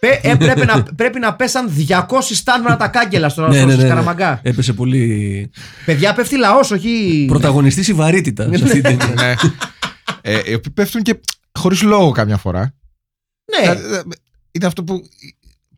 Πέ- 0.00 0.24
ε, 0.24 0.34
πρέπει, 0.34 0.66
να, 0.66 0.82
πρέπει 0.82 1.18
να 1.18 1.34
πέσαν 1.34 1.70
200 1.88 2.04
στάν 2.20 2.62
με 2.62 2.76
τα 2.76 2.88
κάγκελα 2.88 3.28
στο 3.28 3.46
Ναι, 3.48 3.58
ναι, 3.58 3.64
ναι, 3.64 3.74
ναι. 3.74 3.80
Σκαραμαγκά. 3.84 4.40
Έπεσε 4.42 4.72
πολύ. 4.72 5.50
Παιδιά, 5.84 6.14
πέφτει 6.14 6.36
λαός, 6.38 6.70
όχι. 6.70 7.24
Πρωταγωνιστή 7.28 7.90
η 7.90 7.94
βαρύτητα 7.94 8.48
σε 8.56 8.64
αυτή 8.64 8.80
την 8.80 8.98
ταινία. 8.98 9.14
Ναι. 9.14 9.34
ε, 10.20 10.34
οι 10.50 10.54
οποίοι 10.54 10.72
πέφτουν 10.74 11.02
και 11.02 11.20
χωρί 11.58 11.76
λόγο 11.78 12.10
καμιά 12.10 12.36
φορά. 12.36 12.74
Ναι, 13.60 13.70
Ε, 13.72 14.00
Είναι 14.52 14.66
αυτό 14.66 14.84
που, 14.84 15.02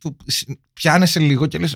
που 0.01 0.17
σ- 0.27 0.49
πιάνεσαι 0.73 1.21
λίγο 1.21 1.47
και 1.47 1.59
λε: 1.59 1.67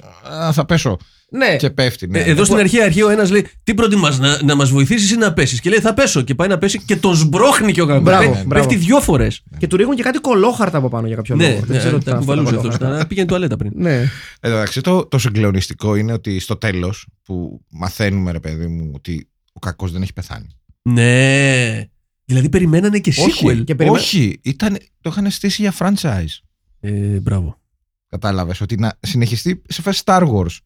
Θα 0.53 0.65
πέσω. 0.65 0.97
Ναι. 1.31 1.57
Και 1.57 1.71
πέφτει. 1.71 2.07
Ναι. 2.07 2.19
Ε, 2.19 2.31
Εδώ 2.31 2.45
στην 2.45 2.57
αρχή, 2.57 2.81
αρχή 2.83 3.03
ο 3.03 3.09
ένας 3.09 3.31
λέει: 3.31 3.47
Τι 3.65 3.75
προτιμάς, 3.75 4.19
να, 4.19 4.43
να 4.43 4.55
μας 4.55 4.71
βοηθήσεις 4.71 5.11
ή 5.11 5.17
να 5.17 5.33
πέσεις; 5.33 5.61
Και 5.61 5.71
λέει: 5.71 5.79
Θα 5.81 5.95
πέσω. 5.95 6.23
Και 6.23 6.35
πάει 6.35 6.49
να 6.49 6.59
πέσει 6.59 6.83
και 6.85 6.97
τον 6.97 7.15
σμπρώχνει 7.17 7.73
και 7.73 7.83
ο 7.83 7.85
γαμπρός. 7.85 8.17
Μπράβο, 8.17 8.31
Πέφτει 8.33 8.47
μπράβο. 8.47 8.69
δυο 8.71 9.01
φορές. 9.01 9.43
Και 9.59 9.67
του 9.67 9.77
ρίχνουν 9.77 9.97
και 9.97 10.03
κάτι 10.03 10.19
κολόχαρτα 10.19 10.79
από 10.79 10.89
πάνω 10.89 11.07
για 11.07 11.17
κάποιο 11.17 11.37
Ναι, 11.37 11.49
λόγο. 11.49 11.61
Δεν 11.67 11.79
ξέρω 11.79 11.93
ναι, 11.97 11.99
τι 11.99 12.05
τα 12.05 12.11
ήταν 12.11 12.19
αυτά 12.19 12.35
τα 12.35 12.41
κουβαλούσε 12.41 12.57
αυτό. 12.69 12.79
κολόχαρτα. 12.79 13.07
Πήγαινε 13.07 13.27
τουαλέτα 13.27 13.57
πριν. 13.57 13.73
Ναι. 13.75 13.95
Ε, 14.01 14.09
Εντάξει, 14.41 14.81
το, 14.81 15.07
το 15.07 15.19
συγκλονιστικό 15.19 15.95
είναι 15.97 16.13
ότι 16.13 16.39
στο 16.41 16.57
τέλος 16.57 17.07
που 17.23 17.61
μαθαίνουμε, 17.71 18.33
ρε 18.33 18.41
παιδί 18.41 18.67
μου, 18.67 18.91
ότι 18.95 19.29
ο 19.53 19.59
κακός 19.59 19.93
δεν 19.93 20.03
έχει 20.03 20.13
πεθάνει. 20.13 20.47
Ναι. 20.83 21.85
Δηλαδή 22.25 22.49
περιμένανε 22.49 22.99
και 22.99 23.13
sequel. 23.17 23.25
Όχι, 23.27 23.65
Και 23.65 23.75
περιμέ- 23.75 24.01
όχι 24.01 24.39
ήταν, 24.43 24.77
το 25.01 25.11
είχαν 25.11 25.31
στήσει 25.31 25.63
για 25.63 25.75
franchise. 25.79 26.39
Ε, 26.81 26.91
μπράβο. 27.21 27.59
Κατάλαβες 28.09 28.61
ότι 28.61 28.77
να 28.77 28.93
συνεχιστεί 29.01 29.63
σε 29.69 29.83
φάση 29.83 30.03
Star 30.05 30.23
Wars. 30.23 30.57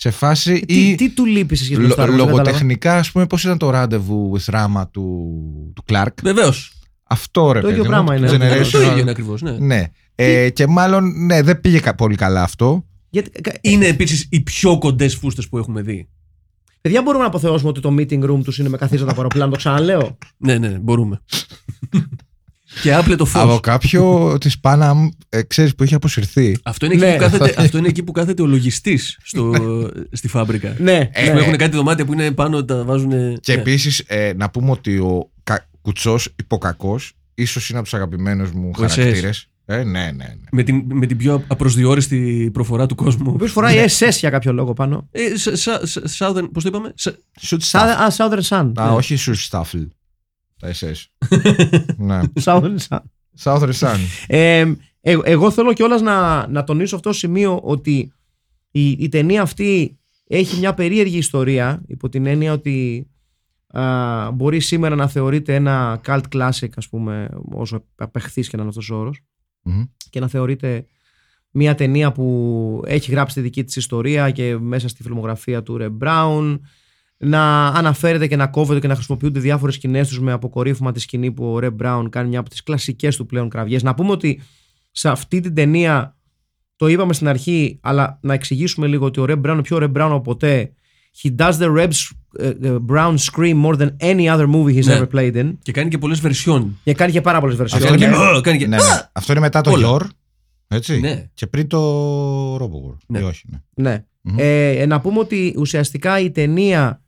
Σε 0.00 0.10
φάση 0.10 0.60
Τι, 0.60 0.88
ή 0.88 0.94
τι 0.94 1.10
του 1.10 1.24
λείπεις 1.24 1.58
σε 1.58 1.64
σχέση 1.64 1.80
με 1.80 1.86
λο- 1.86 1.94
το 1.94 2.02
Star 2.02 2.04
Wars, 2.04 2.08
δεν 2.08 2.16
κατάλαβα. 2.18 2.40
λογοτεχνικά, 2.42 2.96
ας 2.98 3.10
πούμε, 3.12 3.26
πώς 3.26 3.44
ήταν 3.44 3.58
το 3.58 3.70
ράντεβου 3.70 4.32
with 4.38 4.54
Rama 4.54 4.82
του, 4.90 5.02
του 5.74 5.84
Clark; 5.88 6.06
Βεβαίως. 6.22 6.72
Αυτό 7.02 7.52
ρε 7.52 7.60
Το 7.60 7.66
παιδί 7.66 7.80
ίδιο 7.80 7.84
μου, 7.84 8.04
πράγμα 8.04 8.16
είναι. 8.16 8.28
Generational- 8.30 8.70
Το 8.70 8.82
ίδιο 8.82 8.98
είναι 8.98 9.10
ακριβώς. 9.10 9.42
Ναι. 9.42 9.50
Ναι. 9.58 9.84
Ε, 10.14 10.50
και 10.50 10.66
μάλλον 10.66 11.26
ναι, 11.26 11.42
δεν 11.42 11.60
πήγε 11.60 11.80
κα- 11.80 11.94
πολύ 11.94 12.14
καλά 12.16 12.42
αυτό. 12.42 12.84
Γιατί, 13.10 13.40
κα- 13.40 13.58
Είναι 13.60 13.86
επίσης 13.86 14.26
οι 14.30 14.40
πιο 14.40 14.78
κοντές 14.78 15.14
φούστες 15.16 15.48
που 15.48 15.58
έχουμε 15.58 15.82
δει. 15.82 16.08
παιδιά, 16.80 17.02
μπορούμε 17.02 17.22
να 17.22 17.28
αποθεώσουμε 17.28 17.68
ότι 17.70 17.80
το 17.80 17.94
meeting 17.98 18.30
room 18.30 18.40
τους 18.44 18.58
είναι 18.58 18.68
με 18.68 18.76
καθίζοντα 18.76 19.10
από 19.10 19.20
αεροπλάνο. 19.20 19.50
Το 19.50 19.56
ξαναλέω. 19.56 20.18
Ναι, 20.36 20.58
ναι, 20.58 20.68
μπορούμε. 20.68 21.20
Και 22.82 22.94
άπλε 22.94 23.16
το 23.16 23.24
φως. 23.24 23.42
Από 23.42 23.58
κάποιο 23.60 24.36
της 24.40 24.56
Panam, 24.62 24.94
ε, 25.28 25.42
ξέρεις 25.42 25.74
που 25.74 25.84
είχε 25.84 25.94
αποσυρθεί. 25.94 26.58
Αυτό 26.62 26.86
είναι, 26.86 26.94
εκεί 26.94 27.04
Ναι. 27.04 27.12
που 27.12 27.18
κάθεται, 27.18 27.54
αυτό 27.62 27.78
είναι 27.78 27.88
εκεί 27.88 28.02
που 28.02 28.12
κάθεται 28.12 28.42
ο 28.42 28.46
λογιστής 28.46 29.18
στη 30.12 30.28
φάμπρικα. 30.28 30.74
Ναι, 30.78 31.08
Ε, 31.12 31.26
που 31.28 31.34
ναι. 31.34 31.40
έχουν 31.40 31.56
κάτι 31.56 31.76
δωμάτια 31.76 32.04
που 32.04 32.12
είναι 32.12 32.30
πάνω, 32.30 32.64
τα 32.64 32.84
βάζουν. 32.84 33.40
Και 33.40 33.52
επίσης 33.52 34.02
να 34.36 34.50
πούμε 34.50 34.70
ότι 34.70 34.98
ο 34.98 35.30
κα, 35.44 35.68
κουτσός 35.82 36.28
υποκακός 36.38 37.12
ίσως 37.34 37.68
είναι 37.68 37.78
από 37.78 37.88
τους 37.88 37.94
αγαπημένους 37.98 38.50
μου 38.52 38.70
Ο 38.78 38.82
SS. 38.82 38.88
χαρακτήρες. 38.88 39.46
Ε, 39.70 39.76
ναι, 39.76 39.82
ναι, 39.82 40.10
ναι. 40.10 40.34
Με 40.52 40.62
την, 40.62 40.82
με 40.92 41.06
την 41.06 41.16
πιο 41.16 41.44
απροσδιόριστη 41.46 42.50
προφορά 42.52 42.86
του 42.86 42.94
κόσμου. 42.94 43.24
Ο 43.28 43.32
οποίο 43.34 43.46
φοράει 43.46 43.84
SS 43.98 44.10
για 44.20 44.30
κάποιο 44.30 44.52
λόγο 44.52 44.72
πάνω; 44.72 45.08
Ε, 45.10 45.36
σα- 45.36 45.56
σα- 45.56 45.86
σα- 45.86 46.00
Southern, 46.00 46.48
πώς 46.52 46.62
το 46.62 46.68
είπαμε; 46.68 46.92
Σα- 46.96 47.10
Shoot 47.12 47.60
Southern, 47.70 47.70
stuff. 47.70 47.78
α, 47.78 48.08
Southern 48.16 48.42
Sun. 48.48 48.72
Α, 48.80 48.92
όχι 48.92 49.16
shoot 49.26 49.48
stuff. 49.50 49.86
Τα 50.58 50.72
SS. 50.72 51.28
ναι. 52.08 52.20
Southern 52.44 52.76
Sun. 52.88 52.98
Southern 53.42 53.72
Sun. 53.72 53.96
Ε, 54.26 54.72
ε, 55.00 55.16
εγώ 55.24 55.50
θέλω 55.50 55.72
κιόλας 55.72 56.00
να, 56.00 56.46
να 56.48 56.64
τονίσω 56.64 56.96
αυτό 56.96 57.08
το 57.08 57.16
σημείο 57.16 57.60
ότι 57.62 58.12
η, 58.70 58.90
η 58.90 59.08
ταινία 59.08 59.42
αυτή 59.42 59.98
έχει 60.26 60.58
μια 60.58 60.74
περίεργη 60.74 61.18
ιστορία 61.18 61.82
υπό 61.86 62.08
την 62.08 62.26
έννοια 62.26 62.52
ότι 62.52 63.06
α, 63.66 64.30
μπορεί 64.30 64.60
σήμερα 64.60 64.94
να 64.94 65.08
θεωρείται 65.08 65.54
ένα 65.54 66.00
cult 66.06 66.22
classic 66.32 66.68
ας 66.74 66.88
πούμε 66.88 67.28
όσο 67.52 67.84
απεχθής 67.94 68.48
και 68.48 68.56
να 68.56 68.62
είναι 68.62 68.70
αυτός 68.70 68.90
ο 68.90 68.96
όρος 68.96 69.20
Μμμ. 69.62 69.82
και 70.10 70.20
να 70.20 70.28
θεωρείται 70.28 70.86
μια 71.50 71.74
ταινία 71.74 72.12
που 72.12 72.82
έχει 72.86 73.10
γράψει 73.10 73.34
τη 73.34 73.40
δική 73.40 73.64
της 73.64 73.76
ιστορία 73.76 74.30
και 74.30 74.58
μέσα 74.58 74.88
στη 74.88 75.02
φιλμογραφία 75.02 75.62
του 75.62 75.76
Ρε 75.76 75.88
Μπράουν 75.88 76.60
να 77.18 77.66
αναφέρεται 77.66 78.26
και 78.26 78.36
να 78.36 78.46
κόβεται 78.46 78.80
και 78.80 78.86
να 78.86 78.94
χρησιμοποιούνται 78.94 79.40
διάφορες 79.40 79.74
σκηνές 79.74 80.08
τους 80.08 80.20
με 80.20 80.32
αποκορύφωμα 80.32 80.92
τη 80.92 81.00
σκηνή 81.00 81.32
που 81.32 81.52
ο 81.52 81.58
Ρε 81.58 81.70
Μπράουν 81.70 82.10
κάνει 82.10 82.28
μια 82.28 82.38
από 82.40 82.48
τις 82.50 82.62
κλασικές 82.62 83.16
του 83.16 83.26
πλέον 83.26 83.48
κραυγές. 83.48 83.82
Να 83.82 83.94
πούμε 83.94 84.10
ότι 84.10 84.40
σε 84.90 85.08
αυτή 85.08 85.40
την 85.40 85.54
ταινία 85.54 86.16
το 86.76 86.86
είπαμε 86.86 87.12
στην 87.12 87.28
αρχή 87.28 87.78
αλλά 87.82 88.18
να 88.22 88.34
εξηγήσουμε 88.34 88.86
λίγο 88.86 89.06
ότι 89.06 89.20
ο 89.20 89.24
Ρε 89.24 89.36
Μπράουν 89.36 89.58
είναι 89.58 89.66
πιο 89.66 89.78
Ρε 89.78 89.88
Μπράουν 89.88 90.12
από 90.12 90.20
ποτέ 90.22 90.72
He 91.22 91.36
does 91.36 91.52
the 91.52 91.76
Reb 91.76 91.88
uh, 91.88 92.52
uh, 92.62 92.78
Brown 92.86 93.14
scream 93.16 93.56
more 93.64 93.76
than 93.76 93.88
any 94.00 94.26
other 94.36 94.46
movie 94.46 94.74
he's 94.78 94.84
Ναι. 94.84 94.98
ever 95.00 95.06
played 95.14 95.34
in. 95.36 95.52
Και 95.62 95.72
κάνει 95.72 95.90
και 95.90 95.98
πολλές 95.98 96.20
βερσιόν. 96.20 96.78
Και 96.84 96.94
κάνει 96.94 97.12
και 97.12 97.20
πάρα 97.20 97.40
πολλές 97.40 97.60
Αυτό 97.60 97.78
βερσιόνες. 97.78 98.06
είναι, 98.06 98.16
Κάνει 98.16 98.34
και- 98.34 98.40
κάνει 98.40 98.58
και- 98.58 98.66
ναι, 98.66 98.76
ναι. 98.76 98.82
Αυτό 99.12 99.32
είναι 99.32 99.40
μετά 99.40 99.60
το 99.60 99.70
Όλα. 99.70 99.96
Yor. 100.00 100.06
Έτσι. 100.68 101.00
Ναι. 101.00 101.24
Και 101.34 101.46
πριν 101.46 101.66
το 101.68 102.54
Robowar. 102.56 102.96
Ναι. 103.06 103.18
Ή 103.18 103.22
όχι. 103.22 103.44
Ναι. 103.74 103.90
Ναι. 103.90 104.04
Μμμ. 104.22 104.34
Ε, 104.38 104.86
να 104.86 105.00
πούμε 105.00 105.18
ότι 105.18 105.54
ουσιαστικά 105.58 106.18
η 106.20 106.30
ταινία 106.30 107.02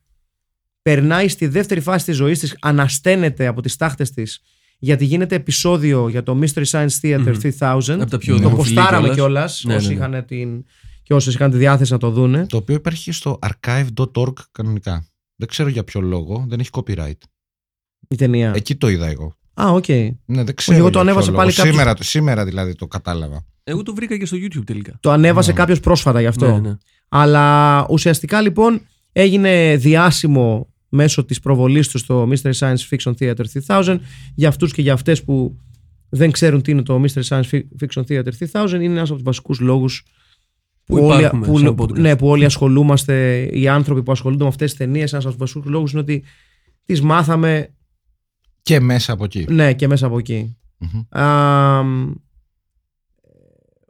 περνάει 0.82 1.28
στη 1.28 1.46
δεύτερη 1.46 1.80
φάση 1.80 2.04
της 2.04 2.16
ζωής 2.16 2.38
της, 2.38 2.56
ανασταίνεται 2.60 3.46
από 3.46 3.60
τις 3.62 3.76
τάχτες 3.76 4.10
της 4.10 4.40
γιατί 4.78 5.04
γίνεται 5.04 5.34
επεισόδιο 5.34 6.08
για 6.08 6.22
το 6.22 6.38
Mystery 6.42 6.64
Science 6.64 6.88
Theater 7.02 7.18
Μμμ. 7.26 7.38
3000. 7.58 8.00
Από 8.00 8.10
τα 8.10 8.18
πιο 8.18 8.34
το 8.36 8.48
δημοφιλή 8.48 8.74
ποστάραμε 8.74 9.08
κιόλας. 9.08 9.14
κιόλας 9.14 9.64
Ναι, 9.64 9.74
όσοι 9.74 9.88
ναι, 9.88 10.06
ναι. 10.06 10.12
είχαν 10.12 10.24
την 10.24 10.64
και 11.02 11.14
όσοι 11.14 11.30
είχαν 11.30 11.50
τη 11.50 11.56
διάθεση 11.56 11.92
να 11.92 11.98
το 11.98 12.10
δούνε. 12.10 12.46
Το 12.46 12.56
οποίο 12.56 12.74
υπάρχει 12.74 13.12
στο 13.12 13.38
archive.org 13.46 14.32
κανονικά. 14.52 15.06
Δεν 15.36 15.48
ξέρω 15.48 15.68
για 15.68 15.84
ποιο 15.84 16.00
λόγο, 16.00 16.44
δεν 16.48 16.60
έχει 16.60 16.68
copyright. 16.72 17.18
Η 18.08 18.16
ταινία. 18.16 18.52
Εκεί 18.54 18.76
το 18.76 18.88
είδα 18.88 19.06
εγώ. 19.06 19.34
Α, 19.60 19.68
οκ. 19.70 19.88
Ναι, 19.88 20.44
δεν 20.44 20.54
ξέρω. 20.54 20.76
εγώ 20.78 20.90
το 20.90 20.90
για 20.90 20.90
ποιο 20.90 21.00
ανέβασα 21.00 21.26
λόγο. 21.30 21.38
πάλι 21.38 21.52
κάποιος- 21.52 21.74
Σήμερα, 21.74 21.94
σήμερα 22.00 22.44
δηλαδή 22.44 22.74
το 22.74 22.86
κατάλαβα. 22.86 23.44
Εγώ 23.64 23.82
το 23.82 23.94
βρήκα 23.94 24.16
και 24.18 24.26
στο 24.26 24.36
YouTube 24.36 24.64
τελικά. 24.66 24.92
Το 25.00 25.10
ανέβασε 25.10 25.50
Ναι. 25.50 25.56
κάποιος 25.56 25.80
πρόσφατα 25.80 26.20
γι' 26.20 26.26
αυτό. 26.26 26.46
Ναι, 26.60 26.68
ναι. 26.68 26.76
Αλλά 27.08 27.86
ουσιαστικά 27.90 28.40
λοιπόν 28.40 28.80
έγινε 29.12 29.76
διάσημο 29.76 30.72
μέσω 30.88 31.24
της 31.24 31.40
προβολής 31.40 31.88
του 31.88 31.98
στο 31.98 32.28
Mystery 32.30 32.52
Science 32.52 32.88
Fiction 32.90 33.12
Theater 33.18 33.44
3000 33.66 33.98
για 34.34 34.48
αυτούς 34.48 34.72
και 34.72 34.82
για 34.82 34.92
αυτές 34.92 35.24
που 35.24 35.56
δεν 36.08 36.30
ξέρουν 36.30 36.62
τι 36.62 36.70
είναι 36.70 36.82
το 36.82 37.02
Mystery 37.02 37.22
Science 37.28 37.60
Fiction 37.80 38.02
Theater 38.08 38.28
3000 38.52 38.70
είναι 38.72 38.84
ένας 38.84 39.02
από 39.08 39.14
τους 39.14 39.22
βασικούς 39.22 39.60
λόγους 39.60 40.04
Που 40.84 40.96
όλοι, 40.96 41.18
υπάρχουμε 41.18 41.46
που, 41.46 41.58
σαν 41.58 41.74
podcast. 41.78 41.98
ναι, 41.98 42.16
που 42.16 42.28
όλοι 42.28 42.44
ασχολούμαστε, 42.44 43.42
οι 43.52 43.68
άνθρωποι 43.68 44.02
που 44.02 44.12
ασχολούνται 44.12 44.42
με 44.42 44.48
αυτές 44.48 44.70
τις 44.70 44.78
ταινίες, 44.78 45.12
ένας 45.12 45.24
από 45.24 45.34
τους 45.34 45.42
βασικούς 45.42 45.70
λόγους 45.70 45.92
είναι 45.92 46.00
ότι 46.00 46.22
τις 46.84 47.00
μάθαμε 47.00 47.74
Και 48.62 48.80
μέσα 48.80 49.12
από 49.12 49.24
εκεί. 49.24 49.46
ναι, 49.48 49.74
και 49.74 49.86
μέσα 49.88 50.06
από 50.06 50.18
εκεί. 50.18 50.56
Μμμ. 50.78 51.20
Α, 51.22 51.82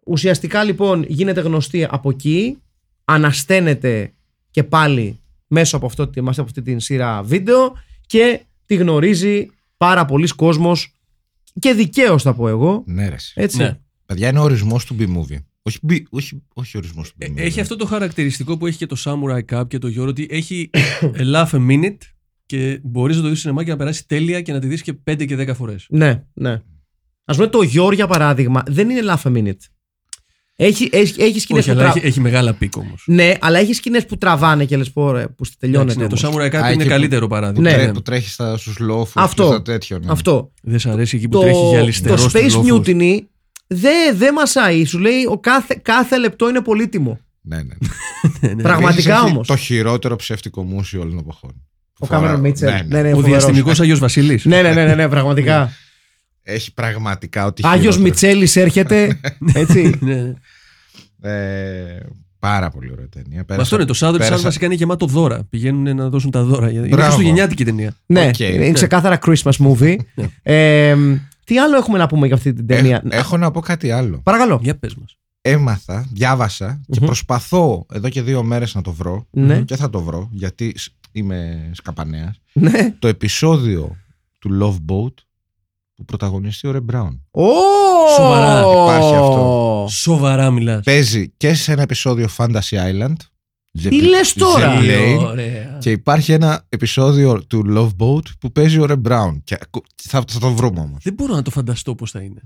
ουσιαστικά 0.06 0.64
λοιπόν 0.64 1.04
γίνεται 1.08 1.40
γνωστή 1.40 1.84
από 1.90 2.10
εκεί, 2.10 2.56
ανασταίνεται 3.04 4.14
και 4.50 4.64
πάλι 4.64 5.20
μέσω 5.46 5.76
από, 5.76 5.86
αυτό, 5.86 6.10
μέσα 6.16 6.40
από 6.40 6.50
αυτή 6.50 6.62
την 6.62 6.80
σειρά 6.80 7.22
βίντεο 7.22 7.72
και 8.06 8.40
τη 8.66 8.74
γνωρίζει 8.74 9.46
πάρα 9.76 10.04
πολλοί 10.04 10.28
κόσμος 10.28 10.94
και 11.58 11.72
δικαίως 11.72 12.22
θα 12.22 12.34
πω 12.34 12.48
εγώ. 12.48 12.82
Ναι, 12.86 13.08
ρε. 13.08 13.14
εσύ. 13.14 13.32
Έτσι. 13.34 13.56
Ναι. 13.56 13.78
Παιδιά, 14.06 14.28
είναι 14.28 14.38
ο 14.38 14.42
ορισμός 14.42 14.84
του 14.84 14.96
B-movie. 14.98 15.38
Όχι, 15.62 15.78
B- 15.88 16.02
όχι, 16.10 16.42
όχι 16.54 16.76
ορισμός 16.76 17.08
του 17.10 17.16
Ε, 17.18 17.26
B-movie. 17.26 17.36
Έχει 17.36 17.60
αυτό 17.60 17.76
το 17.76 17.86
χαρακτηριστικό 17.86 18.56
που 18.56 18.66
έχει 18.66 18.76
και 18.78 18.86
το 18.86 18.96
Samurai 19.04 19.40
Cup 19.54 19.68
και 19.68 19.78
το 19.78 19.88
Γιώργο 19.88 20.10
ότι 20.10 20.26
έχει 20.30 20.70
a 21.18 21.34
laugh 21.34 21.50
a 21.50 21.68
minute 21.70 21.96
και 22.46 22.80
μπορείς 22.82 23.16
να 23.16 23.22
το 23.22 23.28
δεις 23.28 23.38
στο 23.38 23.48
σινεμά 23.48 23.64
και 23.64 23.70
να 23.70 23.76
περάσει 23.76 24.06
τέλεια 24.06 24.40
και 24.42 24.52
να 24.52 24.58
τη 24.58 24.66
δεις 24.66 24.82
και 24.82 24.94
5 25.10 25.26
και 25.26 25.36
10 25.50 25.54
φορές. 25.54 25.86
Ναι, 25.88 26.24
ναι. 26.32 26.62
Ας 27.24 27.36
πούμε 27.36 27.48
το 27.48 27.62
Γιώργο 27.62 27.92
για 27.92 28.06
παράδειγμα 28.06 28.62
δεν 28.66 28.90
είναι 28.90 29.00
laugh 29.04 29.22
a 29.22 29.36
minute. 29.36 29.60
Έχει, 30.62 30.88
έχει, 30.92 31.22
έχει 31.22 31.40
σκηνές 31.40 31.66
Όχι, 31.66 31.74
που 31.74 31.80
αλλά 31.80 31.90
τρα... 31.90 31.98
έχει, 32.00 32.06
έχει 32.06 32.20
μεγάλα 32.20 32.52
πίκ 32.54 32.76
όμως. 32.76 33.02
Ναι, 33.06 33.32
αλλά 33.40 33.58
έχει 33.58 33.72
σκηνές 33.74 34.06
που 34.06 34.18
τραβάνε 34.18 34.64
και 34.64 34.76
λες 34.76 34.90
πω 34.90 35.10
ρε, 35.12 35.26
που 35.28 35.44
τελειώνεται. 35.58 36.00
Ναι, 36.00 36.06
το 36.06 36.26
όμως. 36.26 36.36
Samurai 36.36 36.54
Α, 36.56 36.60
Cup 36.60 36.64
εκεί 36.64 36.72
είναι 36.74 36.82
που- 36.82 36.88
καλύτερο 36.88 37.20
που, 37.26 37.28
παράδειγμα. 37.34 37.68
Ναι. 37.70 37.74
τρέ- 37.74 37.86
Ναι. 37.86 37.92
που 37.92 38.02
τρέχει 38.02 38.28
στα, 38.28 38.56
στους 38.56 38.78
λόφους 38.78 39.12
Αυτό. 39.22 39.42
και 39.42 39.48
στα 39.48 39.62
τέτοιο. 39.62 39.98
Ναι. 39.98 40.10
Αυτό. 40.10 40.52
Δεν 40.62 40.78
σ' 40.78 40.86
αρέσει 40.86 41.16
εκεί 41.16 41.28
που 41.28 41.36
το, 41.38 41.40
τρέχει 41.40 41.58
για 41.60 41.76
το 41.78 41.82
αριστερό 41.82 42.16
στους 42.16 42.32
Space 42.32 42.52
λόφους. 42.54 42.80
Mutiny 42.86 43.18
δεν 43.66 44.16
δε 44.16 44.32
μασάει. 44.32 44.84
Σου 44.84 44.98
λέει 44.98 45.24
ο 45.30 45.38
κάθε, 45.38 45.78
κάθε 45.82 46.18
λεπτό 46.18 46.48
είναι 46.48 46.60
πολύτιμο. 46.60 47.18
Ναι, 47.40 47.56
ναι. 47.56 47.62
Ναι, 48.40 48.48
ναι. 48.54 48.62
Πραγματικά 48.62 49.10
Επίσης, 49.10 49.22
έχει 49.24 49.30
όμως. 49.34 49.46
Το 49.46 49.56
χειρότερο 49.56 50.16
ψεύτικο 50.16 50.62
μουσι 50.62 50.96
όλων 50.96 51.10
των 51.10 51.18
εποχών. 51.18 51.50
Ο 51.98 52.06
Φορά- 52.06 52.20
Κάμερον 52.20 52.40
Μίτσελ. 52.40 52.70
Ναι, 52.70 52.76
ναι. 52.76 52.82
Ναι, 52.96 53.02
ναι, 53.02 53.12
Ο 53.12 53.14
φοβερός. 53.14 53.38
διαστημικός 53.38 53.80
Άγιος 53.80 53.98
Βασίλη. 53.98 54.40
Ναι, 54.44 54.62
ναι, 54.62 54.72
ναι, 54.72 54.84
ναι, 54.84 54.94
ναι, 54.94 55.08
πραγματικά. 55.08 55.72
Έχει 56.42 56.74
πραγματικά 56.74 57.46
ό,τι 57.46 57.62
Άγιος 57.64 57.80
χειρότερο. 57.80 58.02
Μιτσέλης 58.02 58.56
έρχεται. 58.56 59.20
Έτσι. 59.54 59.98
Ε, 61.20 61.98
πάρα 62.38 62.70
πολύ 62.70 62.90
ωραία 62.92 63.08
ταινία. 63.08 63.36
Μα 63.38 63.44
Πέρασα- 63.44 63.62
αυτό 63.62 63.76
είναι 63.76 63.84
το 63.84 63.94
Southern 64.00 64.14
Sun 64.14 64.18
πέρασα- 64.18 64.42
βασικά 64.42 64.66
είναι 64.66 64.74
γεμάτο 64.74 65.06
δώρα. 65.06 65.44
Πηγαίνουν 65.50 65.96
να 65.96 66.08
δώσουν 66.08 66.30
τα 66.30 66.42
δώρα. 66.42 66.70
Είναι 66.70 66.86
Μπράβο. 66.86 67.02
χριστουγεννιάτικη 67.02 67.64
ταινία. 67.64 67.94
ναι, 68.06 68.26
Οκ. 68.26 68.38
είναι 68.38 68.72
ξεκάθαρα 68.72 69.18
Christmas 69.26 69.52
movie. 69.58 69.96
ε, 70.42 70.96
τι 71.44 71.58
άλλο 71.58 71.76
έχουμε 71.76 71.98
να 71.98 72.06
πούμε 72.06 72.26
για 72.26 72.36
αυτή 72.36 72.52
την 72.52 72.64
Ε, 72.68 72.74
ταινία. 72.74 73.02
έχω 73.08 73.36
να 73.36 73.50
πω 73.50 73.60
κάτι 73.60 73.90
άλλο. 73.90 74.20
Παρακαλώ. 74.22 74.58
Για 74.62 74.76
πες 74.78 74.94
μας. 74.94 75.14
Έμαθα, 75.42 76.06
διάβασα 76.12 76.80
και 76.86 76.98
Μμμ. 77.00 77.06
προσπαθώ 77.06 77.86
εδώ 77.92 78.08
και 78.08 78.22
δύο 78.22 78.42
μέρες 78.42 78.74
να 78.74 78.82
το 78.82 78.92
βρω 78.92 79.26
Ναι. 79.30 79.60
και 79.60 79.76
θα 79.76 79.90
το 79.90 80.00
βρω 80.02 80.28
γιατί 80.32 80.72
σ- 80.76 80.92
είμαι 81.12 81.70
σκαπανέας. 81.72 82.40
Ναι. 82.52 82.94
Το 82.98 83.08
επεισόδιο 83.08 83.96
του 84.38 84.58
Love 84.62 84.92
Boat 84.92 85.14
που 86.00 86.06
πρωταγωνιστεί 86.06 86.66
ο 86.66 86.70
Ρε 86.70 86.80
Μπράουν. 86.80 87.22
Ω! 87.30 87.42
Σοβαρά. 88.16 88.60
Υπάρχει 88.60 89.14
αυτό. 89.14 89.86
Σοβαρά 89.90 90.50
μιλάς. 90.50 90.84
Παίζει 90.84 91.30
και 91.36 91.54
σε 91.54 91.72
ένα 91.72 91.82
επεισόδιο 91.82 92.28
Fantasy 92.36 92.58
Island. 92.70 93.14
Τι 93.72 94.02
λες 94.02 94.32
τώρα; 94.32 94.74
The 94.80 94.82
Lane, 94.82 95.24
Ωραία. 95.26 95.76
Και 95.80 95.90
υπάρχει 95.90 96.32
ένα 96.32 96.64
επεισόδιο 96.68 97.44
του 97.46 97.64
Love 97.68 98.04
Boat 98.04 98.22
που 98.40 98.52
παίζει 98.52 98.78
ο 98.78 98.84
Ρε 98.86 98.96
Μπράουν. 98.96 99.40
Και 99.44 99.56
ακου- 99.60 99.84
θα, 100.02 100.24
θα 100.28 100.38
το 100.38 100.52
βρούμε 100.52 100.80
όμως. 100.80 101.02
Δεν 101.02 101.14
μπορώ 101.14 101.34
να 101.34 101.42
το 101.42 101.50
φανταστώ 101.50 101.94
πώς 101.94 102.10
θα 102.10 102.20
είναι. 102.20 102.40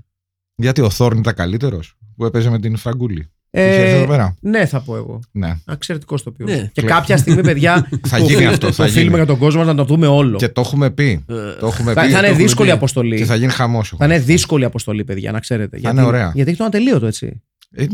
Γιατί 0.55 0.81
ο 0.81 0.89
Θόρν 0.89 1.17
ήταν 1.17 1.33
καλύτερος 1.33 1.93
που 2.15 2.25
έπαιζε 2.25 2.49
με 2.49 2.59
την 2.59 2.77
Φραγκούλη. 2.77 3.31
Ε, 3.57 3.65
Είχε 3.71 3.81
έρθει 3.81 3.95
εδώ 3.95 4.05
πέρα; 4.07 4.35
ναι, 4.39 4.65
θα 4.65 4.79
πω 4.79 4.95
εγώ. 4.95 5.19
Ναι. 5.31 5.55
Εξαιρετικό 5.71 6.15
το 6.15 6.23
οποίο. 6.27 6.45
Ναι. 6.45 6.69
Και 6.73 6.81
κάποια 6.81 7.17
στιγμή, 7.17 7.41
παιδιά, 7.41 7.87
Θα 8.07 8.17
το 8.17 8.23
γίνει 8.23 8.37
φι- 8.37 8.47
αυτό, 8.47 8.67
Το 8.67 8.73
θα 8.73 8.83
φίλουμε 8.83 9.01
γίνει. 9.03 9.15
για 9.15 9.25
τον 9.25 9.37
κόσμο 9.37 9.63
να 9.63 9.75
το 9.75 9.83
δούμε 9.83 10.07
όλο. 10.07 10.37
Και 10.37 10.47
το 10.49 10.61
έχουμε 10.61 10.89
πει. 10.89 11.25
Ε, 11.29 11.33
Το 11.59 11.67
έχουμε 11.67 11.93
Θα, 11.93 12.01
πει. 12.01 12.09
θα 12.11 12.17
είναι 12.17 12.27
έχουμε 12.27 12.43
δύσκολη 12.43 12.69
πει. 12.69 12.75
αποστολή. 12.75 13.17
Και 13.17 13.25
θα 13.25 13.35
γίνει 13.35 13.51
χαμός. 13.51 13.93
Θα 13.97 14.05
είναι 14.05 14.19
δύσκολη 14.19 14.65
αποστολή, 14.65 15.03
παιδιά, 15.03 15.31
να 15.31 15.39
ξέρετε. 15.39 15.77
γιατί, 15.77 15.95
είναι 15.97 16.05
ωραία. 16.05 16.31
Γιατί 16.35 16.49
έχει 16.49 16.59
το 16.59 16.65
ατελείωτο, 16.65 17.05
έτσι. 17.05 17.41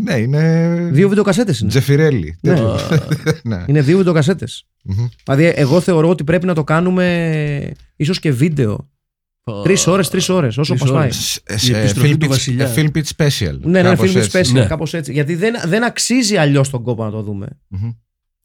ναι, 0.03 0.13
είναι. 0.15 0.69
Δύο 0.91 1.09
βιντεοκασέτες 1.09 1.59
είναι. 1.59 1.69
Τζεφιρέλη. 1.69 2.37
Ναι. 2.41 2.53
Τέτοιο. 2.53 2.75
ναι. 3.43 3.63
Είναι 3.67 3.81
δύο 3.81 3.97
βιντεοκασέτες. 3.97 4.65
Μμμ. 4.83 5.07
Δηλαδή, 5.23 5.53
εγώ 5.55 5.79
θεωρώ 5.81 6.09
ότι 6.09 6.23
πρέπει 6.23 6.45
να 6.45 6.53
το 6.53 6.63
κάνουμε 6.63 7.71
ίσως 7.95 8.19
και 8.19 8.31
βίντεο. 8.31 8.89
Τρεις 9.63 9.87
ώρες, 9.87 10.09
τρεις 10.09 10.29
ώρες, 10.29 10.57
όσο 10.57 10.73
Τρεις 10.75 10.85
μα 10.85 10.91
πάει. 10.95 11.03
ώρες. 11.03 11.39
Σε- 11.45 11.57
σε 11.57 11.77
επιστροφή 11.79 12.11
film 12.13 12.17
του 12.19 12.25
pitch- 12.25 12.29
βασιλιά. 12.29 12.65
ε, 12.67 12.73
Film 12.75 12.89
pitch 12.95 13.03
special. 13.17 13.57
Ναι, 13.61 13.81
ναι, 13.81 13.89
Κάπως 13.89 14.11
film 14.11 14.15
έτσι. 14.15 14.39
special, 14.39 14.53
Ναι. 14.53 14.65
κάπως 14.65 14.93
έτσι. 14.93 15.11
Γιατί 15.11 15.35
δεν, 15.35 15.55
δεν 15.65 15.83
αξίζει 15.83 16.35
αλλιώς 16.37 16.69
τον 16.69 16.83
κόπο 16.83 17.03
να 17.03 17.11
το 17.11 17.21
δούμε. 17.21 17.47
Μμμ. 17.67 17.91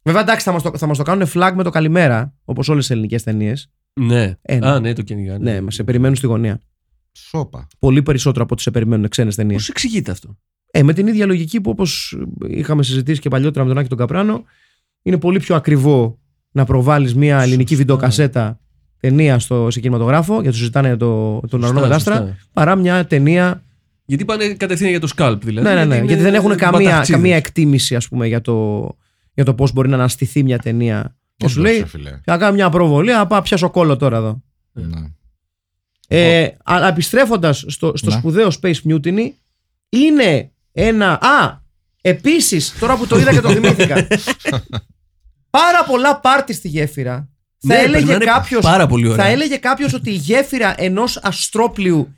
Βέβαια, 0.03 0.21
εντάξει, 0.21 0.45
θα 0.45 0.53
μας 0.53 0.63
το, 0.63 0.73
θα 0.79 0.87
μας 0.87 0.97
το 0.97 1.03
κάνουν 1.03 1.27
flag 1.35 1.53
με 1.55 1.63
το 1.63 1.71
καλημέρα, 1.71 2.35
όπως 2.45 2.69
όλες 2.69 2.87
τι 2.87 2.93
ελληνικές 2.93 3.23
ταινίες. 3.23 3.71
Ναι. 4.01 4.35
Ε, 4.43 4.59
ναι. 4.59 4.69
Α, 4.69 4.81
ναι, 4.81 4.93
το 4.93 5.03
κυνηγάνε. 5.03 5.53
Ναι, 5.53 5.61
μα 5.61 5.71
σε 5.71 5.85
περιμένουν 5.85 6.17
στη 6.17 6.27
γωνία. 6.27 6.61
Σόπα. 7.13 7.67
Πολύ 7.79 8.03
περισσότερο 8.03 8.45
από 8.45 8.53
ό,τι 8.55 8.63
σε 8.63 8.71
περιμένουν 8.71 9.09
ξένες 9.09 9.35
ταινίες. 9.35 9.57
Πώς 9.59 9.69
εξηγείται 9.69 10.11
αυτό; 10.11 10.37
Ε, 10.71 10.83
με 10.83 10.93
την 10.93 11.07
ίδια 11.07 11.27
λογική 11.27 11.61
που 11.61 11.71
όπως 11.71 12.19
είχαμε 12.49 12.83
συζητήσει 12.83 13.21
και 13.21 13.29
παλιότερα 13.29 13.65
με 13.65 13.71
τον 13.71 13.79
Άκη 13.79 13.89
τον 13.89 13.99
Καπράνο, 13.99 14.45
είναι 15.03 15.19
πολύ 15.19 15.39
πιο 15.39 15.55
ακριβό 15.55 16.19
να 16.51 16.65
προβάλλεις 16.65 17.15
μια 17.15 17.41
ελληνική 17.41 17.75
Σωστά. 17.75 17.77
βιντεοκασέτα 17.77 18.61
ταινία 19.09 19.39
στο, 19.39 19.71
σε 19.71 19.81
κινηματογράφο, 19.81 20.41
γιατί 20.41 20.57
σου 20.57 20.63
ζητάνε 20.65 20.97
το, 20.97 21.41
τον 21.41 21.49
Σωστά, 21.51 21.67
Αρνό 21.67 21.81
Μελάστρα, 21.81 22.17
σωστά. 22.17 22.37
παρά 22.53 22.77
μια 22.77 23.07
ταινία. 23.07 23.63
Γιατί 24.05 24.25
πάνε 24.25 24.47
κατευθείαν 24.49 24.91
για 24.91 25.01
το 25.01 25.09
scalp, 25.17 25.39
δηλαδή. 25.43 25.69
ναι, 25.69 25.75
ναι, 25.75 25.85
ναι. 25.85 25.95
είναι 25.97 26.07
Γιατί 26.07 26.23
δεν 26.23 26.35
έχουν 26.35 26.57
καμία, 26.57 26.71
μπαταχτσίδες. 26.81 27.21
καμία 27.21 27.37
εκτίμηση, 27.37 27.97
ας 27.97 28.09
πούμε, 28.09 28.27
για 28.27 28.41
το, 28.41 28.87
για 29.35 29.45
το 29.45 29.55
πώς 29.55 29.73
μπορεί 29.73 29.89
να 29.89 29.95
αναστηθεί 29.95 30.43
μια 30.43 30.59
ταινία. 30.59 31.17
Και 31.37 31.49
σου 31.49 31.61
Όντως, 31.61 31.71
λέει, 31.73 31.81
ρε 31.81 31.87
φίλε. 31.87 32.21
θα 32.25 32.37
κάνω 32.37 32.53
μια 32.55 32.69
προβολή, 32.71 33.13
να 33.13 33.27
πάω 33.27 33.43
πιάσω 33.43 33.71
κόλλο 33.71 33.97
τώρα 33.97 34.17
εδώ. 34.17 34.43
Ναι. 34.73 35.01
Ε, 36.09 36.49
αλλά 36.65 36.89
επιστρέφοντας 36.89 37.65
στο, 37.67 37.93
στο 37.97 38.11
Ναι. 38.11 38.17
σπουδαίο 38.17 38.49
Space 38.63 38.75
Mutiny, 38.89 39.31
είναι 39.89 40.51
ένα. 40.73 41.13
Α! 41.13 41.65
Επίσης, 42.01 42.79
τώρα 42.79 42.97
που 42.97 43.07
το 43.07 43.19
είδα 43.19 43.33
και 43.33 43.41
το 43.41 43.51
θυμήθηκα. 43.51 43.95
πάρα 45.51 45.85
πολλά 45.87 46.21
πάρτι 46.21 46.53
στη 46.53 46.69
γέφυρα. 46.69 47.29
Ναι, 47.63 47.75
θα 47.75 47.81
έλεγε 47.81 48.05
περνάνε 48.07 48.25
κάποιο. 48.25 48.61
πάρα 48.61 48.87
πολύ 48.87 49.09
ωραία. 49.09 49.25
Θα 49.25 49.31
έλεγε 49.31 49.57
κάποιος 49.57 49.93
ότι 49.95 50.11
η 50.11 50.15
γέφυρα 50.15 50.75
ενός 50.77 51.17
αστρόπλιου. 51.17 52.15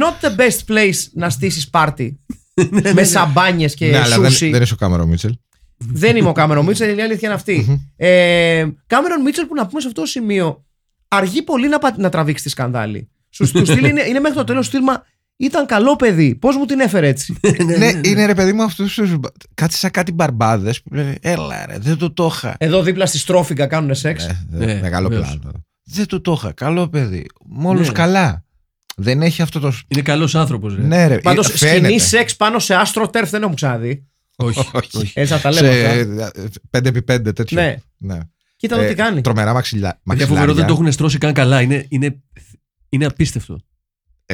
Not 0.00 0.26
the 0.26 0.36
best 0.40 0.72
place 0.74 0.98
να 1.12 1.30
στήσεις 1.30 1.70
πάρτι. 1.70 2.20
με 2.94 3.04
σαμπάνιες 3.04 3.74
και 3.74 3.86
Ναι, 3.86 3.98
αλλά 3.98 4.18
δεν, 4.18 4.30
σούσι. 4.30 4.50
δεν 4.50 4.62
είσαι 4.62 4.72
ο 4.74 4.76
Κάμερο 4.76 5.06
Μίτσελ. 5.06 5.34
Δεν 5.76 6.16
είμαι 6.16 6.28
ο 6.28 6.32
Κάμερον 6.32 6.64
Μίτσελ, 6.64 6.98
η 6.98 7.02
αλήθεια 7.02 7.28
είναι 7.28 7.34
αυτή. 7.34 7.86
ε, 7.96 8.66
Κάμερον 8.86 9.20
Μίτσελ 9.22 9.46
που 9.46 9.54
να 9.54 9.66
πούμε 9.66 9.80
σε 9.80 9.86
αυτό 9.88 10.00
το 10.00 10.06
σημείο 10.06 10.64
αργεί 11.08 11.42
πολύ 11.42 11.68
να, 11.68 11.78
πα- 11.78 11.94
να 11.98 12.08
τραβήξει 12.08 12.44
τη 12.44 12.50
σκανδάλη. 12.50 13.10
Σου, 13.30 13.50
του 13.52 13.64
στυλ 13.66 13.84
είναι, 13.84 14.02
είναι 14.08 14.20
μέχρι 14.20 14.36
το 14.36 14.44
τέλος 14.44 14.68
του 14.68 14.70
στυλ, 14.76 14.82
μα 14.82 15.02
ήταν 15.40 15.66
καλό 15.66 15.96
παιδί. 15.96 16.34
Πώς 16.34 16.56
μου 16.56 16.64
την 16.64 16.80
έφερε 16.80 17.08
έτσι; 17.08 17.36
ναι, 17.78 18.00
είναι 18.04 18.26
ρε 18.26 18.34
παιδί 18.34 18.52
μου 18.52 18.62
αυτούς 18.62 18.94
τους. 18.94 19.14
Κάτσε 19.54 19.78
σαν 19.78 19.90
κάτι 19.90 20.12
μπαρμπάδες 20.12 20.82
που 20.82 20.94
λένε 20.94 21.16
Έλα 21.20 21.66
ρε, 21.66 21.78
δεν 21.78 21.96
του 21.96 22.12
το 22.12 22.30
είχα. 22.32 22.54
Εδώ 22.58 22.82
δίπλα 22.82 23.06
στη 23.06 23.18
στρόφιγγα 23.18 23.66
κάνουν 23.66 23.94
σεξ. 23.94 24.26
Ε, 24.26 24.44
Ναι, 24.50 24.80
μεγάλο 24.80 25.08
βεβαίως. 25.08 25.38
πλάνο. 25.40 25.64
Δεν 25.84 26.06
του 26.06 26.20
το 26.20 26.32
είχα. 26.36 26.52
Καλό 26.52 26.88
παιδί. 26.88 27.26
Μόλι 27.46 27.80
Ναι. 27.80 27.88
καλά. 27.88 28.44
Δεν 28.96 29.22
έχει 29.22 29.42
αυτό 29.42 29.60
το. 29.60 29.72
Είναι 29.88 30.02
καλός 30.02 30.34
άνθρωπος. 30.34 30.78
Ναι, 30.78 31.06
ρε. 31.06 31.18
Πάντως 31.18 31.48
ε, 31.48 31.56
φαίνεται. 31.56 31.78
σκηνή 31.78 31.98
σεξ 31.98 32.36
πάνω 32.36 32.58
σε 32.58 32.74
άστρο 32.74 33.08
τέρφ 33.08 33.30
δεν 33.30 33.42
έχω 33.42 33.54
ξαναδεί. 33.54 34.06
Όχι. 34.36 34.58
Όχι. 34.72 34.96
όχι. 34.96 35.12
Έτσι 35.14 35.32
θα 35.32 35.40
τα 35.40 35.52
λέμε. 35.52 35.72
Σε 35.72 36.22
αυτά. 36.22 36.30
5x5 36.70 37.34
τέτοιο. 37.34 37.60
Ναι. 37.60 37.76
ναι. 37.96 38.18
Κοίτα 38.56 38.76
το 38.76 38.86
τι 38.86 38.94
κάνει. 38.94 39.20
Τρομερά 39.20 39.52
μαξιλιά. 39.52 40.00
Για 40.14 40.26
φοβερό 40.26 40.54
δεν 40.54 40.66
το 40.66 40.72
έχουν 40.72 40.92
στρώσει 40.92 41.18
καν 41.18 41.32
καλά. 41.32 41.60
Είναι, 41.60 41.86
είναι, 41.88 42.22
είναι 42.88 43.04
απίστευτο. 43.06 43.58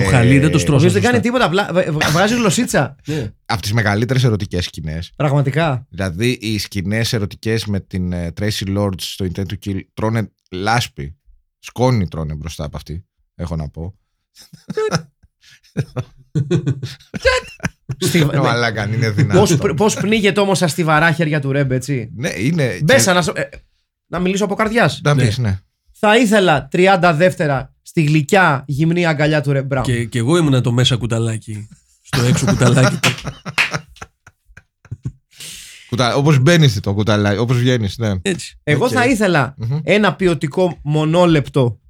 Το 0.02 0.08
χαλί 0.10 0.38
δεν 0.38 0.50
το 0.50 0.56
Ο 0.56 0.58
στρώσαν. 0.58 0.74
οποίος 0.76 0.92
δεν 0.92 1.02
κάνει 1.02 1.14
σωστά. 1.14 1.20
τίποτα. 1.30 1.44
Απλά 1.44 1.68
βα- 1.72 1.92
βα- 1.92 2.10
βγάζει 2.10 2.34
γλωσσίτσα. 2.34 2.96
Ναι. 3.06 3.32
Από 3.46 3.62
τις 3.62 3.72
μεγαλύτερες 3.72 4.24
ερωτικές 4.24 4.64
σκηνές. 4.64 5.12
Πραγματικά. 5.16 5.86
Δηλαδή 5.90 6.38
οι 6.40 6.58
σκηνές 6.58 7.12
ερωτικές 7.12 7.66
με 7.66 7.80
την 7.80 8.12
ε, 8.12 8.32
Tracy 8.40 8.76
Lords 8.78 9.00
στο 9.00 9.26
Intent 9.34 9.40
to 9.46 9.54
Kill 9.66 9.80
τρώνε 9.94 10.32
λάσπη. 10.50 11.16
Σκόνη 11.58 12.08
τρώνε 12.08 12.34
μπροστά 12.34 12.64
από 12.64 12.76
αυτή. 12.76 13.04
Έχω 13.34 13.56
να 13.56 13.68
πω. 13.68 13.98
Στη- 17.98 18.18
Ε, 18.32 18.38
Μαλάκα, 18.38 18.82
αν 18.82 18.92
είναι 18.92 19.10
δυνατό. 19.10 19.38
Πώς, 19.40 19.56
πρ- 19.56 19.74
πώς 19.76 19.94
πνίγεται 19.94 20.40
όμως 20.40 20.56
στα 20.56 20.68
στιβαρά 20.68 21.12
χέρια 21.12 21.40
του 21.40 21.52
Ρέμπ, 21.52 21.72
έτσι; 21.72 22.10
Ναι, 22.16 22.30
είναι. 22.36 22.78
Μπέσα 22.84 23.04
και- 23.10 23.16
να, 23.16 23.22
σου- 23.22 23.32
ε, 23.36 23.48
να 24.06 24.18
μιλήσω 24.18 24.44
από 24.44 24.54
καρδιάς. 24.54 25.00
Να 25.04 25.14
πεις, 25.16 25.38
ναι. 25.38 25.58
Θα 25.98 26.16
ήθελα 26.16 26.68
30 26.72 27.12
δεύτερα 27.14 27.74
στη 27.82 28.02
γλυκιά 28.02 28.64
γυμνή 28.66 29.06
αγκαλιά 29.06 29.40
του 29.40 29.52
Ρεμπ 29.52 29.66
Μπράουν. 29.66 29.86
Και, 29.86 30.04
και 30.04 30.18
εγώ 30.18 30.36
ήμουνα 30.36 30.60
το 30.60 30.72
μέσα 30.72 30.96
κουταλάκι. 30.96 31.68
Στο 32.02 32.22
έξω 32.22 32.46
κουταλάκι. 32.46 32.98
Κουτα... 35.88 36.14
Όπως 36.14 36.38
μπαίνεις 36.38 36.80
το 36.80 36.94
κουταλάκι, 36.94 37.38
όπως 37.38 37.58
βγαίνεις. 37.58 37.98
Ναι. 37.98 38.12
Έτσι. 38.22 38.58
Εγώ 38.62 38.84
Οκ. 38.84 38.90
θα 38.92 39.06
ήθελα 39.06 39.54
Μμμ. 39.58 39.78
ένα 39.84 40.14
ποιοτικό 40.14 40.78
μονόλεπτο 40.82 41.80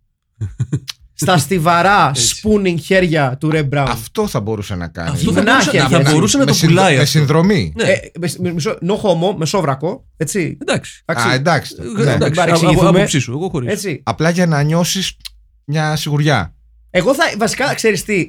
στα 1.18 1.38
στιβαρά 1.38 2.12
spooning 2.14 2.74
χέρια 2.82 3.36
του 3.40 3.50
Ρεμπ 3.50 3.66
Μπράουν. 3.66 3.90
Αυτό 3.90 4.26
θα 4.26 4.40
μπορούσε 4.40 4.74
να 4.74 4.88
κάνει. 4.88 5.08
Αυτό 5.10 5.32
θα 5.32 5.40
Γυμνά 5.40 5.50
μπορούσε, 5.52 5.70
χέρια, 5.70 5.88
θα 5.88 5.96
έτσι. 5.96 6.12
μπορούσε 6.12 6.36
να 6.38 6.44
με 6.44 6.48
το 6.50 6.56
συνδρο- 6.56 6.76
πουλάει 6.78 6.94
Με 6.96 7.02
αυτό. 7.02 7.18
συνδρομή. 7.18 7.72
Ναι. 7.76 7.84
Ε, 7.88 7.98
με- 8.18 8.32
με- 8.38 8.52
μισό- 8.52 8.78
no 8.82 8.92
homo, 8.94 9.34
με 9.36 9.46
σόβρακο, 9.46 10.04
έτσι. 10.16 10.58
Εντάξει. 10.60 11.02
Εντάξει. 11.04 11.28
Α, 11.28 11.34
εντάξει. 11.34 11.74
Ε, 11.98 12.02
ναι. 12.04 12.12
εντάξει. 12.12 12.34
παρεξηγηθούμε. 12.34 12.88
Από- 12.88 12.96
Άποψή 12.96 13.18
σου, 13.18 13.32
εγώ 13.32 13.48
χωρίς. 13.48 13.72
έτσι. 13.72 14.00
Απλά 14.04 14.30
για 14.30 14.46
να 14.46 14.62
νιώσεις 14.62 15.16
μια 15.64 15.96
σιγουριά. 15.96 16.54
Εγώ 16.90 17.14
θα, 17.14 17.24
βασικά, 17.38 17.74
ξέρεις 17.74 18.04
τι, 18.04 18.28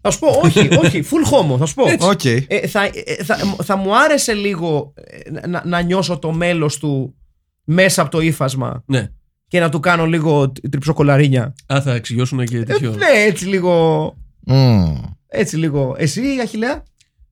θα 0.00 0.10
σου 0.10 0.18
πω, 0.18 0.28
όχι, 0.42 0.58
όχι, 0.84 1.04
full 1.10 1.32
homo, 1.54 1.58
θα 1.58 1.66
σου 1.66 1.74
πω. 1.74 1.84
Οκ. 2.08 2.24
Ε, 2.24 2.66
θα, 2.66 2.82
ε, 2.84 3.24
θα, 3.24 3.36
θα 3.64 3.76
μου 3.76 3.96
άρεσε 3.98 4.32
λίγο 4.32 4.92
ε, 5.40 5.46
να, 5.48 5.62
να 5.66 5.80
νιώσω 5.80 6.18
το 6.18 6.32
μέλος 6.32 6.78
του 6.78 7.14
μέσα 7.64 8.02
από 8.02 8.10
το 8.10 8.20
ύφασμα 8.20 8.82
Ναι. 8.86 9.08
Και 9.50 9.60
να 9.60 9.68
του 9.68 9.80
κάνω 9.80 10.06
λίγο 10.06 10.50
τ- 10.50 10.68
τριψοκολαρίνια. 10.70 11.54
Α, 11.72 11.80
θα 11.82 11.94
εξηγιώσουν 11.94 12.44
και 12.44 12.56
Ε, 12.56 12.62
τέτοιο. 12.62 12.90
ναι, 12.90 13.06
έτσι 13.26 13.46
λίγο, 13.46 14.14
Μμμ. 14.46 14.94
έτσι 15.28 15.56
λίγο. 15.56 15.94
Εσύ, 15.98 16.22
Αχιλέα. 16.42 16.82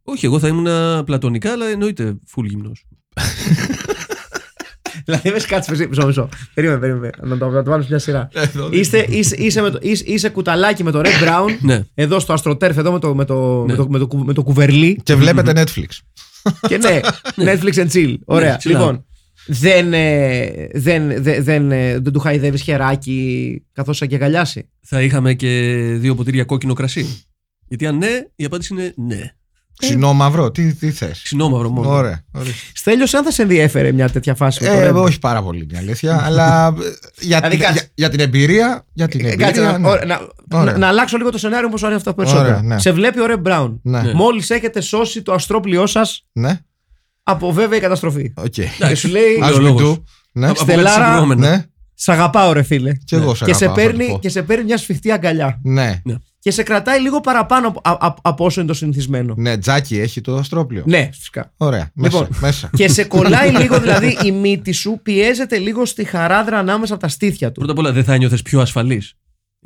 Όχι, 0.02 0.26
εγώ 0.26 0.38
θα 0.38 0.48
ήμουν 0.48 1.04
πλατωνικά, 1.04 1.52
αλλά 1.52 1.66
εννοείται 1.66 2.16
full 2.34 2.44
γυμνός. 2.44 2.84
Δηλαδή, 5.04 5.30
με 5.30 5.38
κάτσε, 5.48 5.70
μισό, 5.70 5.88
μισό, 5.88 6.06
μισό. 6.06 6.28
Περίμενε, 6.54 6.80
περίμενε. 6.80 7.10
Να 7.22 7.38
το, 7.38 7.48
να 7.48 7.62
το 7.62 7.70
βάλω 7.70 7.82
σε 7.82 7.88
μια 7.90 7.98
σειρά. 7.98 8.28
Εδώ 8.32 8.68
Είστε, 8.72 9.06
είσαι, 9.08 9.36
είσαι, 9.36 9.60
με 9.60 9.70
το, 9.70 9.78
είσαι, 9.82 10.04
είσαι 10.06 10.28
κουταλάκι 10.28 10.84
με 10.84 10.90
το 10.90 11.00
Red 11.04 11.24
Brown. 11.24 11.56
Ναι. 11.60 11.82
Εδώ 11.94 12.18
στο 12.18 12.34
AstroTurf, 12.42 12.76
εδώ 12.76 12.92
με 12.92 12.98
το, 12.98 13.14
με 13.14 13.24
το, 13.24 13.64
Ναι. 13.64 13.72
με 13.72 13.76
το, 13.76 13.88
με 13.88 13.98
το, 13.98 14.06
κου- 14.06 14.26
με 14.26 14.32
το 14.32 14.42
κουβερλί. 14.42 15.00
Και 15.02 15.14
βλέπετε 15.14 15.52
Netflix. 15.62 15.86
Και 16.68 16.76
ναι, 16.84 17.00
Netflix 17.36 17.74
and 17.74 17.90
chill. 17.92 18.14
Ωραία. 18.24 18.50
Ναι, 18.50 18.56
chill 18.56 18.66
λοιπόν, 18.66 19.06
δεν, 19.48 19.92
ε, 19.92 20.68
δεν, 20.72 21.22
δεν, 21.22 21.44
δεν, 21.44 21.72
ε, 21.72 21.98
δεν 21.98 22.12
του 22.12 22.18
χαϊδεύεις 22.20 22.62
χεράκι 22.62 23.62
καθώς 23.72 23.96
σε 23.96 24.04
αγκαλιάσει. 24.04 24.68
Θα 24.84 25.02
είχαμε 25.02 25.34
και 25.34 25.48
δύο 25.98 26.14
ποτήρια 26.14 26.44
κόκκινο 26.44 26.74
κρασί. 26.74 27.24
Γιατί 27.68 27.86
αν 27.86 27.96
ναι, 27.96 28.26
η 28.36 28.44
απάντηση 28.44 28.74
είναι 28.74 28.92
ναι. 28.96 29.32
Ξινόμαυρο, 29.80 30.50
τι, 30.50 30.74
τι 30.74 30.90
θες; 30.90 31.20
Ξινόμαυρο 31.22 31.68
μόνο. 31.68 31.88
Ωραία. 31.90 32.24
ωραία. 32.32 32.52
Στέλιος, 32.74 33.14
αν 33.14 33.24
θα 33.24 33.30
σε 33.30 33.42
ενδιέφερε 33.42 33.92
μια 33.92 34.08
τέτοια 34.08 34.34
φάση. 34.34 34.62
με 34.64 34.68
το 34.68 34.74
Ε, 34.74 34.90
Red. 34.90 34.94
όχι 34.94 35.18
πάρα 35.18 35.42
πολύ 35.42 35.62
είναι 35.62 35.72
η 35.74 35.76
αλήθεια, 35.76 36.20
αλλά 36.26 36.66
ε, 36.66 36.70
για, 37.20 37.36
Δηλαδή, 37.36 37.56
την, 37.56 37.64
κάτσε. 37.64 37.72
για, 37.80 37.90
για 37.94 38.08
την 38.08 38.20
εμπειρία. 38.20 38.86
Για 38.92 39.08
την 39.08 39.24
Ε, 39.24 39.28
εμπειρία. 39.28 39.46
Κάτσε 39.46 39.62
να, 39.62 39.78
ναι. 39.78 39.88
ωραία, 39.88 40.04
να, 40.04 40.20
Ωραία. 40.58 40.72
να, 40.72 40.78
να 40.78 40.86
αλλάξω 40.88 41.16
λίγο 41.16 41.30
το 41.30 41.38
σενάριο 41.38 41.66
όπω 41.72 41.76
αρέσει 41.86 41.96
αυτό 41.98 42.14
περισσότερο. 42.14 42.46
Ωραία, 42.48 42.62
ναι. 42.62 42.78
Σε 42.78 42.92
βλέπει 42.92 43.20
ο 43.20 43.26
Ρεμ 43.26 43.40
Μπράουν. 43.40 43.80
Ναι. 43.82 44.02
Ναι. 44.02 44.12
Μόλις 44.14 44.50
έχετε 44.50 44.80
σώσει 44.80 45.22
το 45.22 45.32
αστρόπλοιό 45.32 45.86
σας 45.86 46.26
Ναι, 46.32 46.58
από 47.30 47.52
βέβαιη 47.52 47.80
καταστροφή. 47.80 48.32
οκ. 48.36 48.44
Και 48.78 48.94
σου 48.94 49.08
λέει, 49.08 49.38
As 49.42 49.54
we 49.56 49.60
λόγος. 49.60 49.82
do. 49.96 50.02
Ναι, 50.32 50.48
Από 50.48 50.58
Στελάρα, 50.60 50.98
κάτι 50.98 51.10
συγκρόμενο. 51.10 51.48
ναι, 51.48 51.62
Σ' 51.94 52.08
αγαπάω, 52.08 52.52
ρε 52.52 52.62
φίλε. 52.62 52.92
και 53.04 53.16
εγώ 53.16 53.34
σε 53.34 53.44
και, 53.44 53.52
σε 53.54 53.64
αγαπάω, 53.64 53.84
θα 53.84 53.90
παίρνει, 53.90 54.06
το 54.06 54.12
πω. 54.12 54.18
και 54.18 54.28
σε 54.28 54.42
παίρνει 54.42 54.64
μια 54.64 54.76
σφιχτή 54.76 55.10
αγκαλιά. 55.12 55.60
Ναι, 55.62 56.02
Και 56.38 56.50
σε 56.50 56.62
κρατάει 56.62 57.00
λίγο 57.00 57.20
παραπάνω 57.20 57.68
από, 57.68 57.80
α- 57.84 58.06
α- 58.06 58.14
από 58.22 58.44
όσο 58.44 58.60
είναι 58.60 58.68
το 58.68 58.74
συνηθισμένο. 58.74 59.34
ναι, 59.36 59.58
τζάκι 59.58 59.98
έχει 59.98 60.20
το 60.20 60.36
αστρόπλιο. 60.36 60.82
Ναι, 60.86 61.08
φυσικά. 61.12 61.52
Ωραία, 61.56 61.90
μέσα. 61.94 62.18
Λοιπόν, 62.18 62.36
μέσα. 62.40 62.70
Και 62.76 62.88
σε 62.88 63.04
κολλάει 63.04 63.50
λίγο, 63.50 63.80
δηλαδή 63.80 64.18
η 64.24 64.30
μύτη 64.32 64.72
σου 64.72 65.00
πιέζεται 65.02 65.58
λίγο 65.58 65.84
στη 65.84 66.04
χαράδρα 66.04 66.58
ανάμεσα 66.58 66.92
από 66.92 67.02
τα 67.02 67.08
στήθια 67.08 67.48
του. 67.48 67.54
Πρώτα 67.58 67.72
απ' 67.72 67.78
όλα 67.78 67.92
δεν 67.92 68.04
θα 68.04 68.16
νιώθεις 68.16 68.42
πιο 68.42 68.60
ασφαλής 68.60 69.12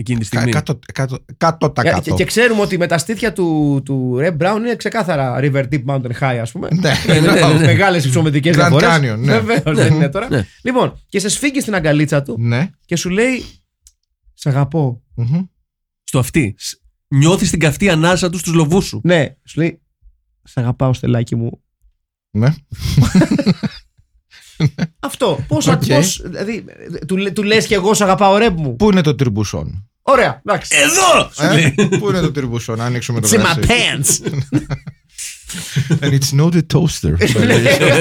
εκείνη 0.03 0.19
τη 0.19 0.29
Κα- 0.29 0.37
στιγμή. 0.37 0.53
κάτω- 0.53 0.79
κάτω- 0.93 1.25
Κάτω 1.37 1.71
τα 1.71 1.83
Ε, 1.83 1.85
Και, 1.85 1.91
κάτω. 1.91 2.15
και 2.15 2.25
ξέρουμε 2.25 2.61
ότι 2.61 2.79
με 2.79 2.87
τα 2.87 2.99
στήθια 2.99 3.33
του, 3.33 3.81
του 3.85 4.17
Red 4.21 4.37
Brown 4.37 4.57
είναι 4.59 4.77
ξεκάθαρα 4.77 5.39
River 5.41 5.65
Deep 5.73 5.85
Mountain 5.87 6.13
High, 6.21 6.39
ας 6.41 6.53
πούμε. 6.53 6.69
Ναι, 6.73 6.93
ναι, 7.07 7.21
ναι, 7.21 7.33
ναι. 7.33 7.59
Μεγάλες 7.67 8.05
υψομετρικέ 8.05 8.51
Grand 8.51 8.55
διαφορές. 8.55 8.89
Canyon, 8.91 9.17
ναι. 9.19 9.41
Βεβαίως 9.41 9.77
δεν 9.77 9.95
είναι 9.95 10.09
τώρα. 10.09 10.29
ναι. 10.31 10.47
Λοιπόν, 10.63 11.01
και 11.09 11.19
σε 11.19 11.29
σφίγγει 11.29 11.61
στην 11.61 11.75
αγκαλίτσα 11.75 12.23
του 12.23 12.37
Ναι. 12.39 12.71
και 12.85 12.97
σου 12.97 13.11
λέει 13.11 13.45
Σ' 14.35 14.47
αγαπώ. 14.47 15.03
Μμμ. 15.15 15.43
Στο 16.05 16.19
αυτή. 16.19 16.55
Νιώθεις 17.09 17.51
την 17.51 17.59
καυτή 17.59 17.89
ανάσα 17.89 18.31
του 18.31 18.39
στους 18.39 18.53
λοβούς 18.55 18.85
σου. 18.87 19.01
Ναι, 19.05 19.37
σου 19.45 19.61
λέει 19.61 19.81
Σ' 20.45 20.57
αγαπάω, 20.57 20.93
στελάκι 20.93 21.37
μου. 21.37 21.63
Ναι. 22.31 22.55
Αυτό. 25.01 25.45
Πώς. 25.49 25.67
Οκ. 25.67 25.83
δηλαδή, 25.83 26.65
του, 27.07 27.17
λέ- 27.17 27.33
του 27.35 27.43
λες 27.43 27.67
και 27.67 27.75
εγώ 27.75 27.95
σ' 27.95 28.01
αγαπάω, 28.01 28.37
ρε 28.37 28.51
μου. 28.51 28.77
Πού 28.77 28.91
είναι 28.91 29.01
το 29.01 29.15
τιρμπουσόν; 29.15 29.91
Ωραία, 30.03 30.41
εντάξει. 30.45 30.77
Εδώ! 30.77 31.31
Σου 31.33 31.43
Ε, 31.43 31.53
λέει. 31.53 31.89
Πού 31.99 32.09
είναι 32.09 32.21
το 32.21 32.33
τιρμπουσόν, 32.33 32.79
να 32.79 32.85
ανοίξουμε 32.85 33.21
το 33.21 33.29
It's 33.29 33.35
in 33.35 33.41
my 33.41 33.43
κρασί. 33.43 33.69
pants. 33.69 34.11
And 36.01 36.13
it's 36.19 36.33
not 36.41 36.55
a 36.55 36.61
toaster. 36.75 37.31
Ναι, 37.39 37.45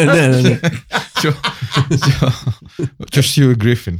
ναι, 0.03 0.27
ναι, 0.27 0.39
ναι. 0.41 0.59
Ποιο- 1.13 1.35
ποιο 3.11 3.21
Stewie 3.21 3.55
Griffin. 3.63 3.95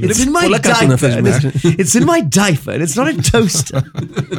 It's 0.00 0.16
in 0.16 0.28
my 0.28 0.42
Πολλά 0.42 0.58
κάρτουνα 0.58 0.94
diaper. 0.94 0.98
θες 0.98 1.20
μέσα. 1.20 1.52
It's 1.62 1.92
in 1.92 2.02
my 2.02 2.36
diaper. 2.38 2.86
It's 2.86 2.94
not 2.94 3.06
a 3.06 3.30
toaster. 3.30 3.80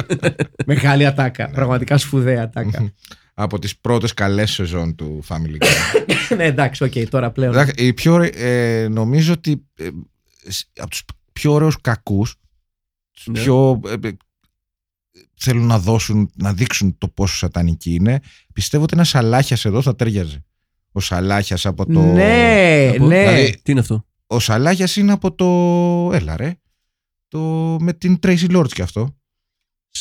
Μεγάλη 0.66 1.06
ατάκα. 1.06 1.48
Πραγματικά 1.50 1.98
σπουδαία 1.98 2.42
ατάκα. 2.42 2.92
Από 3.34 3.58
τις 3.58 3.76
πρώτες 3.78 4.14
καλές 4.14 4.50
σεζόν 4.50 4.94
του 4.94 5.24
Family 5.28 5.64
Guy. 5.64 6.04
ναι, 6.36 6.44
εντάξει, 6.44 6.84
οκ, 6.84 6.92
τώρα 7.10 7.30
πλέον. 7.30 7.52
Εντάξει, 7.52 7.72
η 7.86 7.92
πιο, 7.92 8.12
ωραία- 8.12 8.30
ε, 8.38 8.88
νομίζω 8.88 9.32
ότι 9.32 9.66
ε, 9.76 9.84
σ- 9.84 9.90
από 10.76 10.90
τους 10.90 11.04
πιο 11.32 11.52
ωραίους 11.52 11.80
κακούς 11.80 12.36
τους 13.10 13.26
Ναι. 13.26 13.40
πιο 13.42 13.80
ε, 13.86 14.08
ε, 14.08 14.16
θέλουν 15.34 15.66
να 15.66 15.78
δώσουν, 15.78 16.30
να 16.34 16.52
δείξουν 16.52 16.98
το 16.98 17.08
πόσο 17.08 17.36
σατανική 17.36 17.94
είναι 17.94 18.20
πιστεύω 18.52 18.82
ότι 18.82 18.94
ένας 18.94 19.08
Σαλάχιας 19.08 19.64
εδώ 19.64 19.82
θα 19.82 19.96
τέριαζε 19.96 20.44
ο 20.92 21.00
Σαλάχιας 21.00 21.66
από 21.66 21.86
το 21.86 22.00
Ναι, 22.00 22.90
Από- 22.94 23.06
ναι. 23.06 23.18
Δηλαδή, 23.18 23.60
Τι 23.62 23.70
είναι 23.70 23.80
αυτό; 23.80 24.06
ο 24.26 24.38
Σαλάχιας 24.38 24.96
είναι 24.96 25.12
από 25.12 25.34
το 25.34 25.46
έλα 26.12 26.36
ρε 26.36 26.58
το, 27.28 27.40
με 27.80 27.92
την 27.92 28.18
Tracy 28.22 28.56
Lords 28.56 28.72
και 28.72 28.82
αυτό 28.82 29.16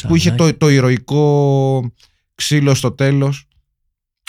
που 0.08 0.16
είχε 0.16 0.32
το, 0.32 0.58
το 0.58 0.70
ηρωικό 0.70 1.92
ξύλο 2.36 2.74
στο 2.74 2.92
τέλος 2.92 3.48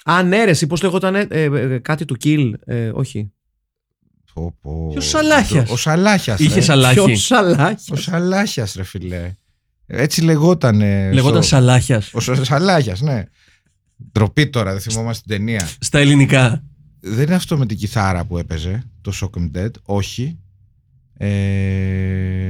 Α, 0.04 0.22
ναι, 0.22 0.44
ρε, 0.44 0.50
εσύ 0.50 0.66
πώς 0.66 0.82
λεγόταν 0.82 1.14
ε, 1.14 1.26
ε, 1.30 1.42
ε, 1.44 1.78
κάτι 1.78 2.04
του 2.04 2.16
Kill. 2.22 2.52
Ε, 2.64 2.88
όχι. 2.94 3.32
Πω, 4.34 4.54
πω. 4.60 4.88
Ποιος 4.90 5.08
Σαλάχιας; 5.08 5.70
Ο 5.70 5.76
Σαλάχιας 5.76 6.38
Είχε 6.40 6.54
ρε. 6.54 6.60
σαλάχι. 6.60 7.00
Ποιος 7.04 7.20
σαλάκι. 7.24 7.92
Ο 7.92 7.96
Σαλάχιας 7.96 8.74
ρε 8.74 8.82
φιλέ. 8.82 9.32
Έτσι 9.86 10.22
λεγόταν. 10.22 10.78
Λεγόταν 11.12 11.42
στο... 11.42 11.56
Σαλάχιας. 11.56 12.10
Ο 12.14 12.20
Σα- 12.20 12.44
Σαλάχιας, 12.44 13.00
ναι. 13.00 13.24
Ντροπή 14.12 14.46
τώρα, 14.50 14.72
δεν 14.72 14.80
θυμόμαστε 14.80 15.22
την 15.26 15.36
ταινία. 15.36 15.68
Στα 15.78 15.98
ελληνικά. 15.98 16.64
Δεν 17.00 17.22
είναι 17.26 17.34
αυτό 17.34 17.56
με 17.58 17.66
την 17.66 17.76
κιθάρα 17.76 18.24
που 18.24 18.38
έπαιζε, 18.38 18.82
το 19.00 19.12
Shock 19.20 19.38
'em 19.40 19.58
Dead, 19.58 19.70
όχι. 19.82 20.38
Ε, 21.16 21.26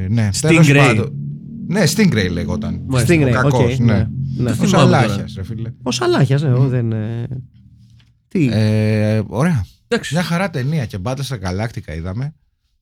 ναι, 0.09 0.29
τέλος 0.41 0.67
Stingray. 0.69 0.75
πάντων. 0.77 1.13
Ναι, 1.69 1.83
Stingray 1.97 2.29
λεγόταν. 2.31 2.83
Μάλιστα. 2.87 3.15
Stingray, 3.15 3.29
Ο 3.29 3.33
κακός, 3.33 3.73
οκ, 3.73 3.79
ναι. 3.79 3.85
ναι. 3.95 4.07
ναι. 4.37 4.51
Ο 4.51 4.55
θυμάμαι 4.55 4.69
Σαλάχιας, 4.69 5.35
ρε 5.37 5.43
φίλε. 5.45 5.73
Ο 5.83 5.91
Σαλάχιας, 5.91 6.43
ναι, 6.43 6.49
εγώ 6.49 6.69
δεν. 6.69 6.93
ε, 6.93 7.27
Τι; 8.29 8.49
Ε, 8.53 9.23
ωραία. 9.27 9.67
Εντάξει. 9.89 10.15
Μια 10.15 10.23
χαρά 10.23 10.51
ταινία 10.51 10.87
και 10.87 10.99
Battlestar 10.99 11.37
Galactica 11.37 11.95
είδαμε. 11.95 12.35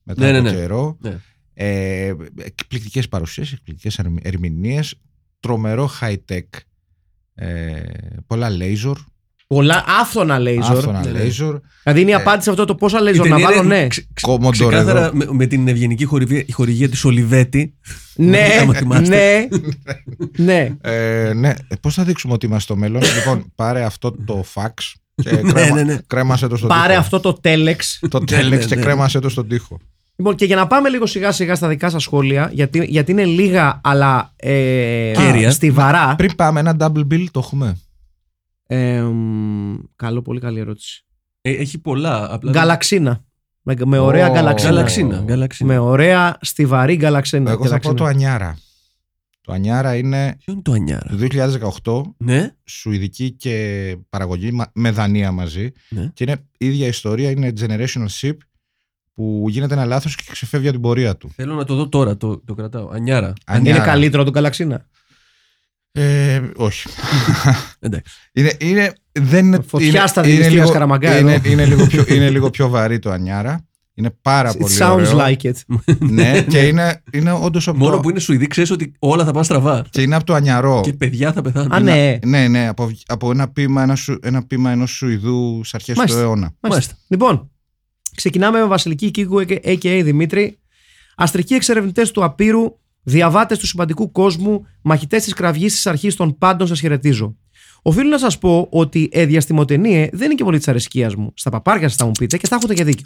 Μετά 0.03 0.21
Ναι, 0.25 0.31
ναι, 0.31 0.37
από 0.37 0.47
ναι. 0.47 0.53
καιρό. 0.55 0.97
Ναι. 1.01 1.17
Ε, 1.53 2.13
εκπληκτικές 2.43 3.07
παρουσίες, 3.07 3.51
εκπληκτικές 3.51 3.99
ερμηνείες, 4.21 4.95
τρομερό 5.39 5.89
high-tech, 6.01 6.41
ε, 7.35 7.81
πολλά 8.27 8.49
laser, 8.59 8.93
Πολλά 9.47 9.83
άφθονα 9.87 10.37
laser. 10.39 10.59
άφθονα 10.61 11.05
ναι, 11.05 11.11
ναι. 11.11 11.19
laser, 11.19 11.59
Δηλαδή 11.83 12.01
είναι 12.01 12.09
η 12.09 12.13
απάντηση 12.13 12.43
σε 12.43 12.49
αυτό 12.49 12.65
το 12.65 12.75
πόσα 12.75 12.97
Η 12.99 13.01
laser 13.01 13.15
να 13.17 13.23
ταινία 13.23 13.45
βάλω, 13.45 13.63
είναι 13.63 13.79
ναι. 13.81 13.87
ξε- 13.87 14.07
ξε- 14.13 14.31
Commodore 14.31 14.51
Ξεκάθαρα 14.51 15.03
εδώ. 15.05 15.15
με, 15.15 15.25
με 15.31 15.45
την 15.45 15.67
ευγενική 15.67 16.05
χορηγία, 16.05 16.45
χορηγία 16.51 16.89
της 16.89 17.03
Ολιβέτη. 17.05 17.77
Ναι, 18.15 18.47
άμα 18.61 18.73
θυμάστε. 18.73 19.07
ναι. 19.07 19.47
Ναι. 20.37 20.75
Ε, 20.81 21.33
ναι, 21.33 21.49
ε, 21.67 21.75
πώς 21.81 21.93
θα 21.93 22.03
δείξουμε 22.03 22.33
ότι 22.33 22.45
είμαστε 22.45 22.71
στο 22.73 22.75
μέλλον; 22.81 23.01
λοιπόν, 23.17 23.51
πάρε 23.55 23.83
αυτό 23.83 24.11
το 24.25 24.45
fax 24.53 24.71
και 25.15 25.29
κρέμα, 25.35 25.75
ναι, 25.75 25.83
ναι. 25.83 25.97
κρέμασε 26.07 26.47
το 26.47 26.55
στον 26.57 26.69
Πάρε 26.69 26.87
τοίχο. 26.87 26.99
αυτό 26.99 27.19
το 27.19 27.39
telex. 27.43 28.07
Το 28.09 28.19
Ναι, 28.19 28.25
τέλεξ 28.25 28.61
ναι, 28.63 28.65
και 28.69 28.75
ναι. 28.75 28.81
κρέμασε 28.81 29.19
το 29.19 29.29
στον 29.29 29.47
τοίχο. 29.47 29.79
Λοιπόν, 30.15 30.35
και 30.35 30.45
για 30.45 30.55
να 30.55 30.67
πάμε 30.67 30.89
λίγο 30.89 31.05
σιγά 31.05 31.31
σιγά 31.31 31.55
στα 31.55 31.67
δικά 31.67 31.89
σας 31.89 32.03
σχόλια, 32.03 32.49
γιατί, 32.53 32.85
γιατί 32.89 33.11
είναι 33.11 33.25
λίγα 33.25 33.81
αλλά 33.83 34.33
ε, 34.35 35.11
Κέρια. 35.15 35.51
στιβαρά. 35.51 36.15
Πριν 36.15 36.35
πάμε, 36.35 36.59
ένα 36.59 36.75
double 36.79 37.07
bill 37.13 37.25
το 37.31 37.39
έχουμε. 37.39 37.77
Ε, 38.67 39.01
μ, 39.01 39.73
καλό, 39.95 40.21
πολύ 40.21 40.39
καλή 40.39 40.59
ερώτηση. 40.59 41.05
Ε, 41.41 41.51
έχει 41.51 41.77
πολλά. 41.77 42.33
Απλά 42.33 42.51
Γκαλαξίνα. 42.51 43.23
Με, 43.61 43.75
με 43.85 43.97
ωραία 43.97 44.29
Ω. 44.29 44.31
γκαλαξίνα. 44.33 44.69
Γαλαξίνα. 44.71 45.23
γαλαξίνα. 45.27 45.73
Με 45.73 45.79
ωραία 45.79 46.37
στιβαρή 46.41 46.95
γκαλαξίνα. 46.95 47.51
Εγώ 47.51 47.65
θα 47.65 47.69
πω 47.69 47.77
γκαλαξίνα. 47.79 47.95
το 47.95 48.05
Ανιάρα. 48.05 48.57
Το 49.45 49.53
Ανιάρα 49.53 49.95
είναι 49.95 50.35
Ποιο 50.39 50.53
είναι 50.53 50.61
το 50.61 50.71
Ανιάρα; 50.71 51.05
του 51.09 51.17
2018 51.83 52.01
Ναι. 52.17 52.55
σουηδική 52.65 53.31
και 53.31 53.95
παραγωγή 54.09 54.51
μα- 54.51 54.71
με 54.73 54.91
Δανία 54.91 55.31
μαζί. 55.31 55.71
Ναι. 55.89 56.09
Και 56.13 56.23
είναι 56.23 56.35
η 56.57 56.65
ίδια 56.65 56.87
ιστορία, 56.87 57.29
είναι 57.29 57.53
generational 57.59 58.07
ship 58.21 58.33
που 59.13 59.45
γίνεται 59.49 59.73
ένα 59.73 59.85
λάθος 59.85 60.15
και 60.15 60.23
ξεφεύγει 60.31 60.65
από 60.67 60.75
την 60.75 60.85
πορεία 60.85 61.17
του. 61.17 61.31
Θέλω 61.35 61.55
να 61.55 61.63
το 61.65 61.75
δω 61.75 61.89
τώρα. 61.89 62.17
Το, 62.17 62.39
το 62.39 62.53
κρατάω. 62.53 62.89
Ανιάρα. 62.89 63.33
Ανιάρα. 63.45 63.77
Είναι 63.77 63.85
καλύτερο 63.85 64.15
από 64.21 64.31
τον 64.31 64.33
Καλαξίνα. 64.33 64.85
Ε, 65.91 66.41
όχι. 66.55 66.87
Εντάξει. 67.79 68.13
Είναι, 68.33 68.51
είναι, 68.59 68.93
δεν 69.11 69.45
είναι, 69.45 69.59
Φωτιά 69.67 69.87
είναι, 69.87 70.07
στα 70.07 70.21
είναι 70.21 70.29
δηληστήρια 70.29 70.57
λίγο- 70.59 70.69
Σκαραμαγκά 70.69 71.17
είναι, 71.19 71.33
εδώ. 71.33 71.49
είναι, 71.49 71.65
λίγο 71.65 71.85
πιο, 71.87 72.05
είναι 72.07 72.29
λίγο 72.35 72.49
πιο 72.49 72.69
βαρύ 72.69 72.99
το 72.99 73.09
Ανιάρα. 73.11 73.65
Είναι 73.95 74.15
πάρα 74.21 74.51
It 74.51 74.57
πολύ 74.59 74.75
sounds 74.79 74.91
ωραίο. 74.93 75.17
like 75.17 75.41
it. 75.41 75.51
Ναι, 76.09 76.41
και 76.41 76.59
είναι, 76.67 77.01
είναι 77.11 77.31
όντως 77.31 77.67
από, 77.67 77.77
Μόνο 77.77 77.95
το, 77.95 78.01
που 78.01 78.09
είναι 78.09 78.19
Σουηδοί, 78.19 78.47
ξέρεις 78.47 78.71
ότι 78.71 78.93
όλα 78.99 79.25
θα 79.25 79.31
πάνε 79.31 79.45
στραβά. 79.45 79.85
και 79.89 80.01
είναι 80.01 80.15
από 80.15 80.23
το 80.23 80.33
Ανιαρό. 80.33 80.81
Και 80.83 80.93
παιδιά 80.93 81.33
θα 81.33 81.41
πεθάνουν. 81.41 81.71
Α, 81.73 81.79
ναι. 81.79 82.19
Ναι, 82.25 82.47
ναι, 82.47 82.67
από, 82.67 82.91
από 83.05 83.31
ένα 83.31 83.47
ποίημα, 83.49 83.81
ένας, 83.83 83.99
σου- 83.99 84.19
ένα 84.21 84.45
ποίημα 84.45 84.71
ενός 84.71 84.91
Σουηδού 84.91 85.61
στι 85.63 85.71
αρχές 85.75 85.93
του 85.95 85.99
Μάλιστα. 86.01 86.21
αιώνα. 86.21 86.53
Μάλιστα. 86.59 86.93
Λοιπόν, 87.07 87.51
ξεκινάμε 88.15 88.59
με 88.59 88.65
Βασιλική 88.65 89.11
Κίγκου, 89.11 89.39
a.k.a. 89.47 90.01
Δημήτρη. 90.03 90.57
Αστρικοί 91.15 91.53
εξερευνητές 91.53 92.11
του 92.11 92.23
Απείρου, 92.23 92.77
διαβάτες 93.03 93.57
του 93.59 93.67
σημαντικού 93.67 94.11
κόσμου, 94.11 94.65
μαχητές 94.81 95.23
της 95.23 95.33
κραυγής 95.33 95.73
της 95.73 95.87
αρχής 95.87 96.15
των 96.15 96.37
πάντων, 96.37 96.67
σας 96.67 96.79
χαιρετίζω. 96.79 97.35
Οφείλω 97.85 98.09
να 98.09 98.17
σας 98.17 98.37
πω 98.37 98.67
ότι 98.71 99.09
ε, 99.11 99.25
διαστημοτενίε 99.25 100.09
δεν 100.11 100.25
είναι 100.25 100.35
και 100.35 100.43
πολύ 100.43 100.57
της 100.57 100.67
αρεσκίας 100.67 101.15
μου. 101.15 101.31
Στα 101.35 101.49
παπάρια 101.49 101.87
σας 101.87 101.97
θα 101.97 102.05
μου 102.05 102.11
πείτε 102.11 102.37
και 102.37 102.45
στα 102.45 102.55
έχετε 102.55 102.73
και 102.73 102.83
δίκιο. 102.83 103.05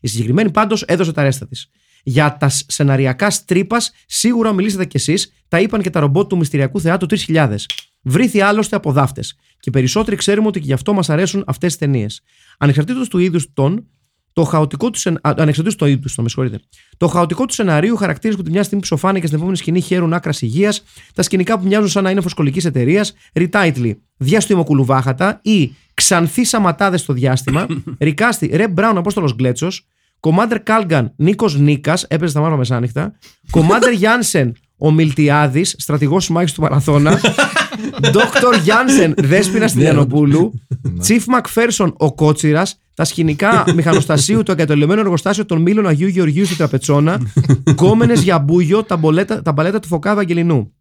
Η 0.00 0.08
συγκεκριμένη 0.08 0.50
πάντως 0.50 0.82
έδωσε 0.82 1.12
τα 1.12 1.22
ρέστα 1.22 1.46
της. 1.46 1.70
Για 2.02 2.36
τα 2.36 2.48
σ- 2.48 2.70
σεναριακά 2.70 3.30
στρίπα, 3.30 3.78
σίγουρα 4.06 4.52
μιλήσατε 4.52 4.84
κι 4.84 4.96
εσείς, 4.96 5.32
τα 5.48 5.60
είπαν 5.60 5.82
και 5.82 5.90
τα 5.90 6.00
ρομπότ 6.00 6.28
του 6.28 6.36
Μυστηριακού 6.36 6.80
Θεάτρου 6.80 7.06
3000. 7.26 7.54
Βρήθη 8.02 8.40
άλλωστε 8.40 8.76
από 8.76 8.92
δάφτες. 8.92 9.36
Και 9.60 9.70
περισσότεροι 9.70 10.16
ξέρουμε 10.16 10.46
ότι 10.46 10.60
και 10.60 10.66
γι' 10.66 10.72
αυτό 10.72 10.92
μας 10.92 11.10
αρέσουν 11.10 11.42
αυτές 11.46 11.68
τις 11.68 11.78
ταινίες. 11.78 12.20
Ανεξαρτήτως 12.58 13.08
του 13.08 13.18
είδους 13.18 13.52
των, 13.52 13.86
το 14.32 14.44
χαοτικό 14.44 14.90
του, 14.90 14.98
σεν... 14.98 15.18
ανεξαρτήτως 15.20 15.76
του 15.76 15.86
είδου, 15.86 16.08
το 16.14 16.22
με 16.22 16.28
συγχωρείτε. 16.28 16.60
Το 16.96 17.06
χαοτικό 17.06 17.46
του 17.46 17.54
σεναρίου, 17.54 17.96
χαρακτήρε 17.96 18.34
που 18.34 18.42
τη 18.42 18.50
μια 18.50 18.62
στιγμή 18.62 18.82
ψοφάνε 18.82 19.20
και 19.20 19.26
στην 19.26 19.38
επόμενη 19.38 19.56
σκηνή 19.56 19.80
χαίρουν 19.80 20.12
άκρας 20.12 20.42
υγείας, 20.42 20.82
τα 21.14 21.22
σκηνικά 21.22 21.58
που 21.58 21.66
μοιάζουν 21.66 21.88
σαν 21.88 22.02
να 22.02 22.10
είναι 22.10 22.20
φωσκολικής 22.20 22.64
εταιρείας, 22.64 23.12
retitle, 23.32 23.96
διαστημοκουλουβάχατα 24.16 25.40
ή 25.42 25.72
ξανθοί 25.94 26.44
σαματάδες 26.44 27.00
στο 27.00 27.12
διάστημα, 27.12 27.66
ρικάστη, 27.98 28.46
Ρε 28.46 28.68
Μπράουν 28.68 28.96
Απόστολος 28.96 29.34
Γκλέτσος, 29.34 29.86
Κομάντερ 30.20 30.62
Κάλγκαν 30.62 31.12
Νίκος 31.16 31.58
Νίκας, 31.58 32.02
έπαιζε 32.02 32.32
τα 32.32 32.40
μαύρα 32.40 32.56
μεσάνυχτα, 32.56 33.18
Κομάντερ 33.50 33.92
Γιάνσεν 34.00 34.56
ο 34.78 34.90
Μιλτιάδης, 34.90 35.74
στρατηγός 35.78 36.26
της 36.26 36.34
μάχης 36.34 36.52
του 36.52 36.62
Μαραθώνα, 36.62 37.20
Δόκτωρ 38.12 38.54
Γιάνσεν 38.54 39.14
Δέσπινα 39.16 39.68
Στυλιανοπούλου, 39.68 40.52
Τσίφ 40.98 41.26
Μακφέρσον 41.26 41.94
ο 41.96 42.14
Κότσιρας, 42.14 42.78
τα 42.98 43.04
σκηνικά 43.04 43.64
μηχανοστασίου 43.74 44.42
του 44.42 44.50
εγκατελειμμένου 44.50 45.00
εργοστάσιο 45.00 45.46
των 45.46 45.62
Μήλων 45.62 45.86
Αγίου 45.86 46.08
Γεωργίου 46.08 46.46
στη 46.46 46.56
Τραπετσόνα, 46.56 47.20
γκόμενε 47.70 48.12
για 48.12 48.38
μπούγιο, 48.38 48.82
τα, 48.82 48.96
μπολέτα, 48.96 49.42
τα 49.42 49.52
μπαλέτα 49.52 49.80
του 49.80 49.88
Φωκά 49.88 50.10
Ευαγγελινού. 50.10 50.72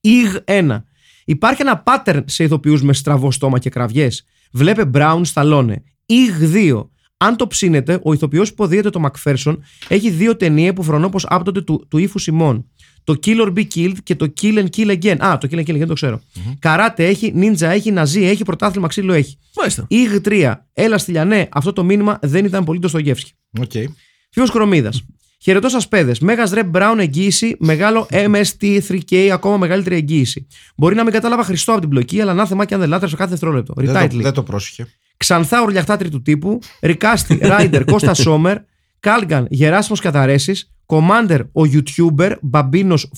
Ιγ 0.00 0.34
1. 0.44 0.82
Υπάρχει 1.24 1.62
ένα 1.62 1.82
pattern 1.86 2.22
σε 2.24 2.44
ηθοποιού 2.44 2.78
με 2.82 2.92
στραβό 2.92 3.30
στόμα 3.30 3.58
και 3.58 3.70
κραυγές. 3.70 4.24
Βλέπε 4.52 4.70
Ρεμπ 4.70 4.84
Μπράουν 4.84 5.24
Σταλόνε. 5.24 5.82
Ιγ 6.06 6.32
2. 6.54 6.88
Αν 7.16 7.36
το 7.36 7.46
ψήνετε, 7.46 8.00
ο 8.02 8.12
ηθοποιός 8.12 8.48
που 8.48 8.54
υποδύεται 8.54 8.90
το 8.90 8.98
Μακφέρσον 8.98 9.62
έχει 9.88 10.10
δύο 10.10 10.36
ταινίες 10.36 10.72
που 10.72 10.82
φρονώ 10.82 11.08
πως 11.08 11.26
άπτονται 11.28 11.60
του, 11.60 11.86
του 11.90 11.98
ύφου 11.98 12.18
Σιμών. 12.18 12.66
Το 13.04 13.18
Kill 13.26 13.40
or 13.40 13.52
Be 13.52 13.64
Killed 13.74 13.96
και 14.02 14.14
το 14.14 14.32
Kill 14.40 14.58
and 14.58 14.66
Kill 14.76 14.98
Again. 14.98 15.16
Α, 15.24 15.38
το 15.38 15.48
Kill 15.50 15.54
and 15.54 15.64
Kill 15.64 15.82
Again 15.82 15.86
το 15.86 15.94
ξέρω 15.94 16.20
Καράτε 16.58 17.06
έχει, 17.06 17.32
Ninja 17.36 17.66
έχει, 17.66 17.90
Ναζί 17.90 18.24
έχει, 18.24 18.44
πρωτάθλημα 18.44 18.88
ξύλο 18.88 19.12
έχει. 19.12 19.38
Μάλιστα. 19.56 19.86
Ιγ 19.88 20.20
3. 20.24 20.54
Έλα 20.72 20.98
στυλιανέ, 20.98 21.48
αυτό 21.52 21.72
το 21.72 21.84
μήνυμα 21.84 22.18
δεν 22.22 22.44
ήταν 22.44 22.64
πολύ 22.64 22.78
το 22.78 22.88
στο 22.88 22.98
Γεύσκι. 22.98 23.32
Οκ. 23.60 23.70
Φίλο 24.30 24.46
Κρομίδα. 24.46 24.90
Χαιρετώ 25.42 25.68
σας, 25.68 25.88
παιδες. 25.88 26.18
Μέγας 26.18 26.50
Ρεπ 26.50 26.66
Μπράουν 26.66 26.98
εγγύηση, 26.98 27.56
μεγάλο 27.58 28.06
MST3K, 28.10 29.28
ακόμα 29.32 29.56
μεγαλύτερη 29.56 29.96
εγγύηση. 29.96 30.46
Μπορεί 30.76 30.94
να 30.94 31.02
μην 31.02 31.12
κατάλαβα 31.12 31.44
Χριστό 31.44 31.72
από 31.72 31.80
την 31.80 31.90
πλοκή, 31.90 32.20
αλλά 32.20 32.34
να 32.34 32.46
θέμα 32.46 32.64
και 32.64 32.74
αν 32.74 32.80
δεν 32.80 32.88
λάτρεψα 32.88 33.16
κάθε 33.16 33.30
δευτερόλεπτο. 33.30 33.74
Δεν, 33.76 33.94
το, 33.94 34.00
Retitle. 34.00 34.22
δεν 34.22 34.32
το 34.32 34.42
πρόσεχε. 34.42 34.86
Ξανθά 35.16 35.62
ορλιαχτάτρι 35.62 36.08
του 36.08 36.22
τύπου, 36.22 36.58
Ρικάστη, 36.80 37.38
Ράιντερ, 37.50 37.84
Κώστα 37.84 38.14
Σόμερ, 38.14 38.56
Κάλγκαν, 39.00 39.46
Γεράσιμος 39.50 40.00
Καταρέσει, 40.00 40.68
Κομάντερ, 40.86 41.40
ο 41.40 41.62
YouTuber, 41.72 42.32
Μπαμπίνος 42.40 43.10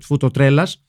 Φουτοτρέλας, 0.00 0.82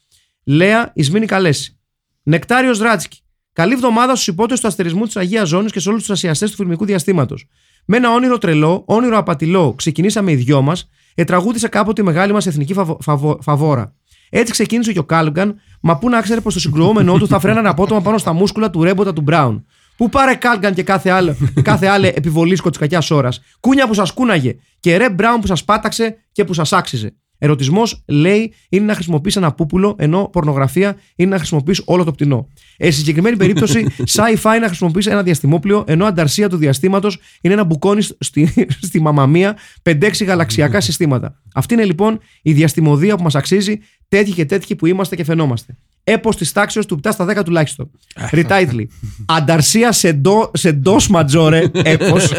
Λέα, 0.43 0.91
Ισμήνη 0.95 1.25
Καλέση. 1.25 1.79
Νεκτάριος 2.23 2.79
Ράτσκι. 2.79 3.19
Καλή 3.53 3.73
εβδομάδα 3.73 4.13
στους 4.15 4.27
υπότε 4.27 4.55
του 4.55 4.67
αστερισμού 4.67 5.05
της 5.05 5.17
Αγίας 5.17 5.47
Ζώνης 5.47 5.71
και 5.71 5.79
σε 5.79 5.89
όλους 5.89 6.01
τους 6.01 6.09
ασιαστές 6.09 6.49
του 6.49 6.55
φιλμικού 6.55 6.85
διαστήματος. 6.85 7.47
Με 7.85 7.97
ένα 7.97 8.13
όνειρο 8.13 8.37
τρελό, 8.37 8.83
όνειρο 8.85 9.17
απατηλό, 9.17 9.73
ξεκινήσαμε 9.77 10.31
οι 10.31 10.35
δυο 10.35 10.61
μας, 10.61 10.89
ετραγούδησε 11.15 11.67
κάποτε 11.67 12.01
η 12.01 12.05
μεγάλη 12.05 12.33
μας 12.33 12.47
εθνική 12.47 12.73
φαβο- 12.73 12.97
φαβο- 13.01 13.39
φαβόρα. 13.41 13.95
Έτσι 14.29 14.51
ξεκίνησε 14.51 14.93
και 14.93 14.99
ο 14.99 15.03
Κάλγκαν, 15.03 15.59
μα 15.81 15.97
πού 15.97 16.09
να 16.09 16.21
ξέρει 16.21 16.41
πως 16.41 16.53
το 16.53 16.59
συγκρουόμενό 16.59 17.17
του 17.17 17.27
θα 17.27 17.39
φρένανε 17.39 17.69
απότομα 17.69 18.01
πάνω 18.01 18.17
στα 18.17 18.33
μούσκουλα 18.33 18.69
του 18.69 18.83
ρέμποτα 18.83 19.13
του 19.13 19.21
Μπράουν. 19.21 19.65
Πού 19.97 20.09
πάρε 20.09 20.35
Κάλγκαν 20.35 20.73
και 20.73 20.83
κάθε 20.83 21.09
άλλη, 21.09 21.37
κάθε 21.61 21.87
άλλη 21.87 22.07
επιβολίσκο 22.07 22.69
τη 22.69 22.79
κακιά 22.79 23.03
ώρας. 23.09 23.41
Κούνια 23.59 23.87
που 23.87 23.93
σας 23.93 24.11
κούναγε 24.11 24.55
και 24.79 24.97
ρε 24.97 25.09
Μπράουν 25.09 25.39
που 25.39 25.47
σας 25.47 25.63
πάταξε 25.63 26.17
και 26.31 26.43
που 26.43 26.53
σας 26.53 26.73
άξιζε. 26.73 27.15
Ερωτισμός, 27.39 28.03
λέει, 28.07 28.53
είναι 28.69 28.85
να 28.85 28.93
χρησιμοποιείς 28.93 29.35
ένα 29.35 29.53
πούπουλο, 29.53 29.95
ενώ 29.97 30.29
πορνογραφία 30.31 30.97
είναι 31.15 31.29
να 31.29 31.37
χρησιμοποιείς 31.37 31.81
όλο 31.85 32.03
το 32.03 32.11
πτηνό. 32.11 32.47
Ε, 32.77 32.85
στη 32.85 32.99
συγκεκριμένη 32.99 33.37
περίπτωση, 33.37 33.85
sci-fi 34.15 34.45
είναι 34.45 34.59
να 34.59 34.67
χρησιμοποιείς 34.67 35.05
ένα 35.05 35.23
διαστημόπλιο, 35.23 35.83
ενώ 35.87 36.05
ανταρσία 36.05 36.49
του 36.49 36.57
διαστήματος 36.57 37.19
είναι 37.41 37.55
να 37.55 37.63
μπουκώνεις 37.63 38.15
στη, 38.19 38.53
στη 38.87 39.01
μαμαμία 39.01 39.57
5-6 39.83 40.25
γαλαξιακά 40.25 40.81
συστήματα. 40.81 41.41
Αυτή 41.53 41.73
είναι 41.73 41.85
λοιπόν 41.85 42.19
η 42.41 42.53
διαστημοδία 42.53 43.15
που 43.15 43.23
μας 43.23 43.35
αξίζει, 43.35 43.79
τέτοιοι 44.07 44.31
και 44.31 44.45
τέτοιοι 44.45 44.75
που 44.75 44.85
είμαστε 44.85 45.15
και 45.15 45.23
φαινόμαστε. 45.23 45.77
Έπω 46.09 46.35
της 46.35 46.51
τάξης 46.51 46.85
του 46.85 46.99
7 47.03 47.09
στα 47.11 47.25
10 47.39 47.43
τουλάχιστον. 47.45 47.91
Retitle. 48.31 48.85
Ανταρσία 49.25 49.91
σε, 49.91 50.11
ντο, 50.11 50.51
σε 50.53 50.71
ντος 50.71 51.07
ματζόρε, 51.07 51.69
έπος. 51.73 52.31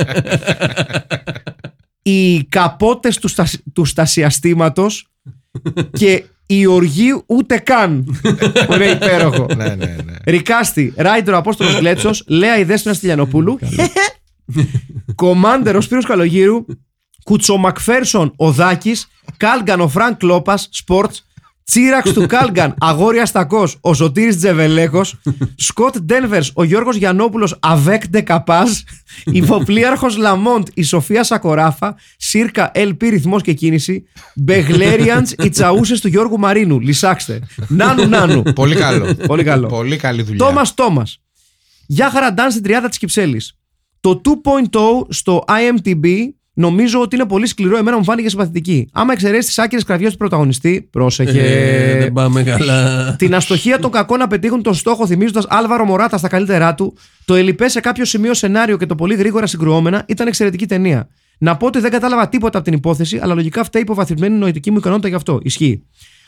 Οι 2.03 2.45
καπότες 2.45 3.19
του, 3.19 3.29
στα, 3.29 3.49
του 3.73 3.85
στασιαστήματος 3.85 5.09
και 5.93 6.25
η 6.47 6.67
οργή 6.67 7.23
ούτε 7.27 7.59
καν. 7.59 8.19
Που 8.67 8.75
είναι 8.75 8.85
υπέροχο. 8.85 9.47
ναι, 9.57 9.69
ναι, 9.69 9.75
ναι. 9.75 10.13
Ρικάστη, 10.25 10.93
Ράιντερ 10.97 11.35
ο 11.35 11.37
Απόστολος 11.37 11.79
Γκλέτσος, 11.79 12.25
Λέα 12.27 12.59
η 12.59 12.65
Δέσποινα 12.65 12.95
Στυλιανοπούλου, 12.95 13.59
Κομάντερ 15.15 15.77
ο 15.77 15.81
Σπύρος 15.81 16.05
Καλογύρου, 16.05 16.65
Κουτσομακφέρσον 17.25 18.33
ο 18.37 18.53
Δάκη, 18.53 18.97
Κάλγκαν 19.37 19.81
ο 19.81 19.89
Φρανκ 19.89 20.17
Κλόπα, 20.17 20.57
Σπορτ, 20.57 21.15
Τσίραξ 21.71 22.13
του 22.13 22.27
Κάλγκαν, 22.27 22.75
Αγόρια 22.79 23.27
Στακός, 23.27 23.77
ο 23.81 23.95
Σωτήρης 23.95 24.37
Τζεβελέκο, 24.37 25.05
Σκοτ 25.55 25.99
Ντένβερς, 25.99 26.53
ο 26.55 26.65
Γιώργος 26.65 26.97
Γιανόπουλο, 26.97 27.53
Αβέκ 27.61 28.09
Ντεκαπάζ, 28.09 28.71
Υποπλίαρχο 29.25 30.07
Λαμόντ, 30.17 30.69
η 30.75 30.83
Σοφία 30.83 31.25
Σακοράφα, 31.25 31.97
Σύρκα 32.17 32.71
LP 32.75 33.03
ρυθμός 33.03 33.43
και 33.43 33.53
κίνηση, 33.53 34.05
Μπεγλέριαντς, 34.35 35.35
οι 35.39 35.49
τσαούσες 35.49 36.01
του 36.01 36.09
Γιώργου 36.09 36.39
Μαρίνου. 36.39 36.81
Λυσάξτε. 36.81 37.41
Νάνου 37.69 38.09
Νάνου. 38.09 38.43
Πολύ 38.43 38.75
καλό. 38.75 39.15
Πολύ 39.27 39.45
καλό. 39.45 39.67
Πολύ 39.67 39.97
καλή 39.97 40.23
δουλειά. 40.23 40.47
Τόμας 40.47 40.75
Τόμας. 40.75 41.21
Γεια 41.87 42.11
χαραντάν 42.11 42.51
στην 42.51 42.63
τριάδα 42.63 42.89
της 42.89 42.99
Κυψέλης. 42.99 43.59
Το 44.01 44.21
2.0 44.25 45.07
στο 45.09 45.45
IMTB 45.49 46.07
νομίζω 46.59 47.01
ότι 47.01 47.17
είναι 47.17 47.25
πολύ 47.25 47.47
σκληρό. 47.47 47.77
Εμένα 47.77 47.97
μου 47.97 48.05
φάνηκε 48.05 48.29
συμπαθητική. 48.29 48.89
Άμα 48.93 49.13
εξαιρέσεις 49.13 49.47
τις 49.47 49.59
άκυρε 49.59 49.83
κραυγές 49.83 50.13
του 50.13 50.17
πρωταγωνιστή, 50.17 50.89
πρόσεχε. 50.91 51.41
Ε, 51.41 51.99
δεν 51.99 52.13
πάμε 52.13 52.43
καλά. 52.43 53.17
Την 53.19 53.35
αστοχία 53.35 53.79
των 53.79 53.91
κακών 53.91 54.19
να 54.19 54.27
πετύχουν 54.27 54.63
τον 54.63 54.75
στόχο 54.75 55.07
θυμίζοντας 55.07 55.47
Άλβαρο 55.49 55.85
Μωράτα 55.85 56.19
στα 56.19 56.29
καλύτερά 56.29 56.75
του, 56.75 56.97
το 57.25 57.35
ελιπέ 57.35 57.69
σε 57.69 57.81
κάποιο 57.81 58.05
σημείο 58.05 58.35
σενάριο 58.35 58.77
και 58.77 58.87
το 58.87 58.95
πολύ 58.95 59.15
γρήγορα 59.15 59.47
συγκρουόμενα 59.47 60.05
ήταν 60.09 60.27
εξαιρετική 60.27 60.67
ταινία. 60.67 61.09
Να 61.39 61.57
πω 61.57 61.67
ότι 61.67 61.81
δεν 61.81 61.91
κατάλαβα 61.91 62.29
τίποτα 62.29 62.59
από 62.59 62.67
την 62.67 62.77
υπόθεση, 62.77 63.19
αλλά 63.23 63.35
λογικά 63.35 63.65
φταίει 63.65 63.83
υποβαθμισμένη 63.83 64.37
νοητική 64.37 64.71
μου 64.71 64.79
ικανότητα 64.79 65.09
γι' 65.09 65.15
αυτό. 65.15 65.41
Ισχύει. 65.43 65.83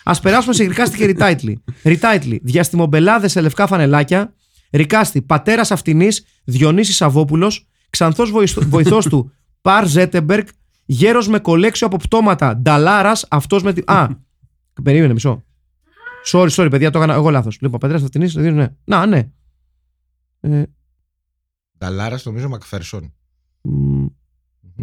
Α 0.04 0.20
περάσουμε 0.20 0.54
σε 0.54 0.64
γρικάστικη 0.64 1.06
ριτάιτλι. 1.06 1.62
Ριτάιτλι. 1.82 2.40
Διαστημομπελάδες 2.42 3.30
σε 3.30 3.40
λευκά 3.40 3.66
φανελάκια. 3.66 4.34
Ρικάστη. 4.70 5.22
Πατέρας 5.22 5.70
Αυτινής 5.70 6.24
Διονύσης 6.44 6.96
Σαββόπουλο. 6.96 7.52
Ξανθός 7.90 8.30
βοηθός 8.68 9.06
του 9.06 9.32
Παρ 9.60 9.86
Ζέτεμπεργκ. 9.88 10.46
Γέρος 10.84 11.28
με 11.28 11.38
κολέξιο 11.38 11.86
από 11.86 11.96
πτώματα. 11.96 12.56
Νταλάρας. 12.56 13.26
Αυτός 13.30 13.62
με 13.62 13.72
τη. 13.72 13.82
Α, 13.86 14.08
περίμενε 14.82 15.12
μισό. 15.12 15.42
Sorry, 16.32 16.48
sorry, 16.50 16.68
παιδιά, 16.70 16.90
το 16.90 16.98
έκανα 16.98 17.14
εγώ 17.14 17.30
λάθος. 17.30 17.58
Λοιπόν, 17.60 17.78
πατέρα 17.78 18.04
Αυτινή. 18.04 18.50
Ναι. 18.52 18.68
Να, 18.84 19.06
ναι. 19.06 19.30
Ε, 20.40 20.62
Νταλάρας 21.78 22.24
νομίζω 22.24 22.48
Μακφέρσον. 22.48 23.12
μ, 23.62 24.06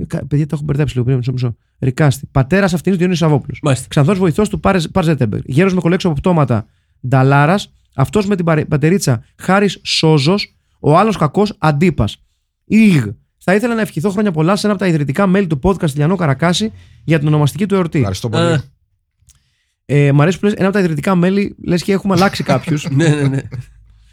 Κα- 0.08 0.26
Παιδιά, 0.26 0.46
τα 0.48 0.56
έχω 0.56 0.64
μπερδέψει 0.64 0.94
λίγο 0.94 1.06
πριν. 1.06 1.18
Μισό, 1.18 1.32
μισό. 1.32 1.56
Ρικάστη. 1.80 2.26
Πατέρας 2.32 2.74
αυτήν 2.74 2.98
Διονύη 2.98 3.16
Σαββόπουλος. 3.16 3.60
Μάλιστα. 3.64 3.88
Ξανθός 3.88 4.18
βοηθός 4.18 4.50
του 4.50 4.60
Παρζέτεμπερ. 4.92 5.40
Γέρος 5.46 5.74
με 5.74 5.80
κολέξο 5.82 6.08
από 6.08 6.18
πτώματα 6.20 6.66
Νταλάρας. 7.08 7.74
Αυτός 7.96 8.26
με 8.28 8.36
την 8.36 8.46
παρε- 8.46 8.66
πατερίτσα 8.66 9.24
Χάρης 9.38 9.80
Σόζος. 9.84 10.56
Ο 10.80 10.98
άλλος 10.98 11.18
κακός 11.18 11.56
Αντίπας. 11.58 12.24
Ιγ. 12.66 13.06
Θα 13.50 13.56
ήθελα 13.56 13.76
να 13.76 13.82
ευχηθώ 13.82 14.10
χρόνια 14.10 14.32
πολλά 14.32 14.56
σε 14.56 14.66
ένα 14.66 14.76
από 14.76 14.84
τα 14.84 14.90
ιδρυτικά 14.90 15.28
μέλη 15.28 15.48
του 15.48 15.60
podcast 15.64 15.94
Λιανό 15.94 16.16
Καρακάση 16.16 16.72
για 17.04 17.20
την 17.20 17.28
ονομαστική 17.28 17.66
του 17.66 17.76
εορτή. 17.76 17.98
Ευχαριστώ 17.98 18.30
πολύ. 18.30 18.44
Α, 18.44 18.64
Ε, 19.86 20.12
μ' 20.12 20.22
αρέσει 20.22 20.40
που 20.40 20.46
λες 20.46 20.54
ένα 20.54 20.66
από 20.66 20.74
τα 20.74 20.80
ιδρυτικά 20.80 21.16
μέλη, 21.16 21.56
λες 21.64 21.84
και 21.84 21.92
έχουμε 21.92 22.14
αλλάξει 22.14 22.44
κάποιους. 22.44 22.88
ναι, 22.96 23.08
ναι, 23.08 23.28
ναι. 23.28 23.42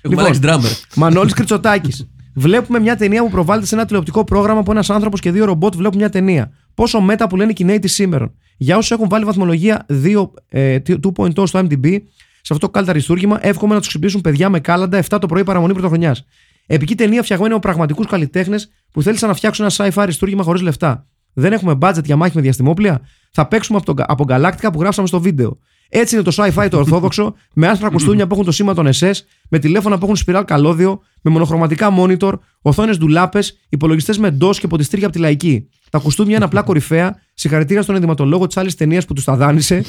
Έχουμε 0.01 0.23
αλλάξει 0.23 0.41
drummer. 0.43 0.97
Μανώλης 0.97 1.33
Κριτσοτάκη. 1.33 2.09
Βλέπουμε 2.35 2.79
μια 2.79 2.97
ταινία 2.97 3.23
που 3.23 3.31
προβάλλεται 3.31 3.67
σε 3.67 3.75
ένα 3.75 3.85
τηλεοπτικό 3.85 4.25
πρόγραμμα 4.25 4.63
που 4.63 4.71
ένας 4.71 4.91
άνθρωπος 4.91 5.21
και 5.21 5.31
δύο 5.31 5.45
ρομπότ 5.45 5.77
βλέπουν 5.77 5.99
μια 5.99 6.11
ταινία. 6.11 6.51
Πόσο 6.75 7.01
μέτα 7.01 7.27
που 7.27 7.37
λένε 7.37 7.51
οι 7.51 7.55
Κινέοι 7.55 7.79
της 7.79 7.93
σήμερα. 7.93 8.33
Για 8.57 8.77
όσους 8.77 8.91
έχουν 8.91 9.09
βάλει 9.09 9.25
βαθμολογία 9.25 9.87
2, 9.89 10.31
ε, 10.49 10.79
2.0 10.79 11.47
στο 11.47 11.59
MDB, 11.59 11.99
σε 12.41 12.53
αυτό 12.53 12.67
το 12.67 12.69
κάλτα 12.73 12.91
αριστούργημα, 12.91 13.39
εύχομαι 13.41 13.75
να 13.75 13.79
τους 13.81 13.89
ξυπνήσουν 13.89 14.21
παιδιά 14.21 14.49
με 14.49 14.61
κάλαντα 14.61 14.99
7 14.99 15.19
το 15.21 15.27
πρωί 15.27 15.45
παραμονή 15.45 15.73
πρωτοχρονιάς. 15.73 16.25
Επική 16.67 16.95
ταινία 16.95 17.23
φτιαγμένη 17.23 17.53
από 17.53 17.61
πραγματικούς 17.61 18.07
καλλιτέχνες 18.07 18.69
που 18.93 19.03
θέλησαν 19.03 19.29
να 19.29 19.35
φτιάξουν 19.35 19.65
ένα 19.65 19.75
sci-fi 19.77 20.03
αριστούργημα 20.03 20.43
χωρίς 20.43 20.63
λεφτά. 20.63 21.07
Δεν 21.33 21.53
έχουμε 21.53 21.79
budget 21.81 22.05
για 22.05 22.17
μάχη 22.17 22.37
με 22.37 22.43
διαστημόπλια. 22.43 23.01
Θα 23.33 23.47
παίξουμε 23.47 23.79
από, 23.79 23.95
τον, 23.95 24.05
από 24.09 24.25
γκαλάκτικα 24.25 24.71
που 24.71 24.81
γράψαμε 24.81 25.07
στο 25.07 25.21
βίντεο. 25.21 25.59
Έτσι 25.89 26.15
είναι 26.15 26.25
το 26.25 26.33
sci-fi 26.37 26.69
το 26.71 26.77
ορθόδοξο, 26.79 27.35
με 27.55 27.69
άσπρα 27.69 27.91
κουστούμια 27.91 28.27
που 28.27 28.33
έχουν 28.33 28.45
το 28.45 28.53
σήμα 28.53 28.75
των 28.75 28.89
SS, 28.99 29.13
με 29.49 29.59
τηλέφωνα 29.59 29.99
που 29.99 30.05
έχουν 30.05 30.17
σπιράλ 30.17 30.45
καλώδιο, 30.45 31.01
με 31.23 31.31
μονοχρωματικά 31.31 31.95
monitor, 31.99 32.33
οθόνες 32.63 32.99
ντουλάπες, 32.99 33.59
υπολογιστές 33.69 34.19
με 34.19 34.37
DOS 34.41 34.57
και 34.57 34.67
ποτιστήρια 34.67 35.07
από 35.07 35.15
τη 35.15 35.21
λαϊκή. 35.21 35.69
Τα 35.95 36.01
κουστούμια 36.01 36.37
είναι 36.37 36.45
απλά 36.45 36.63
κορυφαία. 36.63 37.17
Συγχαρητήρια 37.35 37.83
στον 37.83 37.95
ενδυματολόγο 37.95 38.47
της 38.47 38.57
άλλης 38.57 38.75
ταινίας 38.75 39.05
που 39.05 39.13
τους 39.15 39.25
τα 39.25 39.37
δάνεισε. 39.37 39.85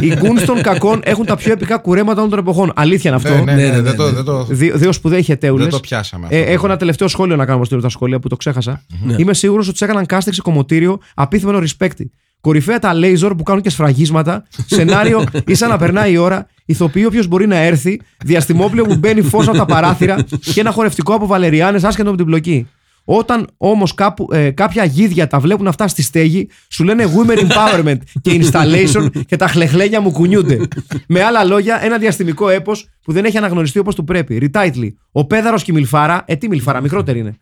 Οι 0.00 0.14
γκούνς 0.18 0.44
των 0.44 0.62
κακών 0.62 1.00
έχουν 1.04 1.26
τα 1.26 1.36
πιο 1.36 1.52
επικά 1.52 1.76
κουρέματα 1.78 2.18
όλων 2.18 2.30
των 2.30 2.38
εποχών. 2.38 2.72
Αλήθεια 2.74 3.10
είναι 3.10 3.20
αυτό. 3.24 3.44
Ναι, 3.44 3.52
ναι, 3.52 3.62
Ναι, 3.62 3.62
ναι, 3.62 3.68
ναι, 3.68 3.76
ναι, 3.76 3.80
δεν 3.82 3.96
το- 3.96 4.04
ναι. 4.04 4.10
δεν 4.10 4.24
το- 4.24 4.44
Δύο, 4.50 4.76
δύο 4.78 4.92
σπουδαίοι 4.92 5.22
χετέουλες. 5.22 5.64
Δεν 5.64 5.74
το 5.74 5.80
πιάσαμε. 5.80 6.26
Ε, 6.30 6.38
αυτό. 6.40 6.52
έχω 6.52 6.66
ένα 6.66 6.76
τελευταίο 6.76 7.08
σχόλιο 7.08 7.36
να 7.36 7.44
κάνω 7.46 7.64
στο 7.64 7.80
τα 7.80 7.88
σχόλια 7.88 8.18
που 8.18 8.28
το 8.28 8.36
ξέχασα. 8.36 8.82
Είμαι 9.16 9.34
σίγουρος 9.34 9.64
ότι 9.68 9.78
τους 9.78 9.88
έκαναν 9.88 10.06
casting 10.08 10.18
σε 10.30 10.42
κομμωτήριο 10.42 10.98
απίθυμενο 11.14 11.58
respect. 11.58 12.04
Κορυφαία 12.40 12.78
τα 12.78 12.92
laser 12.94 13.32
που 13.36 13.42
κάνουν 13.42 13.62
και 13.62 13.70
σφραγίσματα. 13.70 14.44
Σενάριο 14.66 15.24
ίσα 15.46 15.66
να 15.66 15.76
περνάει 15.78 16.12
η 16.12 16.16
ώρα. 16.16 16.46
Ηθοποιεί 16.64 17.04
όποιος 17.06 17.26
μπορεί 17.26 17.46
να 17.46 17.56
έρθει. 17.56 18.00
Διαστημόπλαιο 18.24 18.84
που 18.84 18.96
μπαίνει 18.96 19.22
φως 19.22 19.48
από 19.48 19.56
τα 19.56 19.64
παράθυρα. 19.64 20.16
Και 20.52 20.60
ένα 20.60 20.70
χορευτικό 20.70 21.14
από 21.14 21.26
βαλεριάνες 21.26 21.84
άσχετο 21.84 22.10
με 22.10 22.16
την 22.16 22.26
πλοκή. 22.26 22.66
Όταν 23.04 23.48
όμως 23.56 23.94
ε, 24.32 24.50
κάποια 24.50 24.84
γίδια 24.84 25.26
τα 25.26 25.38
βλέπουν 25.40 25.66
αυτά 25.66 25.88
στη 25.88 26.02
στέγη, 26.02 26.48
σου 26.68 26.84
λένε 26.84 27.04
women 27.16 27.38
empowerment 27.38 27.98
και 28.20 28.40
installation 28.42 29.10
και 29.26 29.36
τα 29.36 29.46
χλεχλένια 29.46 30.00
μου 30.00 30.10
κουνιούνται. 30.10 30.68
με 31.08 31.22
άλλα 31.22 31.44
λόγια, 31.44 31.84
ένα 31.84 31.98
διαστημικό 31.98 32.48
έπος 32.48 32.88
που 33.02 33.12
δεν 33.12 33.24
έχει 33.24 33.36
αναγνωριστεί 33.36 33.78
όπως 33.78 33.94
του 33.94 34.04
πρέπει. 34.04 34.50
Retitle. 34.52 34.88
Ο 35.12 35.26
πέδαρος 35.26 35.62
και 35.62 35.70
η 35.70 35.74
μιλφάρα. 35.74 36.24
Ε, 36.26 36.36
τι 36.36 36.48
μιλφάρα, 36.48 36.80
μικρότερη 36.80 37.18
είναι. 37.18 37.38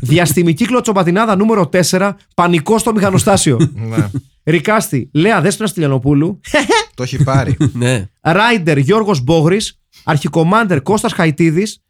Διαστημική 0.00 0.64
κλωτσοπατινάδα 0.64 1.36
νούμερο 1.36 1.68
4. 1.90 2.12
Πανικό 2.34 2.78
στο 2.78 2.92
μηχανοστάσιο. 2.92 3.70
Ναι, 3.74 4.10
Ρικάστη. 4.44 5.10
Λέα 5.12 5.40
Δέσποινα 5.40 5.68
Στυλιανοπούλου. 5.68 6.40
το 6.94 7.02
έχει 7.02 7.24
πάρει. 7.24 7.56
Ναι. 7.72 8.08
Ράιντερ 8.20 8.78
Γιώργος 8.78 9.20
Μπόγρης. 9.22 9.80
Αρχικομάντερ 10.04 10.82
Κώστας 10.82 11.12
Χαϊτίδης. 11.12 11.82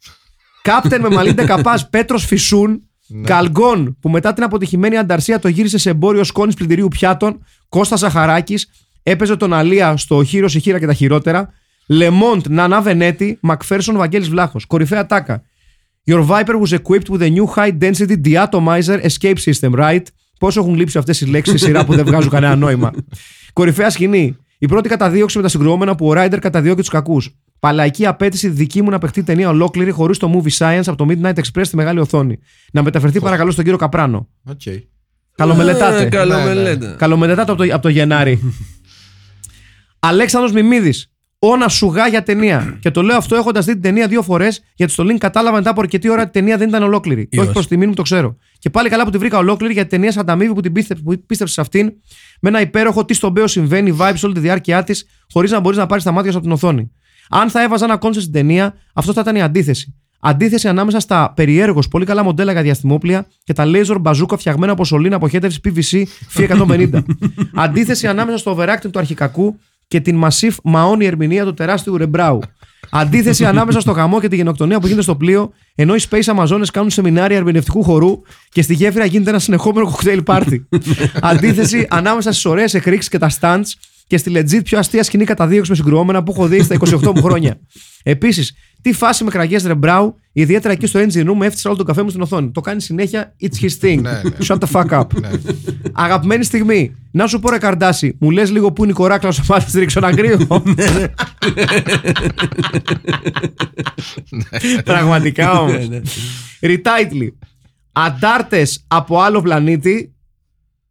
Κάπτεν 0.62 1.00
με 1.00 1.08
Μαλίντε 1.11 1.44
Καπάς 1.44 1.88
Πέτρος 1.88 2.24
Φυσούν. 2.24 2.82
Καλγκόν 3.24 3.96
που 4.00 4.08
μετά 4.08 4.32
την 4.32 4.42
αποτυχημένη 4.42 4.96
ανταρσία 4.96 5.38
το 5.38 5.48
γύρισε 5.48 5.78
σε 5.78 5.90
εμπόριο 5.90 6.24
σκόνης 6.24 6.54
πλυντηρίου 6.54 6.88
πιάτων. 6.88 7.44
Κώστα 7.68 7.96
Ζαχαράκης. 7.96 8.70
Έπαιζε 9.02 9.36
τον 9.36 9.52
Αλία 9.52 9.96
στο 9.96 10.24
Χείρο 10.24 10.48
η 10.52 10.61
χείρα 10.61 10.78
και 10.78 10.86
τα 10.86 10.92
χειρότερα. 10.92 11.52
Λεμόντ 11.88 12.46
Νανά 12.48 12.80
Βενέτη. 12.80 13.38
Μακφέρσον 13.40 13.96
Βαγγέλης 13.96 14.28
Βλάχος. 14.28 14.64
Κορυφαία 14.64 15.06
τάκα. 15.06 15.42
Your 16.04 16.26
Viper 16.26 16.61
was 16.62 16.72
equipped 16.72 17.08
with 17.08 17.22
a 17.22 17.30
new 17.30 17.46
high 17.54 17.78
density 17.80 18.16
deatomizer 18.24 19.04
escape 19.08 19.36
system, 19.44 19.72
right? 19.72 20.02
Πόσο 20.38 20.61
έχουν 20.61 20.74
λείψει 20.74 20.98
αυτές 20.98 21.20
οι 21.20 21.26
λέξεις 21.26 21.61
στη 21.61 21.66
σειρά 21.66 21.84
που 21.84 21.94
δεν 21.94 22.04
βγάζουν 22.04 22.30
κανένα 22.30 22.56
νόημα. 22.56 22.90
Κορυφαία 23.52 23.90
σκηνή. 23.90 24.36
Η 24.58 24.66
πρώτη 24.66 24.88
καταδίωξη 24.88 25.36
με 25.36 25.42
τα 25.42 25.48
συγκρουόμενα 25.48 25.94
που 25.94 26.06
ο 26.06 26.12
Ράιντερ 26.12 26.38
καταδιώκει 26.38 26.80
τους 26.80 26.88
κακούς. 26.88 27.36
Παλαϊκή 27.61 28.06
απέτηση 28.06 28.48
δική 28.48 28.82
μου 28.82 28.90
να 28.90 28.98
παιχτεί 28.98 29.22
ταινία 29.22 29.48
ολόκληρη 29.48 29.90
χωρίς 29.90 30.18
το 30.18 30.32
movie 30.34 30.56
science 30.58 30.82
από 30.86 30.96
το 30.96 31.06
Midnight 31.08 31.34
Express 31.34 31.61
στη 31.62 31.76
μεγάλη 31.76 31.98
οθόνη. 32.00 32.38
Να 32.72 32.82
μεταφερθεί 32.82 33.20
παρακαλώ 33.20 33.50
στον 33.50 33.64
κύριο 33.64 33.78
Καπράνο. 33.78 34.28
Οκ. 34.44 34.61
Καλομελετάτε. 35.34 36.02
Ε, 36.02 36.08
Καλό 36.08 36.34
Ναι, 36.36 36.42
ναι. 36.42 36.54
μελέτα. 36.54 36.94
Καλομελετάτε 36.98 37.52
από 37.52 37.54
το, 37.64 37.72
από 37.74 37.82
το 37.82 37.88
Γενάρη. 37.88 38.40
Αλέξανδρος 39.98 40.52
Μιμίδης. 40.52 41.12
Όνα 41.38 41.68
σουγά 41.68 42.08
για 42.08 42.22
ταινία. 42.22 42.76
Και 42.80 42.90
το 42.90 43.02
λέω 43.02 43.16
αυτό 43.16 43.36
έχοντας 43.36 43.64
δει 43.64 43.72
την 43.72 43.82
ταινία 43.82 44.06
δύο 44.06 44.22
φορές, 44.22 44.62
γιατί 44.74 44.92
στο 44.92 45.04
link 45.04 45.16
κατάλαβα 45.18 45.56
μετά 45.56 45.70
από 45.70 45.80
αρκετή 45.80 46.08
ώρα 46.08 46.20
ότι 46.20 46.28
η 46.28 46.32
ταινία 46.32 46.56
δεν 46.56 46.68
ήταν 46.68 46.82
ολόκληρη. 46.82 47.22
Και 47.22 47.36
όχι 47.36 47.40
Είδος. 47.42 47.52
προς 47.54 47.66
τιμή 47.66 47.86
μου 47.86 47.94
το 47.94 48.02
ξέρω. 48.02 48.36
Και 48.58 48.70
πάλι 48.70 48.88
καλά 48.88 49.04
που 49.04 49.11
τη 49.11 49.18
βρήκα 49.18 49.38
ολόκληρη 49.38 49.72
γιατί 49.72 49.88
η 49.88 49.90
ταινία 49.90 50.12
σαν 50.12 50.26
ταμίβη 50.26 50.54
που 50.54 50.61
την 50.61 50.72
πίστεψε, 50.72 51.02
που 51.02 51.11
πίστεψες 51.26 51.54
σε 51.54 51.61
αυτήν, 51.61 51.92
με 52.40 52.48
ένα 52.48 52.61
υπέροχο 52.61 53.04
τι 53.04 53.14
στον 53.14 53.32
Μπέο 53.32 53.46
συμβαίνει, 53.46 53.96
vibes 54.00 54.20
όλη 54.24 54.34
τη 54.34 54.40
διάρκεια 54.40 54.82
της, 54.84 55.04
χωρίς 55.32 55.50
να 55.50 55.61
μπορείς 55.61 55.78
να 55.78 55.86
πάρεις 55.86 56.04
τα 56.04 56.12
μάτια 56.12 56.30
σου 56.30 56.36
από 56.36 56.46
την 56.46 56.54
οθόνη. 56.54 56.90
Αν 57.30 57.50
θα 57.50 57.62
έβαζα 57.62 57.84
ένα 57.84 57.96
concept 57.96 58.26
στην 58.26 58.40
ταινία, 58.40 58.74
αυτό 58.92 59.12
θα 59.12 59.20
ήταν 59.20 59.36
η 59.36 59.42
αντίθεση. 59.42 59.94
Αντίθεση 60.20 60.68
ανάμεσα 60.68 61.00
στα 61.00 61.32
περιέργως 61.36 61.88
πολύ 61.88 62.04
καλά 62.04 62.22
μοντέλα 62.22 62.52
για 62.52 62.62
διαστημόπλια 62.62 63.26
και 63.44 63.52
τα 63.52 63.64
laser 63.66 63.96
μπαζούκα 64.00 64.36
φτιαγμένα 64.36 64.72
από 64.72 64.84
σωλήνα 64.84 65.16
αποχέτευσης 65.16 65.60
PVC 65.64 66.02
Φι150. 66.36 66.90
Αντίθεση 67.54 68.06
ανάμεσα 68.06 68.38
στο 68.38 68.56
overacting 68.58 68.90
του 68.90 68.98
αρχικακού 68.98 69.58
και 69.88 70.00
την 70.00 70.22
massive 70.24 70.54
μαόνι 70.64 71.06
ερμηνεία 71.06 71.44
του 71.44 71.54
τεράστιου 71.54 71.96
Ρεμπράου. 71.96 72.40
Αντίθεση 72.90 73.44
ανάμεσα 73.44 73.80
στο 73.80 73.92
γαμό 73.92 74.20
και 74.20 74.28
τη 74.28 74.36
γενοκτονία 74.36 74.80
που 74.80 74.86
γίνεται 74.86 75.02
στο 75.02 75.16
πλοίο, 75.16 75.52
ενώ 75.74 75.94
οι 75.94 76.00
Space 76.10 76.36
Amazones 76.36 76.66
κάνουν 76.72 76.90
σεμινάρια 76.90 77.36
ερμηνευτικού 77.36 77.82
χορού 77.82 78.22
και 78.48 78.62
στη 78.62 78.74
γέφυρα 78.74 79.04
γίνεται 79.04 79.30
ένα 79.30 79.38
συνεχόμενο 79.38 79.86
κοκτέιλ 79.86 80.22
πάρτι. 80.22 80.68
Αντίθεση 81.22 81.86
ανάμεσα 81.90 82.32
στις 82.32 82.44
ωραίες 82.44 82.74
εκρήξεις 82.74 83.10
και 83.10 83.18
τα 83.18 83.30
stunts 83.40 83.72
και 84.11 84.16
στη 84.16 84.32
legit 84.34 84.64
πιο 84.64 84.78
αστεία 84.78 85.02
σκηνή 85.02 85.24
καταδίωξη 85.24 85.70
με 85.70 85.76
συγκρουόμενα 85.76 86.22
που 86.22 86.32
έχω 86.32 86.46
δει 86.46 86.62
στα 86.62 86.76
28 86.80 87.12
μου 87.14 87.22
χρόνια. 87.22 87.61
Επίσης, 88.02 88.52
τι 88.82 88.92
φάση 88.92 89.24
με 89.24 89.30
κραγιές 89.30 89.64
Ρεμπράου, 89.64 90.14
ιδιαίτερα 90.32 90.72
εκεί 90.72 90.86
στο 90.86 91.00
engine 91.00 91.04
room, 91.04 91.34
έφτιαξα 91.34 91.68
όλο 91.68 91.76
τον 91.76 91.86
καφέ 91.86 92.02
μου 92.02 92.08
στην 92.08 92.20
οθόνη. 92.22 92.50
Το 92.50 92.61
κάνει 92.61 92.80
συνέχεια, 92.80 93.36
it's 93.40 93.64
his 93.64 93.84
thing. 93.84 94.00
Ναι, 94.00 94.11
ναι. 94.11 94.20
Shut 94.46 94.58
the 94.58 94.66
fuck 94.72 94.88
up. 95.00 95.04
Αγαπημένη 95.92 96.44
στιγμή. 96.44 96.94
Να 97.11 97.26
σου 97.26 97.38
πω 97.38 97.50
ρε 97.50 97.58
Καρντάση, 97.58 98.16
μου 98.20 98.30
λες 98.30 98.50
λίγο 98.50 98.72
που 98.72 98.82
είναι 98.82 98.92
η 98.92 98.94
κοράκλα 98.94 99.32
στο 99.32 99.42
μάτι 99.48 99.70
τη 99.70 99.78
Ριξοναγκρίου. 99.78 100.46
Πραγματικά 104.84 105.61
όμως. 105.61 105.88
Ριτάιτλι. 106.61 107.38
Αντάρτες 107.92 108.84
από 108.88 109.20
άλλο 109.20 109.42
πλανήτη. 109.42 110.14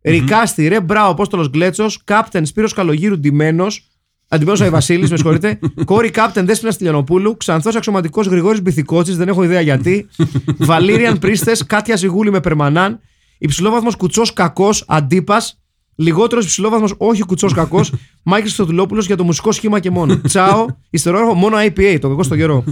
Ρικάστη, 0.02 0.68
ρε 0.68 0.82
μπράου, 0.82 1.10
Απόστολος 1.10 1.50
Γκλέτσος. 1.50 2.02
Κάπτεν 2.04 2.46
Σπύρος 2.46 2.74
Καλογύρου 2.74 3.20
ντυμένος. 3.20 3.84
Αντιμένο 4.28 4.58
Αϊ 4.62 4.70
Βασίλης, 4.70 5.10
με 5.10 5.16
συγχωρείτε. 5.18 5.60
Κόρη 5.86 6.10
Κάπτεν 6.10 6.46
Δέσπινα 6.46 6.74
Τηλιανοπούλου. 6.74 7.38
Ξανθός 7.38 7.76
αξιωματικός 7.76 8.28
Γρηγόρης 8.28 8.62
Μπιθικότσι, 8.62 9.14
δεν 9.14 9.28
έχω 9.28 9.44
ιδέα 9.44 9.62
γιατί. 9.62 10.08
Βαλίριαν 10.70 11.20
Πρίστες, 11.20 11.66
Κάτια 11.66 11.96
Ζιγούλη 11.96 12.32
με 12.32 12.40
περμανάν. 12.40 13.00
Υψηλόβαθμος 13.38 13.96
κουτσός 13.96 14.34
κακός 14.34 14.84
αντίπας. 14.88 15.62
Λιγότερος 15.96 16.44
υψηλόβαθμος, 16.46 16.94
όχι 16.98 17.24
κουτσός 17.24 17.54
κακός. 17.54 17.94
Μάικη 18.24 18.50
Στοδουλόπουλο 18.50 19.02
για 19.02 19.16
το 19.16 19.24
μουσικό 19.24 19.52
σχήμα 19.52 19.80
και 19.80 19.90
μόνο. 19.90 20.22
Τσάο, 20.22 20.66
ιστερόγραφο 20.90 21.34
μόνο 21.34 21.58
IPA, 21.58 21.98
το 22.02 22.10
κακό 22.10 22.24
στο 22.24 22.36
καιρό. 22.36 22.64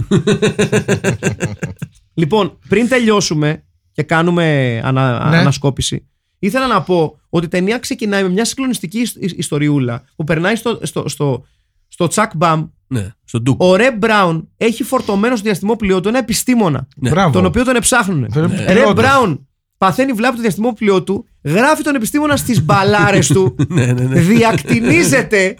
λοιπόν, 2.14 2.58
πριν 2.68 2.88
τελειώσουμε 2.88 3.62
και 3.92 4.02
κάνουμε 4.02 4.80
ανα, 4.84 5.28
Ναι. 5.30 5.36
ανασκόπηση, 5.36 6.08
ήθελα 6.38 6.66
να 6.66 6.82
πω 6.82 7.18
ότι 7.28 7.44
η 7.44 7.48
ταινία 7.48 7.78
ξεκινάει 7.78 8.22
με 8.22 8.28
μια 8.28 8.44
συγκλονιστική 8.44 8.98
ισ- 8.98 9.16
ισ- 9.22 9.38
ιστοριούλα 9.38 10.04
που 10.16 10.24
περνάει 10.24 10.56
στο, 10.56 10.78
στο, 10.82 11.08
στο, 11.08 11.44
στο 11.88 12.06
Τσακ 12.06 12.36
Μπαμ. 12.36 12.66
Ναι, 12.90 13.06
στον 13.24 13.42
Ντουκ. 13.42 13.62
Ο 13.62 13.76
Ρε 13.76 13.92
Μπράουν 13.92 14.48
έχει 14.56 14.82
φορτωμένο 14.82 15.36
στο 15.36 15.44
διαστημόπλοιό 15.44 16.00
του 16.00 16.08
ένα 16.08 16.18
επιστήμονα, 16.18 16.88
Ναι. 16.96 17.10
Μπράβο. 17.10 17.30
τον 17.32 17.44
οποίο 17.44 17.64
τον 17.64 17.76
εψάχνουν. 17.76 18.26
Βέβαια, 18.30 18.66
Ρε 18.66 18.72
πιλότος. 18.72 18.94
Μπράουν 18.94 19.46
παθαίνει 19.78 20.12
βλάβη 20.12 20.36
το 20.36 20.42
διαστημόπλοιό 20.42 21.02
του, 21.02 21.26
γράφει 21.44 21.82
τον 21.82 21.94
επιστήμονα 21.94 22.36
στις 22.36 22.62
μπαλάρες 22.64 23.26
του, 23.26 23.54
Ναι, 23.68 23.86
ναι, 23.86 24.02
ναι. 24.04 24.20
διακτηνίζεται 24.20 25.56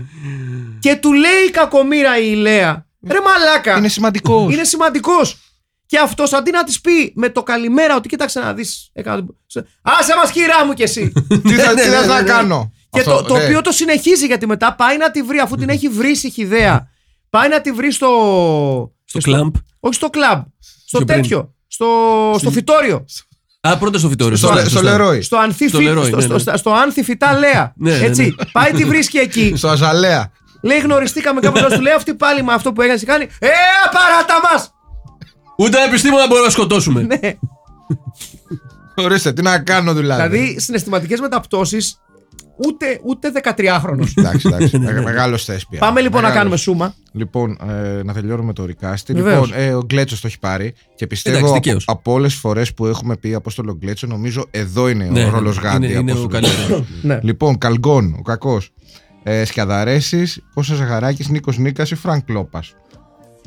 και 0.79 0.97
του 0.97 1.13
λέει 1.13 1.45
η 1.49 1.51
κακομήρα 1.51 2.19
η 2.19 2.29
Ηλέα. 2.31 2.87
Ρε 3.09 3.19
μαλάκα. 3.21 3.79
Είναι 3.79 3.89
σημαντικός. 3.89 4.53
Είναι 4.53 4.65
σημαντικός. 4.65 5.48
Και 5.89 5.99
αυτός 5.99 6.33
αντί 6.33 6.51
να 6.51 6.65
της 6.65 6.81
πει 6.81 7.13
με 7.17 7.29
το 7.29 7.43
καλημέρα 7.43 7.97
ότι 7.97 8.09
κοίταξε 8.09 8.41
να 8.41 8.55
δεις. 8.55 8.91
Άσε 9.83 10.15
μας, 10.17 10.31
χειρά 10.31 10.65
μου 10.67 10.73
κι 10.73 10.83
εσύ. 10.83 11.13
Τι 11.49 11.55
θα, 11.55 11.73
Ναι, 11.73 11.81
τι 11.83 11.89
ναι, 11.89 11.95
θα 11.97 12.07
ναι, 12.15 12.21
ναι. 12.21 12.29
κάνω. 12.29 12.73
και 12.91 12.99
Αυτό, 13.01 13.17
το, 13.17 13.23
το 13.23 13.37
ναι. 13.37 13.45
οποίο 13.45 13.61
το 13.61 13.73
συνεχίζει 13.73 14.27
γιατί 14.27 14.47
μετά 14.47 14.75
πάει 14.75 14.97
να 14.97 15.11
τη 15.11 15.23
βρει, 15.23 15.39
αφού 15.39 15.57
την 15.57 15.69
έχει 15.69 15.89
βρει 15.89 16.11
η 16.23 16.31
χιδέα. 16.31 16.89
Πάει 17.31 17.49
να 17.49 17.61
τη 17.61 17.73
βρει 17.73 17.93
στο. 17.93 18.09
Στο 19.05 19.19
κλαμπ. 19.19 19.55
Όχι 19.81 19.95
στο 19.95 20.11
κλαμπ. 20.11 20.43
Στο 20.87 20.97
Πιο 20.99 21.07
πριν. 21.07 21.23
τέτοιο. 21.23 21.55
Στο, 21.67 21.87
στο 22.39 22.51
φυτόριο. 22.51 23.05
Α, 23.61 23.77
πρώτα 23.79 23.99
στο 23.99 24.09
Βιτόριο. 24.09 24.37
Στο, 24.37 24.47
σωστά, 24.47 24.61
στο 24.61 24.71
σωστά. 24.71 24.91
Λερόι. 24.91 25.23
Στο 25.23 25.37
Ανθή 25.37 25.69
Στο 25.69 25.79
Φι- 25.79 25.89
Leroy, 25.89 26.05
στο- 26.07 26.17
ναι, 26.17 26.23
στο- 26.23 26.33
ναι. 26.33 26.39
στα- 26.39 26.57
στο 26.57 26.73
Άνθη 26.73 27.03
Φυτά 27.03 27.39
Λέα. 27.39 27.73
Ναι, 27.77 27.99
ναι, 27.99 28.05
Έτσι. 28.05 28.23
ναι. 28.23 28.45
Πάει 28.53 28.71
τη 28.73 28.85
βρίσκει 28.85 29.19
εκεί. 29.19 29.53
Στο 29.57 29.69
Αζαλέα. 29.69 30.33
Λέει 30.63 30.79
γνωριστήκαμε 30.79 31.41
κάπου 31.41 31.59
εδώ, 31.59 31.69
του 31.69 31.81
λέει 31.81 31.93
αυτή 31.93 32.15
πάλι 32.15 32.43
με 32.43 32.53
αυτό 32.53 32.73
που 32.73 32.83
έκανε 32.83 32.99
κάνει. 32.99 33.25
Ε, 33.39 33.49
παράτα 33.93 34.53
μας! 34.53 34.71
Ούτε 35.59 35.77
ένα 35.77 35.87
επιστήμονα 35.87 36.27
μπορούμε 36.27 36.47
να 36.47 36.53
σκοτώσουμε. 36.53 37.03
Ναι. 37.03 37.19
Ορίστε, 39.05 39.33
τι 39.33 39.43
να 39.43 39.59
κάνω 39.59 39.95
δηλαδή; 39.95 40.23
Δηλαδή 40.37 40.61
συναισθηματικές 40.61 41.21
μεταπτώσεις 41.21 42.01
ούτε, 42.67 43.01
ούτε 43.05 43.31
13χρονο. 43.43 44.07
Εντάξει, 44.15 44.49
εντάξει. 44.49 44.79
Μεγάλος 45.05 45.45
θέσπια. 45.45 45.79
Πάμε 45.79 46.01
λοιπόν 46.01 46.23
να 46.23 46.29
Μεγάλος. 46.29 46.37
κάνουμε 46.39 46.57
σούμα. 46.57 46.95
Λοιπόν, 47.13 47.59
ε, 47.99 48.03
να 48.03 48.13
τελειώνουμε 48.13 48.53
το 48.53 48.63
recasting. 48.65 49.15
Βεβαίως. 49.15 49.47
Λοιπόν, 49.47 49.63
ε, 49.63 49.75
ο 49.75 49.83
Γκλέτσος 49.87 50.21
το 50.21 50.27
έχει 50.27 50.39
πάρει 50.39 50.75
και 50.95 51.07
πιστεύω 51.07 51.37
Εντάξει, 51.37 51.53
από, 51.55 51.63
δικαίως. 51.63 51.85
από 51.87 52.13
όλες 52.13 52.31
τις 52.33 52.41
φορές 52.41 52.75
που 52.75 52.87
έχουμε 52.87 53.17
πει 53.17 53.35
Απόστολο 53.35 53.77
Γκλέτσο, 53.81 54.07
νομίζω 54.07 54.47
εδώ 54.51 54.89
είναι 54.89 55.05
Ναι, 55.05 55.23
ο 55.23 55.27
ναι, 55.27 55.31
ρόλος 55.31 55.57
είναι- 55.57 55.69
Γάντι. 55.69 55.87
είναι 55.87 55.99
ο 55.99 56.01
Απόστολο. 56.01 56.29
καλύτερος. 56.29 56.83
Ναι. 57.03 57.19
Λοιπόν, 57.23 57.59
Καλγκόν, 57.59 58.17
ο 58.19 58.23
κακός. 58.23 58.71
Ε, 59.23 59.45
Σκιαδαρέση, 59.45 60.27
Κώστα 60.55 60.75
Ζαχαράκης, 60.75 61.29
Νίκος 61.29 61.59
Νίκας 61.59 61.91
ή 61.91 61.95
Φρανκ 61.95 62.25
Κλόπα. 62.25 62.63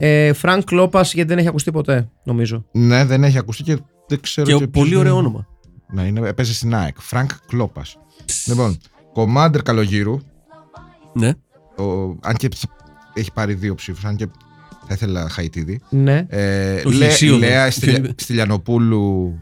Ε, 0.04 0.34
Φρανκ 0.34 0.64
Κλόπα 0.64 1.02
γιατί 1.02 1.24
δεν 1.30 1.38
έχει 1.38 1.48
ακουστεί 1.48 1.72
ποτέ, 1.72 2.10
νομίζω. 2.24 2.66
Ναι, 2.72 3.06
δεν 3.06 3.24
έχει 3.24 3.38
ακουστεί 3.38 3.64
και 3.64 3.78
δεν 4.08 4.20
ξέρω. 4.20 4.48
Και 4.48 4.56
ποιος 4.58 4.70
πολύ 4.72 4.90
είναι. 4.90 5.00
ωραίο 5.00 5.16
όνομα. 5.16 5.48
Ναι, 5.94 6.02
είναι, 6.02 6.34
παίζει 6.34 6.54
στην 6.54 6.76
ΑΕΚ. 6.76 6.96
Φρανκ 7.00 7.30
Κλόπα. 7.48 7.82
Λοιπόν, 8.46 8.78
Κομάντερ 9.14 9.62
Καλογύρου. 9.62 10.20
Ναι. 11.14 11.30
Ο, 11.78 11.84
αν 12.22 12.36
και 12.38 12.50
θα- 12.56 12.76
έχει 13.14 13.32
πάρει 13.34 13.54
δύο 13.54 13.76
ψήφους, 13.76 14.06
αν 14.06 14.16
και 14.16 14.28
θα 14.88 14.94
ήθελα 14.94 15.30
Χαϊτίδη. 15.30 15.80
Ναι. 15.90 16.26
Ε, 16.30 16.74
Όχι, 16.86 16.98
Λέ- 16.98 17.12
Ισίωδο. 17.12 17.38
Λέα 17.40 17.72
Στυλια- 17.72 18.14
Στυλιανοπούλου 18.16 19.34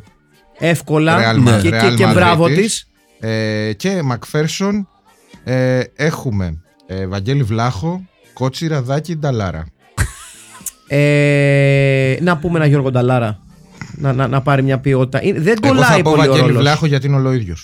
Εύκολα. 0.58 1.34
Real 1.34 1.40
Ναι. 1.40 1.58
Ma- 1.58 1.62
Και, 1.62 1.70
και, 1.70 1.80
Real 1.82 1.94
και 1.96 2.06
Madrid 2.08 2.14
μπράβο 2.14 2.48
της. 2.48 2.56
της. 2.56 2.88
ε, 3.30 3.74
και 3.74 4.02
Μακφέρσον 4.02 4.88
ε, 5.44 5.82
έχουμε 5.96 6.62
ε, 6.88 7.08
Βαγγέλη 7.08 7.44
Βλάχο, 7.44 8.06
Κότσι 8.34 8.68
Ραδάκη 8.68 9.16
Νταλάρα. 9.16 9.66
Ε, 10.92 12.18
να 12.22 12.38
πούμε 12.38 12.58
ένα 12.58 12.68
Γιώργο 12.68 12.92
Νταλάρα. 12.92 13.40
Να, 13.96 14.14
να, 14.14 14.28
να 14.28 14.42
πάρει 14.42 14.64
μια 14.64 14.80
ποιότητα. 14.80 15.24
Είναι- 15.24 15.40
δεν 15.40 15.56
Εγώ 15.64 15.76
θα 15.76 15.82
κολλάει 15.82 16.02
πω 16.02 16.12
πολύ 16.12 16.28
ο 16.28 16.30
Βαγγέλη 16.30 16.48
ρόλος. 16.48 16.62
Βλάχο 16.62 16.86
γιατί 16.86 17.08
είναι 17.08 17.16
ολοίδιο. 17.16 17.56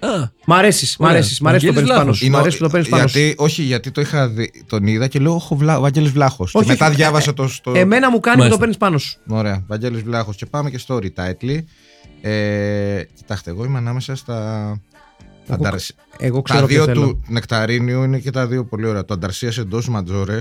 Α, 0.00 0.08
Μ' 0.46 0.52
αρέσεις, 0.52 0.96
μ' 0.98 1.02
Ωραία. 1.02 1.14
αρέσεις. 1.16 1.40
Μ' 1.40 1.48
αρέσεις 1.48 1.68
που 1.68 1.74
το 1.74 1.80
Βαγγέλης 1.80 1.90
παίρνεις 1.90 1.90
πάνω 1.90 2.02
Βλάχος. 2.02 2.18
σου. 2.18 2.30
Μ' 2.30 2.36
αρέσεις 2.36 2.58
που 2.58 2.64
το 2.64 2.70
παίρνεις 2.70 2.88
πάνω 2.88 3.08
σου. 3.08 3.18
γιατί, 3.18 3.34
όχι, 3.38 3.62
γιατί 3.62 3.90
το 3.90 4.00
είχα 4.00 4.28
δει, 4.28 4.50
τον 4.66 4.86
είδα 4.86 5.06
και 5.06 5.18
λέω: 5.18 5.34
Έχω 5.34 5.56
Βλά, 5.56 5.80
Βαγγέλης 5.80 6.10
Βλάχος. 6.10 6.50
Και 6.52 6.58
Όχι, 6.58 6.68
μετά 6.68 6.86
όχι, 6.86 6.94
διάβασα 6.94 7.30
ε, 7.30 7.32
το. 7.32 7.48
Στο... 7.48 7.72
Εμένα 7.76 8.10
μου 8.10 8.20
κάνει 8.20 8.36
που 8.36 8.42
Μάλιστα. 8.42 8.50
το 8.50 8.58
παίρνεις 8.58 8.76
πάνω 8.76 8.98
σου. 8.98 9.18
Ωραία, 9.28 9.64
Βαγγέλης 9.66 10.02
Βλάχος. 10.02 10.36
Και 10.36 10.46
πάμε 10.46 10.70
και 10.70 10.78
στο 10.78 10.98
retitle. 11.02 11.58
Ε, 12.20 13.02
κοιτάξτε, 13.14 13.50
εγώ 13.50 13.64
είμαι 13.64 13.78
ανάμεσα 13.78 14.16
στα. 14.16 14.80
Ανταρσ... 15.48 15.90
Εγώ 16.18 16.36
Τα 16.36 16.42
ξέρω 16.52 16.66
ποιο 16.66 16.76
δύο 16.76 16.84
θέλω. 16.84 17.00
του 17.06 17.24
Νεκταρίνιου 17.28 18.02
είναι 18.02 18.18
και 18.18 18.30
τα 18.30 18.46
δύο 18.46 18.64
πολύ 18.64 18.86
ωραία. 18.86 19.04
Το 19.04 19.14
Ανταρσία 19.14 19.52
εντός 19.58 19.88
Ματζόρε 19.88 20.36
Ε, 20.36 20.40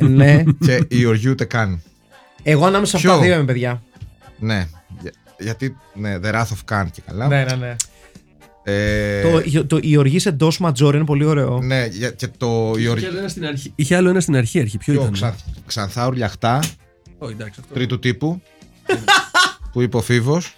ναι. 0.00 0.42
και 0.64 0.84
η 0.88 1.04
Οργιού 1.04 1.34
Τεκάν. 1.34 1.82
Εγώ 2.42 2.66
ανάμεσα 2.66 2.98
σε 2.98 3.06
αυτά 3.06 3.18
Ποιο; 3.18 3.26
δύο 3.28 3.34
είμαι, 3.34 3.44
παιδιά. 3.44 3.82
Ναι, 4.38 4.68
για- 5.00 5.12
γιατί. 5.38 5.76
Ναι, 5.94 6.18
The 6.22 6.26
Wrath 6.32 6.46
of 6.46 6.72
Khan 6.72 6.84
και 6.92 7.02
καλά. 7.06 7.26
Ναι, 7.26 7.44
ναι, 7.44 7.54
ναι. 7.54 7.74
Ε, 8.68 9.22
Το, 9.52 9.66
το, 9.66 9.78
η 9.82 9.96
οργή 9.96 10.18
σε 10.18 10.28
εντό 10.28 10.52
ματζόρ 10.58 10.94
είναι 10.94 11.04
πολύ 11.04 11.24
ωραίο. 11.24 11.60
Ναι, 11.62 11.86
για- 11.86 12.10
και 12.10 12.28
το. 12.36 12.72
Η 12.76 12.80
είχε, 12.80 12.88
Οργ... 12.90 13.04
άλλο 13.04 13.18
ένα 13.18 13.28
στην 13.28 13.46
αρχή. 13.46 13.72
είχε 13.74 13.96
άλλο 13.96 14.08
ένα 14.08 14.20
στην 14.20 14.36
αρχή. 14.36 14.60
αρχή. 14.60 14.78
Ποιο 14.78 14.92
Ποιο, 14.92 15.02
ήταν; 15.02 15.12
Ξα... 15.12 15.34
Ξανθά 15.66 16.06
Ουρλιαχτά, 16.06 16.60
Όχι, 17.18 17.32
εντάξει, 17.32 17.60
αυτό. 17.62 17.74
τρίτου 17.74 17.98
τύπου. 17.98 18.42
που 19.72 19.80
είπε 19.82 19.96
ο 19.96 20.00
Φίβος. 20.00 20.56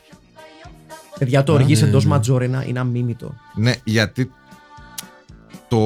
Παιδιά, 1.18 1.42
το 1.42 1.53
οργή 1.53 1.74
σε 1.74 1.82
ναι, 1.82 1.88
εντό 1.88 1.99
ναι. 2.01 2.07
ματζόρ 2.07 2.42
είναι, 2.42 2.64
είναι 2.68 2.78
αμίμητο. 2.78 3.34
Ναι, 3.55 3.72
γιατί 3.84 4.30
το 5.68 5.78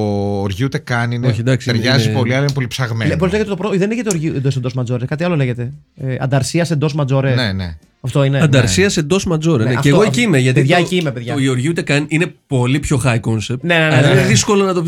οργιού 0.42 0.68
Τεκάν 0.68 1.10
είναι. 1.10 1.26
Όχι, 1.26 1.40
εντάξει, 1.40 1.66
ταιριάζει 1.66 2.08
είναι- 2.08 2.18
πολύ, 2.18 2.34
αλλά 2.34 2.42
είναι 2.44 2.52
πολύ 2.52 2.66
ψαγμένο. 2.66 3.16
Πώς 3.16 3.30
λέγεται 3.32 3.48
το 3.48 3.56
πρώτο, 3.56 3.76
δεν 3.78 3.88
λέγεται 3.88 4.08
οργή 4.08 4.32
εντός 4.56 4.74
ματζόρ, 4.74 5.04
κάτι 5.04 5.24
άλλο 5.24 5.36
λέγεται. 5.36 5.72
Ε, 5.96 6.16
Ανταρσίας 6.20 6.70
εντός 6.70 6.94
ματζόρ. 6.94 7.24
Ναι, 7.24 7.52
ναι. 7.52 7.76
Αυτό 8.04 8.24
είναι. 8.24 8.40
Ανταρσίας 8.40 8.96
εντός 8.96 9.24
Ματζόρε. 9.24 9.62
Ναι, 9.62 9.68
Ναι. 9.68 9.74
αυτό- 9.76 9.82
Και 9.82 9.94
εγώ 9.94 10.02
εκεί 10.02 10.20
είμαι. 10.20 10.38
Γιατί 10.38 10.60
παιδιά, 10.60 10.76
το, 10.76 10.82
εκεί 10.82 10.96
είμαι, 10.96 11.10
παιδιά. 11.12 11.34
Το 11.34 11.40
Γεωργίου 11.40 11.70
ούτε 11.70 11.82
καν 11.82 12.04
είναι 12.08 12.34
πολύ 12.46 12.78
πιο 12.80 13.02
high 13.04 13.20
concept. 13.20 13.58
Ναι, 13.60 13.74
ναι, 13.78 13.78
ναι, 13.78 13.84
αλλά 13.84 14.00
ναι, 14.00 14.12
είναι 14.12 14.20
ναι. 14.20 14.26
δύσκολο 14.26 14.64
να 14.64 14.74
το. 14.74 14.86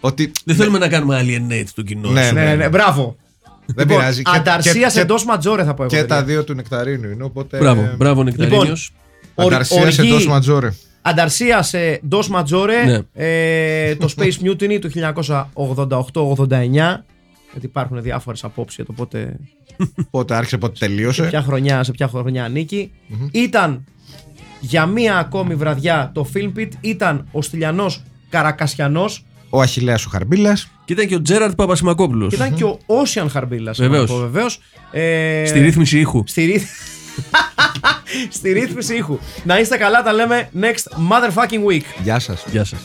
Ότι 0.00 0.30
Δεν 0.44 0.56
θέλουμε 0.56 0.78
να 0.78 0.88
κάνουμε 0.88 1.20
alienate 1.22 1.68
το 1.74 1.82
κοινό. 1.82 2.10
Ναι, 2.10 2.22
σου. 2.26 2.34
Ναι, 2.34 2.44
ναι, 2.44 2.54
ναι, 2.54 2.68
μπράβο. 2.68 3.16
δεν 3.66 3.74
Λοιπόν, 3.78 3.86
πειράζει. 3.96 4.22
Και- 4.22 4.30
Ανταρσίας 4.34 4.92
και- 4.94 5.00
εντός 5.00 5.24
ματζόρε 5.24 5.64
θα 5.64 5.74
πω 5.74 5.82
εγώ. 5.82 5.90
Και 5.90 5.96
παιδιά. 6.00 6.14
τα 6.16 6.24
δύο 6.24 6.44
του 6.44 6.54
Νεκταρίνου 6.54 7.10
είναι. 7.10 7.24
Οπότε. 7.24 7.58
Μπράβο, 7.58 7.94
μπράβο 7.96 8.22
Νεκταρίνιος. 8.22 8.92
Ορ- 9.34 9.52
Ανταρσίας 9.52 9.98
οργή- 9.98 10.10
εντός 10.12 10.26
Ματζόρε. 10.26 10.72
Ανταρσία 11.02 11.62
σε 11.62 12.00
Dos 12.10 12.22
Maggiore, 12.34 12.84
Ναι. 12.86 12.98
ε, 13.12 13.94
το 13.96 14.08
Space 14.16 14.32
Mutiny 14.46 14.78
του 14.80 14.90
1988-89. 15.54 17.04
Γιατί 17.52 17.66
υπάρχουν 17.66 18.02
διάφορες 18.02 18.44
απόψεις 18.44 18.76
για 18.76 18.84
το 18.84 18.92
πότε, 18.92 19.36
Πότε 20.10 20.34
άρχισε, 20.34 20.58
πότε 20.58 20.76
σε 20.76 20.86
τελείωσε. 20.86 21.22
ποια 21.26 21.42
χρονιά, 21.42 21.82
σε 21.82 21.90
ποια 21.92 22.08
χρονιά 22.08 22.44
ανήκει. 22.44 22.92
Ήταν 23.30 23.84
για 24.60 24.86
μία 24.86 25.18
ακόμη 25.18 25.54
βραδιά 25.54 26.10
το 26.14 26.28
Film 26.34 26.52
Pit, 26.58 26.68
ήταν 26.80 27.28
ο 27.32 27.42
Στυλιανός 27.42 28.02
Καρακασιανός 28.28 29.24
Ο 29.50 29.60
Αχηλέας 29.60 30.04
ο 30.06 30.08
Χαρμπίλας. 30.10 30.70
Και 30.84 30.92
ήταν 30.92 31.06
και 31.06 31.14
ο 31.14 31.22
Τζέραρτ 31.22 31.54
Παπασημακόπουλος. 31.54 32.28
και 32.28 32.34
ήταν 32.34 32.54
και 32.54 32.64
ο 32.64 32.78
Ocean 32.86 33.26
Χαρμπίλας. 33.30 33.78
Βεβαίως. 33.78 34.18
Βεβαίως. 34.20 34.58
Ε, 34.92 35.44
Στη 35.46 35.60
ρύθμιση 35.60 35.98
ήχου. 35.98 36.22
Στη, 36.26 36.44
ρύθ... 36.44 36.70
στη 38.30 38.52
ρύθμιση 38.52 38.96
ήχου. 38.96 39.18
Να 39.44 39.58
είστε 39.58 39.76
καλά, 39.76 40.02
τα 40.02 40.12
λέμε 40.12 40.50
next 40.60 41.10
motherfucking 41.10 41.64
week. 41.68 41.84
Γεια 42.02 42.18
σας. 42.18 42.44
Γεια 42.50 42.64
σας. 42.64 42.80